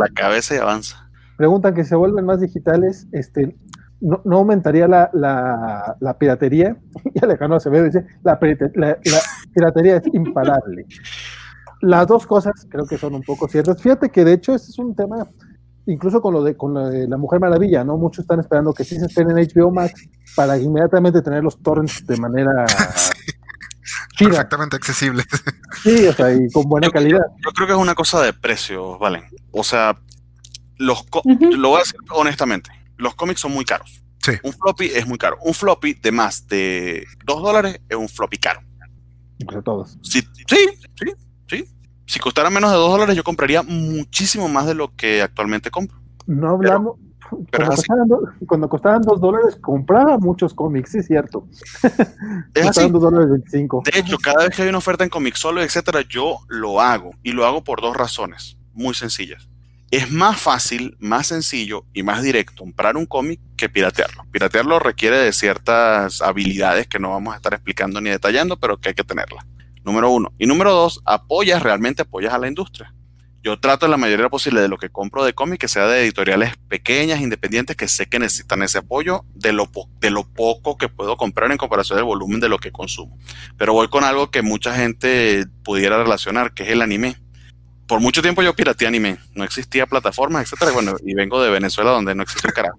[0.00, 1.06] la cabeza y avanza
[1.36, 3.56] preguntan que se vuelven más digitales, este,
[4.00, 5.10] no, aumentaría la,
[6.00, 6.76] la, piratería.
[7.14, 8.38] Y Alejandro Acevedo dice, la,
[8.74, 8.98] la,
[9.54, 10.86] piratería es imparable.
[11.82, 13.80] Las dos cosas creo que son un poco ciertas.
[13.80, 15.26] Fíjate que de hecho este es un tema,
[15.86, 17.98] incluso con lo de, con la Mujer Maravilla, ¿no?
[17.98, 22.06] Muchos están esperando que sí se estén en HBO Max para inmediatamente tener los torrents
[22.06, 22.64] de manera
[24.18, 25.24] Perfectamente accesible.
[25.82, 27.20] Sí, o sea, y con buena calidad.
[27.44, 29.28] Yo creo que es una cosa de precios, ¿vale?
[29.52, 29.96] O sea,
[30.78, 34.02] los lo voy a decir honestamente, los cómics son muy caros.
[34.42, 35.36] Un floppy es muy caro.
[35.42, 38.60] Un floppy de más de 2 dólares es un floppy caro.
[39.38, 39.98] Entre todos.
[40.02, 40.56] Sí, sí,
[40.96, 41.12] sí,
[41.48, 41.64] sí.
[42.06, 46.00] Si costara menos de 2 dólares, yo compraría muchísimo más de lo que actualmente compro.
[46.26, 46.98] No hablamos.
[48.46, 51.46] Cuando, costaban, 2 dólares, compraba muchos cómics, sí, es cierto.
[52.54, 52.88] Es así.
[52.90, 53.82] dólares 25.
[53.92, 57.10] De hecho, cada vez que hay una oferta en Comic Solo, etcétera, yo lo hago.
[57.22, 59.48] Y lo hago por dos razones muy sencillas
[59.90, 64.24] es más fácil, más sencillo y más directo comprar un cómic que piratearlo.
[64.30, 68.90] Piratearlo requiere de ciertas habilidades que no vamos a estar explicando ni detallando, pero que
[68.90, 69.44] hay que tenerlas.
[69.84, 70.32] Número uno.
[70.38, 72.92] Y número dos, apoyas, realmente apoyas a la industria.
[73.46, 76.56] Yo trato la mayoría posible de lo que compro de cómic que sea de editoriales
[76.68, 79.70] pequeñas, independientes, que sé que necesitan ese apoyo de lo,
[80.00, 83.16] de lo poco que puedo comprar en comparación del volumen de lo que consumo.
[83.56, 87.18] Pero voy con algo que mucha gente pudiera relacionar, que es el anime
[87.86, 90.72] por mucho tiempo yo pirateé anime, no existía plataformas, etcétera.
[90.72, 92.78] Bueno, y vengo de Venezuela donde no existe carajo.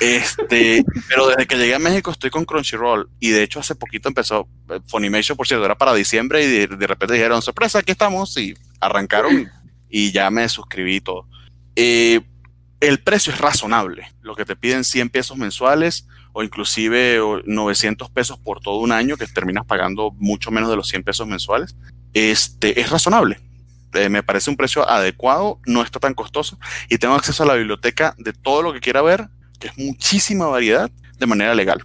[0.00, 4.08] Este, pero desde que llegué a México estoy con Crunchyroll y de hecho hace poquito
[4.08, 8.36] empezó eh, Funimation, por cierto, era para diciembre y de, repente dijeron, sorpresa, aquí estamos
[8.38, 9.50] y arrancaron
[9.88, 11.28] y ya me suscribí y todo.
[11.76, 12.20] Eh,
[12.80, 18.38] el precio es razonable, lo que te piden 100 pesos mensuales o inclusive 900 pesos
[18.38, 21.74] por todo un año que terminas pagando mucho menos de los 100 pesos mensuales.
[22.14, 23.40] Este, es razonable
[23.94, 26.58] eh, me parece un precio adecuado, no está tan costoso
[26.88, 29.28] y tengo acceso a la biblioteca de todo lo que quiera ver,
[29.58, 31.82] que es muchísima variedad, de manera legal.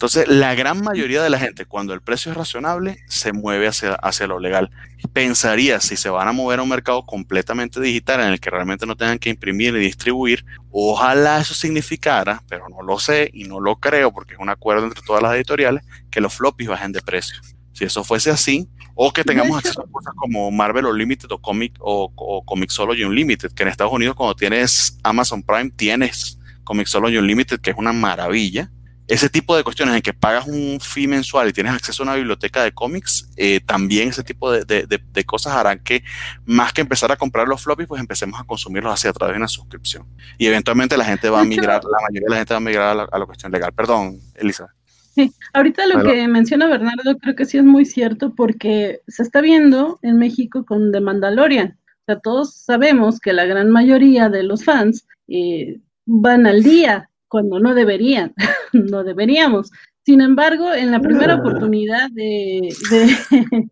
[0.00, 3.96] Entonces, la gran mayoría de la gente, cuando el precio es razonable, se mueve hacia,
[3.96, 4.70] hacia lo legal.
[5.12, 8.86] Pensaría, si se van a mover a un mercado completamente digital en el que realmente
[8.86, 13.60] no tengan que imprimir y distribuir, ojalá eso significara, pero no lo sé y no
[13.60, 17.02] lo creo porque es un acuerdo entre todas las editoriales, que los floppies bajen de
[17.02, 17.38] precio.
[17.74, 21.74] Si eso fuese así, o que tengamos acceso a cosas como Marvel Unlimited o Comic
[21.78, 27.60] o, o Comixology Unlimited, que en Estados Unidos cuando tienes Amazon Prime tienes Comixology Unlimited,
[27.60, 28.70] que es una maravilla
[29.10, 32.14] ese tipo de cuestiones en que pagas un fee mensual y tienes acceso a una
[32.14, 36.04] biblioteca de cómics, eh, también ese tipo de, cosas harán que
[36.44, 39.38] más que empezar a comprar los floppies, pues empecemos a consumirlos hacia a través de
[39.38, 40.06] una suscripción.
[40.38, 43.08] Y eventualmente la gente va a migrar, la mayoría de la gente va a migrar
[43.10, 43.72] a la, cuestión legal.
[43.72, 44.68] Perdón, Elisa.
[45.12, 49.40] Sí, ahorita lo que menciona Bernardo creo que sí es muy cierto porque se está
[49.40, 51.76] viendo en México con The Mandalorian.
[51.84, 57.09] O sea, todos sabemos que la gran mayoría de los fans eh, van al día
[57.30, 58.34] cuando no deberían,
[58.74, 59.70] no deberíamos.
[60.04, 61.36] Sin embargo, en la primera ah.
[61.36, 63.08] oportunidad de, de,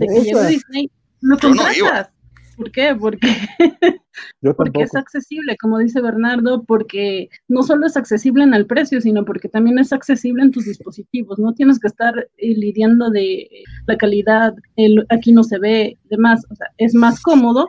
[0.00, 0.90] que llegó Disney,
[1.20, 2.10] lo contratas.
[2.56, 2.96] ¿Por qué?
[2.98, 3.28] Porque,
[4.56, 9.24] porque es accesible, como dice Bernardo, porque no solo es accesible en el precio, sino
[9.24, 11.38] porque también es accesible en tus dispositivos.
[11.38, 13.48] No tienes que estar eh, lidiando de
[13.86, 16.44] la calidad, el, aquí no se ve, demás.
[16.50, 17.68] O sea, es más cómodo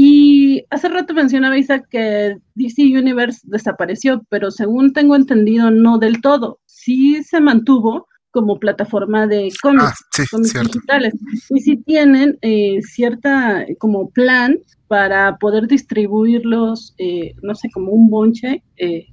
[0.00, 6.20] y hace rato mencionaba Isaac que DC Universe desapareció, pero según tengo entendido, no del
[6.20, 6.60] todo.
[6.66, 11.14] Sí se mantuvo como plataforma de cómics, ah, digitales.
[11.50, 18.08] Y sí tienen eh, cierta como plan para poder distribuirlos, eh, no sé, como un
[18.08, 19.04] bonche, eh,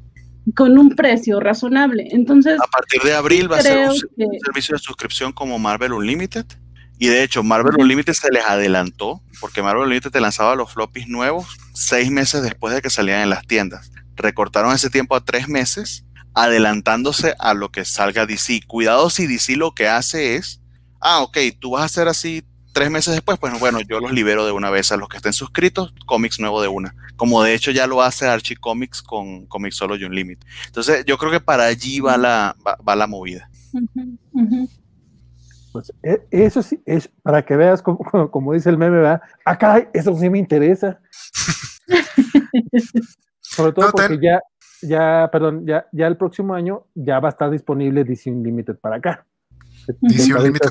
[0.53, 2.09] con un precio razonable.
[2.11, 3.95] Entonces, a partir de abril va a ser un,
[4.45, 6.45] servicio de suscripción como Marvel Unlimited.
[6.97, 11.07] Y de hecho, Marvel Unlimited se les adelantó, porque Marvel Unlimited te lanzaba los floppies
[11.07, 13.91] nuevos seis meses después de que salían en las tiendas.
[14.15, 18.61] Recortaron ese tiempo a tres meses, adelantándose a lo que salga DC.
[18.67, 20.61] Cuidado si DC lo que hace es,
[21.01, 22.43] ah, ok, tú vas a hacer así
[22.75, 25.31] tres meses después, pues bueno, yo los libero de una vez a los que estén
[25.31, 26.93] suscritos, cómics nuevo de una.
[27.15, 30.45] Como de hecho ya lo hace Archie Comics con Solo y Unlimited.
[30.65, 33.49] Entonces, yo creo que para allí va la, va, la movida.
[35.75, 37.99] Pues e, eso sí, es para que veas como,
[38.31, 39.21] como dice el meme, ¿verdad?
[39.43, 41.01] Acá, ah, eso sí me interesa.
[43.41, 44.39] Sobre todo porque ya,
[44.81, 48.95] ya, perdón, ya, ya el próximo año ya va a estar disponible DC Unlimited para
[48.95, 49.25] acá.
[49.99, 50.69] DC Unlimited.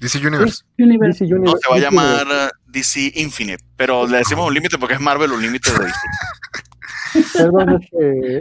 [0.00, 0.64] DC Universe.
[0.76, 1.24] DC Universe.
[1.28, 2.26] No, se va a llamar
[2.66, 6.00] DC Infinite, pero le decimos Unlimited porque es Marvel Unlimited de DC.
[7.38, 7.80] Perdón,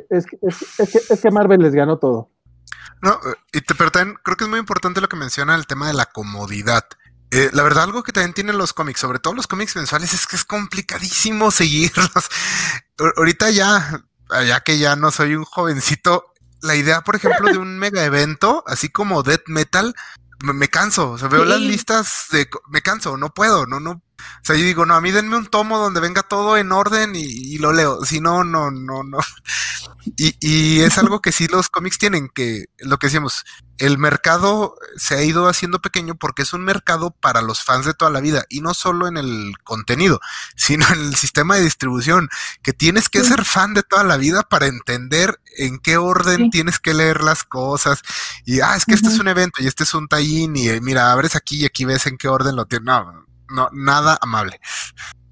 [0.09, 2.31] es que, es que Marvel les ganó todo.
[3.01, 5.67] No, eh, y te, pero también creo que es muy importante lo que menciona el
[5.67, 6.85] tema de la comodidad.
[7.31, 10.25] Eh, la verdad, algo que también tienen los cómics, sobre todo los cómics mensuales, es
[10.25, 12.29] que es complicadísimo seguirlos.
[13.17, 14.03] Ahorita ya,
[14.45, 18.63] ya que ya no soy un jovencito, la idea, por ejemplo, de un mega evento,
[18.67, 19.95] así como Death Metal,
[20.43, 21.11] me, canso.
[21.11, 22.49] O sea, veo las listas de.
[22.69, 24.01] Me canso, no puedo, no, no.
[24.41, 27.13] O sea, yo digo, no, a mí denme un tomo donde venga todo en orden
[27.15, 28.03] y lo leo.
[28.05, 29.19] Si no, no, no, no.
[30.17, 33.45] Y, es algo que sí los cómics tienen, que lo que decíamos,
[33.77, 37.93] el mercado se ha ido haciendo pequeño porque es un mercado para los fans de
[37.93, 40.19] toda la vida y no solo en el contenido,
[40.55, 42.29] sino en el sistema de distribución,
[42.61, 46.79] que tienes que ser fan de toda la vida para entender en qué orden tienes
[46.79, 48.01] que leer las cosas.
[48.45, 50.81] Y, ah, es que este es un evento y este es un tallín y eh,
[50.81, 52.85] mira, abres aquí y aquí ves en qué orden lo tienes.
[52.85, 54.59] No, no, nada amable.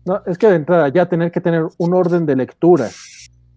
[0.05, 2.89] No, es que de entrada ya tener que tener un orden de lectura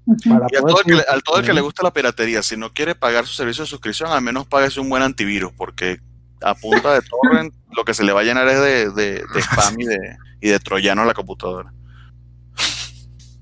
[0.07, 2.73] y a todo, el que, al todo el que le gusta la piratería, si no
[2.73, 5.99] quiere pagar su servicio de suscripción, al menos páguese un buen antivirus, porque
[6.43, 9.79] a punta de torrent lo que se le va a llenar es de, de, spam
[9.79, 9.99] y de,
[10.41, 11.73] y de troyano a la computadora.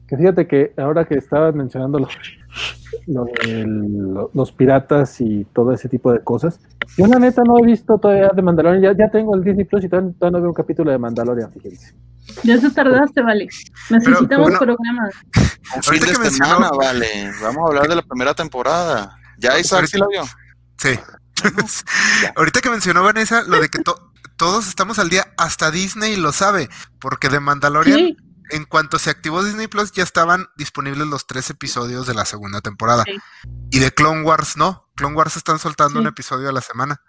[0.08, 2.10] Que fíjate que ahora que estabas mencionando los,
[3.06, 6.60] los, piratas y todo ese tipo de cosas,
[6.96, 9.84] yo la neta no he visto todavía de Mandalorian, ya, ya tengo el Disney Plus
[9.84, 11.94] y todavía, no veo un capítulo de Mandalorian, fíjense.
[12.42, 13.48] Ya se tardaste, vale.
[13.90, 15.14] Necesitamos programas.
[15.82, 17.32] Fin de semana, vale.
[17.42, 19.18] Vamos a hablar de la primera temporada.
[19.38, 20.24] ¿Ya Isaac sí la vio?
[20.76, 20.90] Sí.
[22.36, 23.78] Ahorita que mencionó Vanessa, lo de que
[24.36, 26.68] todos estamos al día, hasta Disney lo sabe,
[27.00, 28.16] porque de Mandalorian,
[28.50, 32.60] en cuanto se activó Disney Plus, ya estaban disponibles los tres episodios de la segunda
[32.60, 33.04] temporada.
[33.70, 34.88] Y de Clone Wars, no.
[34.94, 37.00] Clone Wars están soltando un episodio a la semana.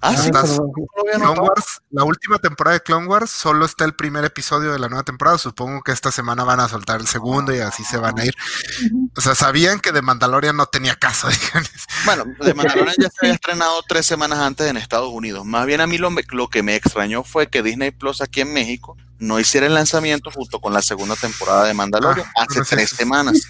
[0.00, 4.72] Ah, sí, Clone Wars, la última temporada de Clone Wars, solo está el primer episodio
[4.72, 5.38] de la nueva temporada.
[5.38, 8.34] Supongo que esta semana van a soltar el segundo y así se van a ir.
[9.16, 11.28] O sea, sabían que de Mandalorian no tenía caso.
[12.04, 15.44] Bueno, de Mandalorian ya se había estrenado tres semanas antes en Estados Unidos.
[15.44, 18.52] Más bien a mí lo, lo que me extrañó fue que Disney Plus aquí en
[18.52, 22.64] México no hiciera el lanzamiento junto con la segunda temporada de Mandalorian Ah, hace no
[22.64, 23.42] sé tres semanas.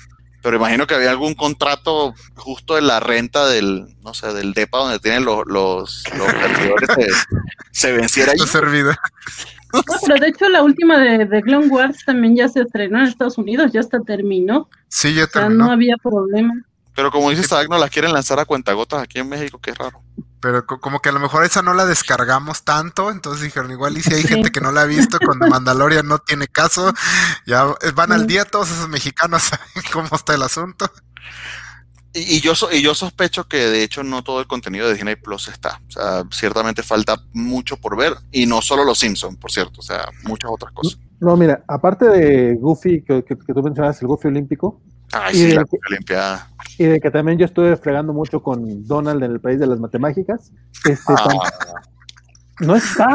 [0.43, 4.77] Pero imagino que había algún contrato justo de la renta del, no sé, del DEPA
[4.79, 7.09] donde tienen los, los, los servidores se,
[7.73, 8.99] se venciera servida.
[9.73, 13.07] No, pero de hecho la última de, de Clone Wars también ya se estrenó en
[13.07, 14.69] Estados Unidos, ya hasta terminó.
[14.89, 15.65] Sí, ya O sea, terminó.
[15.65, 16.53] no había problema.
[16.95, 20.03] Pero como dice Isaac, no las quieren lanzar a cuentagotas aquí en México, qué raro.
[20.41, 23.97] Pero co- como que a lo mejor esa no la descargamos tanto, entonces dijeron, igual
[23.97, 24.29] y si hay Sí.
[24.29, 26.93] gente que no la ha visto con Mandalorian no tiene caso,
[27.47, 28.27] ya van al Sí.
[28.27, 30.91] día todos esos mexicanos saben cómo está el asunto.
[32.13, 34.95] Y, y yo so- y yo sospecho que de hecho no todo el contenido de
[34.95, 35.81] Disney Plus está.
[35.89, 38.15] O sea, ciertamente falta mucho por ver.
[38.31, 39.81] Y no solo los Simpsons, por cierto.
[39.81, 40.99] O sea, muchas otras cosas.
[41.19, 44.81] No, mira, aparte de Goofy, que, que- que tú mencionabas, el Goofy olímpico,
[45.23, 46.49] Ay, Y sí, de la que- Olimpiada.
[46.79, 49.79] y de que también yo estuve fregando mucho con Donald en el país de las
[49.79, 50.51] matemáticas,
[50.85, 51.51] este, Ah,
[52.61, 53.09] no está,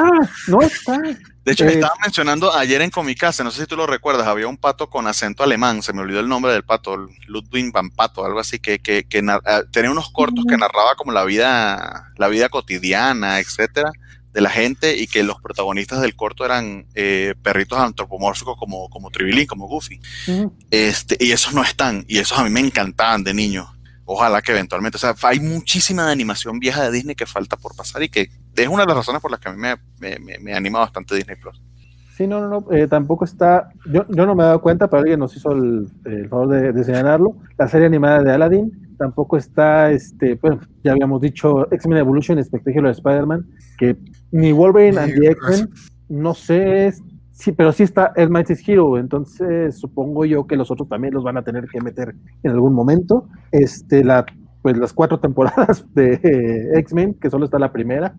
[0.47, 0.97] no está.
[1.45, 4.47] de hecho, eh, estaba mencionando ayer en Comicase, no sé si tú lo recuerdas, había
[4.47, 6.97] un pato con acento alemán, se me olvidó el nombre del pato,
[7.27, 11.11] Ludwig van Pato, algo así, que, que, que ah, tenía unos cortos que narraba como
[11.13, 13.91] la vida, la vida cotidiana, etcétera,
[14.33, 19.09] de la gente, y que los protagonistas del corto eran eh, perritos antropomórficos como, como
[19.09, 19.99] Tribilín, como Goofy.
[20.71, 23.67] Este, y esos no están, y esos a mí me encantaban de niño.
[24.05, 27.75] Ojalá que eventualmente, o sea, hay muchísima de animación vieja de Disney que falta por
[27.75, 30.17] pasar y que es una de las razones por las que a mí me, me,
[30.19, 31.61] me- me anima bastante Disney Plus.
[32.17, 35.01] Sí, no, no, no, eh, tampoco está, yo, yo no me he dado cuenta, pero
[35.01, 39.37] alguien nos hizo el, el favor de, de señalarlo, la serie animada de Aladdin, tampoco
[39.37, 43.47] está, este, bueno, ya habíamos dicho X-Men Evolution, espectáculo de Spider-Man,
[43.79, 43.97] que
[44.31, 45.69] ni Wolverine and the X-Men,
[46.09, 47.01] no sé, es-
[47.31, 51.23] sí, pero sí está el Mighty's Hero, entonces supongo yo que los otros también los
[51.23, 52.13] van a tener que meter
[52.43, 54.25] en algún momento, este, la,
[54.61, 58.15] pues las cuatro temporadas de eh, X-Men, que solo está la primera,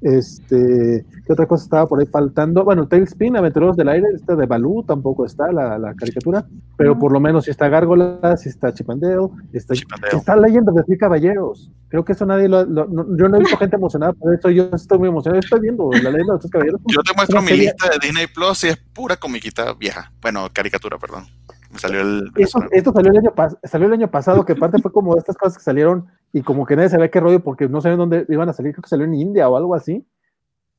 [0.00, 2.64] este, ¿qué otra cosa estaba por ahí faltando?
[2.64, 6.46] Bueno, Tailspin, Aventureros del Aire, esta de Balú tampoco está la, la caricatura,
[6.76, 6.98] pero No.
[7.00, 10.16] por lo menos sí está Gárgola, sí está Chip and Dale, está, Dale.
[10.16, 10.34] está
[10.74, 11.70] the Three Caballeros.
[11.88, 14.50] Creo que eso nadie lo, lo- no- yo no he visto gente emocionada por eso,
[14.50, 16.80] yo estoy muy emocionado, estoy viendo la of the Three Caballeros.
[16.86, 20.12] Yo te muestro mi lista de Disney Plus y es pura comiquita vieja.
[20.20, 21.24] Bueno, caricatura, perdón.
[21.70, 22.30] Me salió el.
[22.36, 22.70] Esto, venezolano.
[22.72, 23.30] esto salió, el año
[23.64, 26.66] salió el año pasado, que aparte fue como de estas cosas que salieron y como
[26.66, 29.06] que nadie sabía qué rollo porque no sabían dónde iban a salir, creo que salió
[29.06, 30.04] en India o algo así.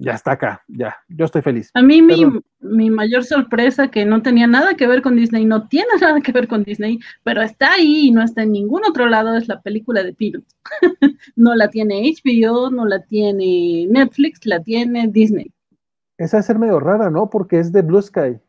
[0.02, 1.72] Ya está acá, ya, yo estoy feliz.
[1.74, 2.26] A mí mi,
[2.62, 6.32] mi mayor sorpresa que no tenía nada que ver con Disney, no tiene nada que
[6.32, 9.62] ver con Disney, pero está ahí y no está en ningún otro lado, es la
[9.62, 10.56] película de Peanuts.
[11.36, 15.52] no la tiene HBO, no la tiene Netflix, la tiene Disney.
[16.18, 17.30] Esa debe ser medio rara, ¿no?
[17.30, 18.40] Porque es de Blue Sky.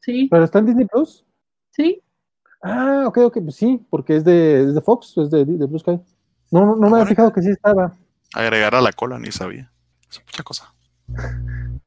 [0.00, 1.26] Sí, ¿Pero está en Disney Plus?
[1.72, 2.02] sí.
[2.62, 5.78] Ah, ok, ok, pues sí, porque es de, es de Fox, es de, de Blue
[5.78, 5.98] Sky.
[6.50, 7.94] No, no, no me había fijado que sí estaba.
[8.34, 9.70] Agregar a la cola, ni sabía.
[10.10, 10.74] Es mucha cosa.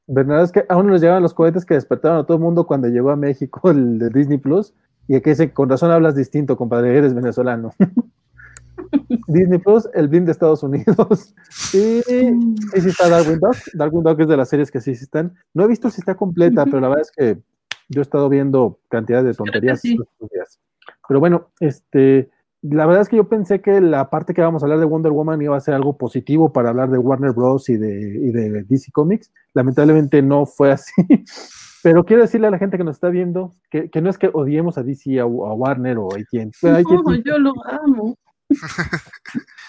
[0.07, 2.65] verdad es que a uno les llegaban los cohetes que despertaron a todo el mundo
[2.65, 4.73] cuando llegó a México el de Disney Plus.
[5.07, 7.73] Y aquí dice, con razón hablas distinto, compadre, eres venezolano.
[9.27, 11.35] Disney Plus, el BIM de Estados Unidos.
[11.73, 13.55] Y sí, sí está Darwin Dog.
[13.73, 15.33] Darwin Dog es de las series que sí, sí están.
[15.53, 17.41] No he visto si está completa, pero la verdad es que
[17.89, 19.97] yo he estado viendo cantidad de tonterías sí.
[19.99, 20.59] estos días.
[21.07, 22.29] Pero bueno, este,
[22.63, 25.11] la verdad es que yo pensé que la parte que vamos a hablar de Wonder
[25.11, 27.67] Woman iba a ser algo positivo para hablar de Warner Bros.
[27.67, 29.31] y de, y de DC Comics.
[29.53, 30.93] Lamentablemente no fue así.
[31.83, 34.29] Pero quiero decirle a la gente que nos está viendo que, que no es que
[34.31, 36.51] odiemos a DC, a, a Warner o a AT&T.
[36.61, 38.17] No, yo lo amo.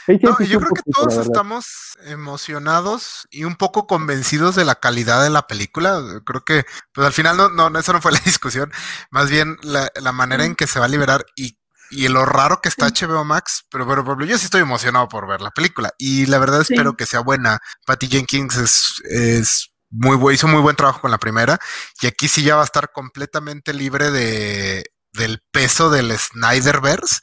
[0.06, 5.30] No, yo creo que todos estamos emocionados y un poco convencidos de la calidad de
[5.30, 5.98] la película.
[6.26, 8.70] Creo que, pues al final no, no, eso no fue la discusión.
[9.10, 11.56] Más bien la, la manera en que se va a liberar y,
[11.90, 13.64] y lo raro que está HBO Max.
[13.70, 16.74] Pero, pero, pero yo sí estoy emocionado por ver la película y la verdad Sí.
[16.74, 17.58] espero que sea buena.
[17.86, 21.58] Patty Jenkins es, es muy bu- hizo muy buen trabajo con la primera
[22.00, 27.18] y aquí sí ya va a estar completamente libre de, del peso del Snyderverse.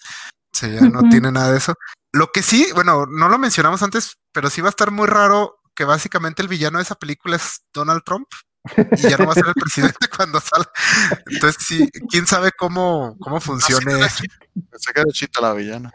[0.54, 1.76] O sea, ya no tiene nada de eso.
[2.14, 5.56] Lo que sí, bueno, no lo mencionamos antes, pero sí va a estar muy raro
[5.76, 8.28] que básicamente el villano de esa película es Donald Trump
[8.98, 10.72] y ya no va a ser el presidente cuando salga.
[11.28, 13.94] Entonces, sí, quién sabe cómo, cómo funcione.
[13.94, 15.92] Que era Chita la villana.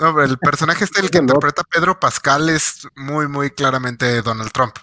[0.00, 4.52] No, pero el personaje este, el que interpreta Pedro Pascal, es muy, muy claramente Donald
[4.52, 4.76] Trump.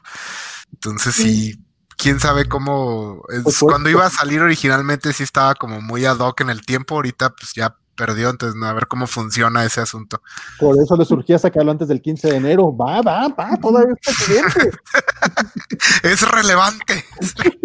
[0.74, 1.56] Entonces, sí,
[1.98, 3.24] quién sabe cómo.
[3.30, 6.66] es- pues, cuando iba a salir originalmente, sí estaba como muy ad hoc en el
[6.66, 6.96] tiempo.
[6.96, 8.30] Ahorita, pues ya perdió.
[8.30, 10.22] Entonces, no, a ver cómo funciona ese asunto.
[10.60, 12.76] Por eso le surgía sacarlo antes del 15 de enero.
[12.76, 14.78] Va, va, va, todavía es presidente.
[16.04, 17.04] Es relevante.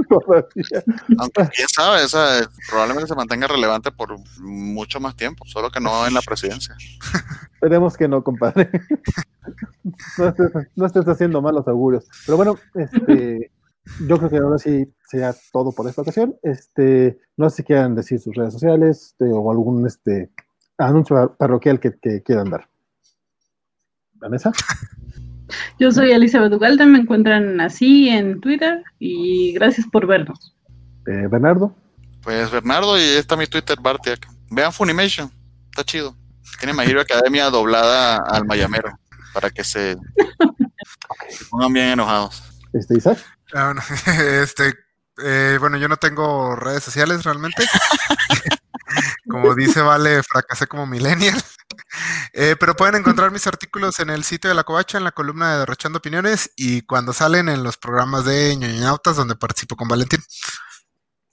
[0.08, 0.84] Todavía.
[1.18, 6.06] Aunque quién sabe, esa, probablemente se mantenga relevante por mucho más tiempo, solo que no
[6.06, 6.76] en la presidencia.
[7.54, 8.70] Esperemos que no, compadre.
[10.18, 12.04] No estés, no estés haciendo malos augurios.
[12.26, 13.49] Pero bueno, este,
[14.06, 16.36] yo creo que ahora sí sería todo por esta ocasión.
[16.42, 20.30] Este, no sé si quieran decir sus redes sociales este, o algún este,
[20.78, 22.68] anuncio parroquial que, que quieran dar.
[24.14, 24.52] Vanessa.
[25.78, 30.54] Yo soy Elizabeth Ugalde, me encuentran así en Twitter y gracias por vernos.
[31.06, 31.74] Eh, Bernardo.
[32.22, 34.28] Pues Bernardo y está mi Twitter Bartiak.
[34.50, 35.30] Vean Funimation,
[35.70, 36.14] está chido.
[36.58, 38.90] Tiene My Hero Academia doblada al mayamero
[39.32, 39.96] para que se,
[41.28, 42.42] se pongan bien enojados.
[42.72, 43.18] Este, Isaac.
[43.52, 43.82] Ah, bueno,
[44.42, 44.74] este,
[45.22, 47.64] eh, bueno, yo no tengo redes sociales realmente.
[49.28, 51.40] como dice Vale, fracasé como millennial.
[52.32, 55.52] Eh, pero pueden encontrar mis artículos en el sitio de la Covacha, en la columna
[55.52, 60.20] de Derrochando Opiniones y cuando salen en los programas de ñoñautas donde participo con Valentín.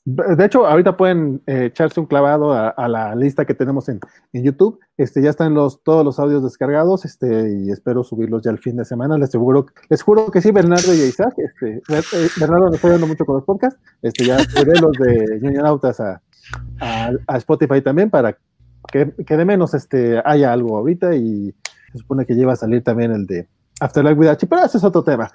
[0.09, 3.99] De hecho, ahorita pueden eh, echarse un clavado a, la lista que tenemos en,
[4.31, 4.79] en, YouTube.
[4.95, 8.77] Este, ya están los, todos los audios descargados este, y espero subirlos ya el fin
[8.77, 9.17] de semana.
[9.17, 11.33] Les, seguro, les juro que sí, Bernardo y Isaac.
[11.35, 13.81] Este, eh, Bernardo me está dando mucho con los podcasts.
[14.01, 16.21] Este, ya subiré los de ñoñautas a,
[16.79, 18.37] a, a, Spotify también para
[18.89, 21.53] que, que, de menos este, haya algo ahorita y
[21.91, 23.49] se supone que lleva a salir también el de
[23.81, 25.29] Afterlife with Archie, pero ese es otro tema.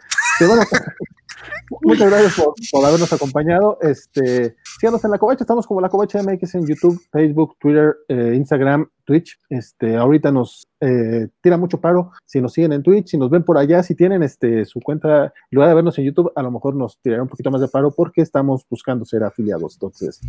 [1.82, 3.78] Muchas gracias por, por, habernos acompañado.
[3.80, 8.34] Este, síganos en la Covacha, estamos como la Covacha MX en YouTube, Facebook, Twitter, eh,
[8.36, 9.38] Instagram, Twitch.
[9.48, 13.44] Este, ahorita nos eh, tira mucho paro si nos siguen en Twitch, si nos ven
[13.44, 16.50] por allá, si tienen este su cuenta, en lugar de vernos en YouTube, a lo
[16.50, 19.74] mejor nos tirará un poquito más de paro porque estamos buscando ser afiliados.
[19.74, 20.20] Entonces,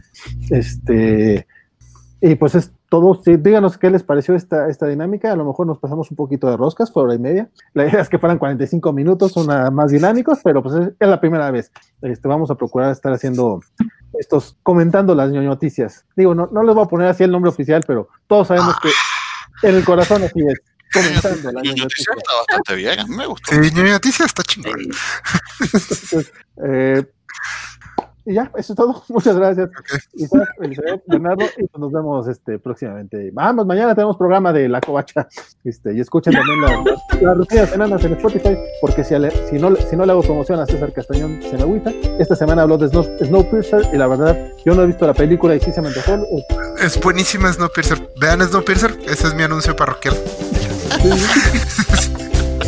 [0.49, 1.45] este
[2.25, 3.21] y pues es todo.
[3.21, 5.33] Sí, díganos qué les pareció esta, esta dinámica.
[5.33, 7.49] A lo mejor nos pasamos un poquito de roscas, por hora y media.
[7.73, 11.19] La idea es que fueran 45 minutos, una más dinámicos, pero pues es, es la
[11.19, 11.69] primera vez.
[12.01, 13.59] Este, vamos a procurar estar haciendo
[14.17, 16.05] estos, comentando las noticias.
[16.15, 19.67] Digo, no, no les voy a poner así el nombre oficial, pero todos sabemos que
[19.67, 20.61] en el corazón así es.
[20.93, 23.53] Comentando la noticia está bastante bien, me gustó.
[23.53, 24.79] Sí, noticia está chingón.
[25.59, 26.31] Entonces,
[26.65, 27.05] eh,
[28.25, 29.03] y ya, eso es todo.
[29.09, 29.69] Muchas gracias.
[29.69, 29.99] Okay.
[30.71, 33.31] Isaac, Bernardo, y nos vemos este, próximamente.
[33.33, 35.27] Vamos, mañana tenemos programa de La Covacha.
[35.63, 39.15] Este, y escuchen también las la rutinas enanas en Spotify, porque si,
[39.49, 41.91] si, no, si no le hago promoción a César Castañón, se me agüita.
[42.19, 45.55] Esta semana habló de Snow, Snowpiercer, y la verdad, yo no he visto la película
[45.55, 46.25] y sí se me antojó.
[46.81, 48.09] Es buenísima Snowpiercer.
[48.19, 50.15] Vean Snowpiercer, ese es mi anuncio parroquial.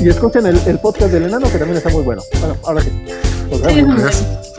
[0.02, 2.22] y escuchen el, el, podcast del enano, que también está muy bueno.
[2.40, 2.91] Bueno, ahora sí.
[3.49, 4.55] Nos vemos.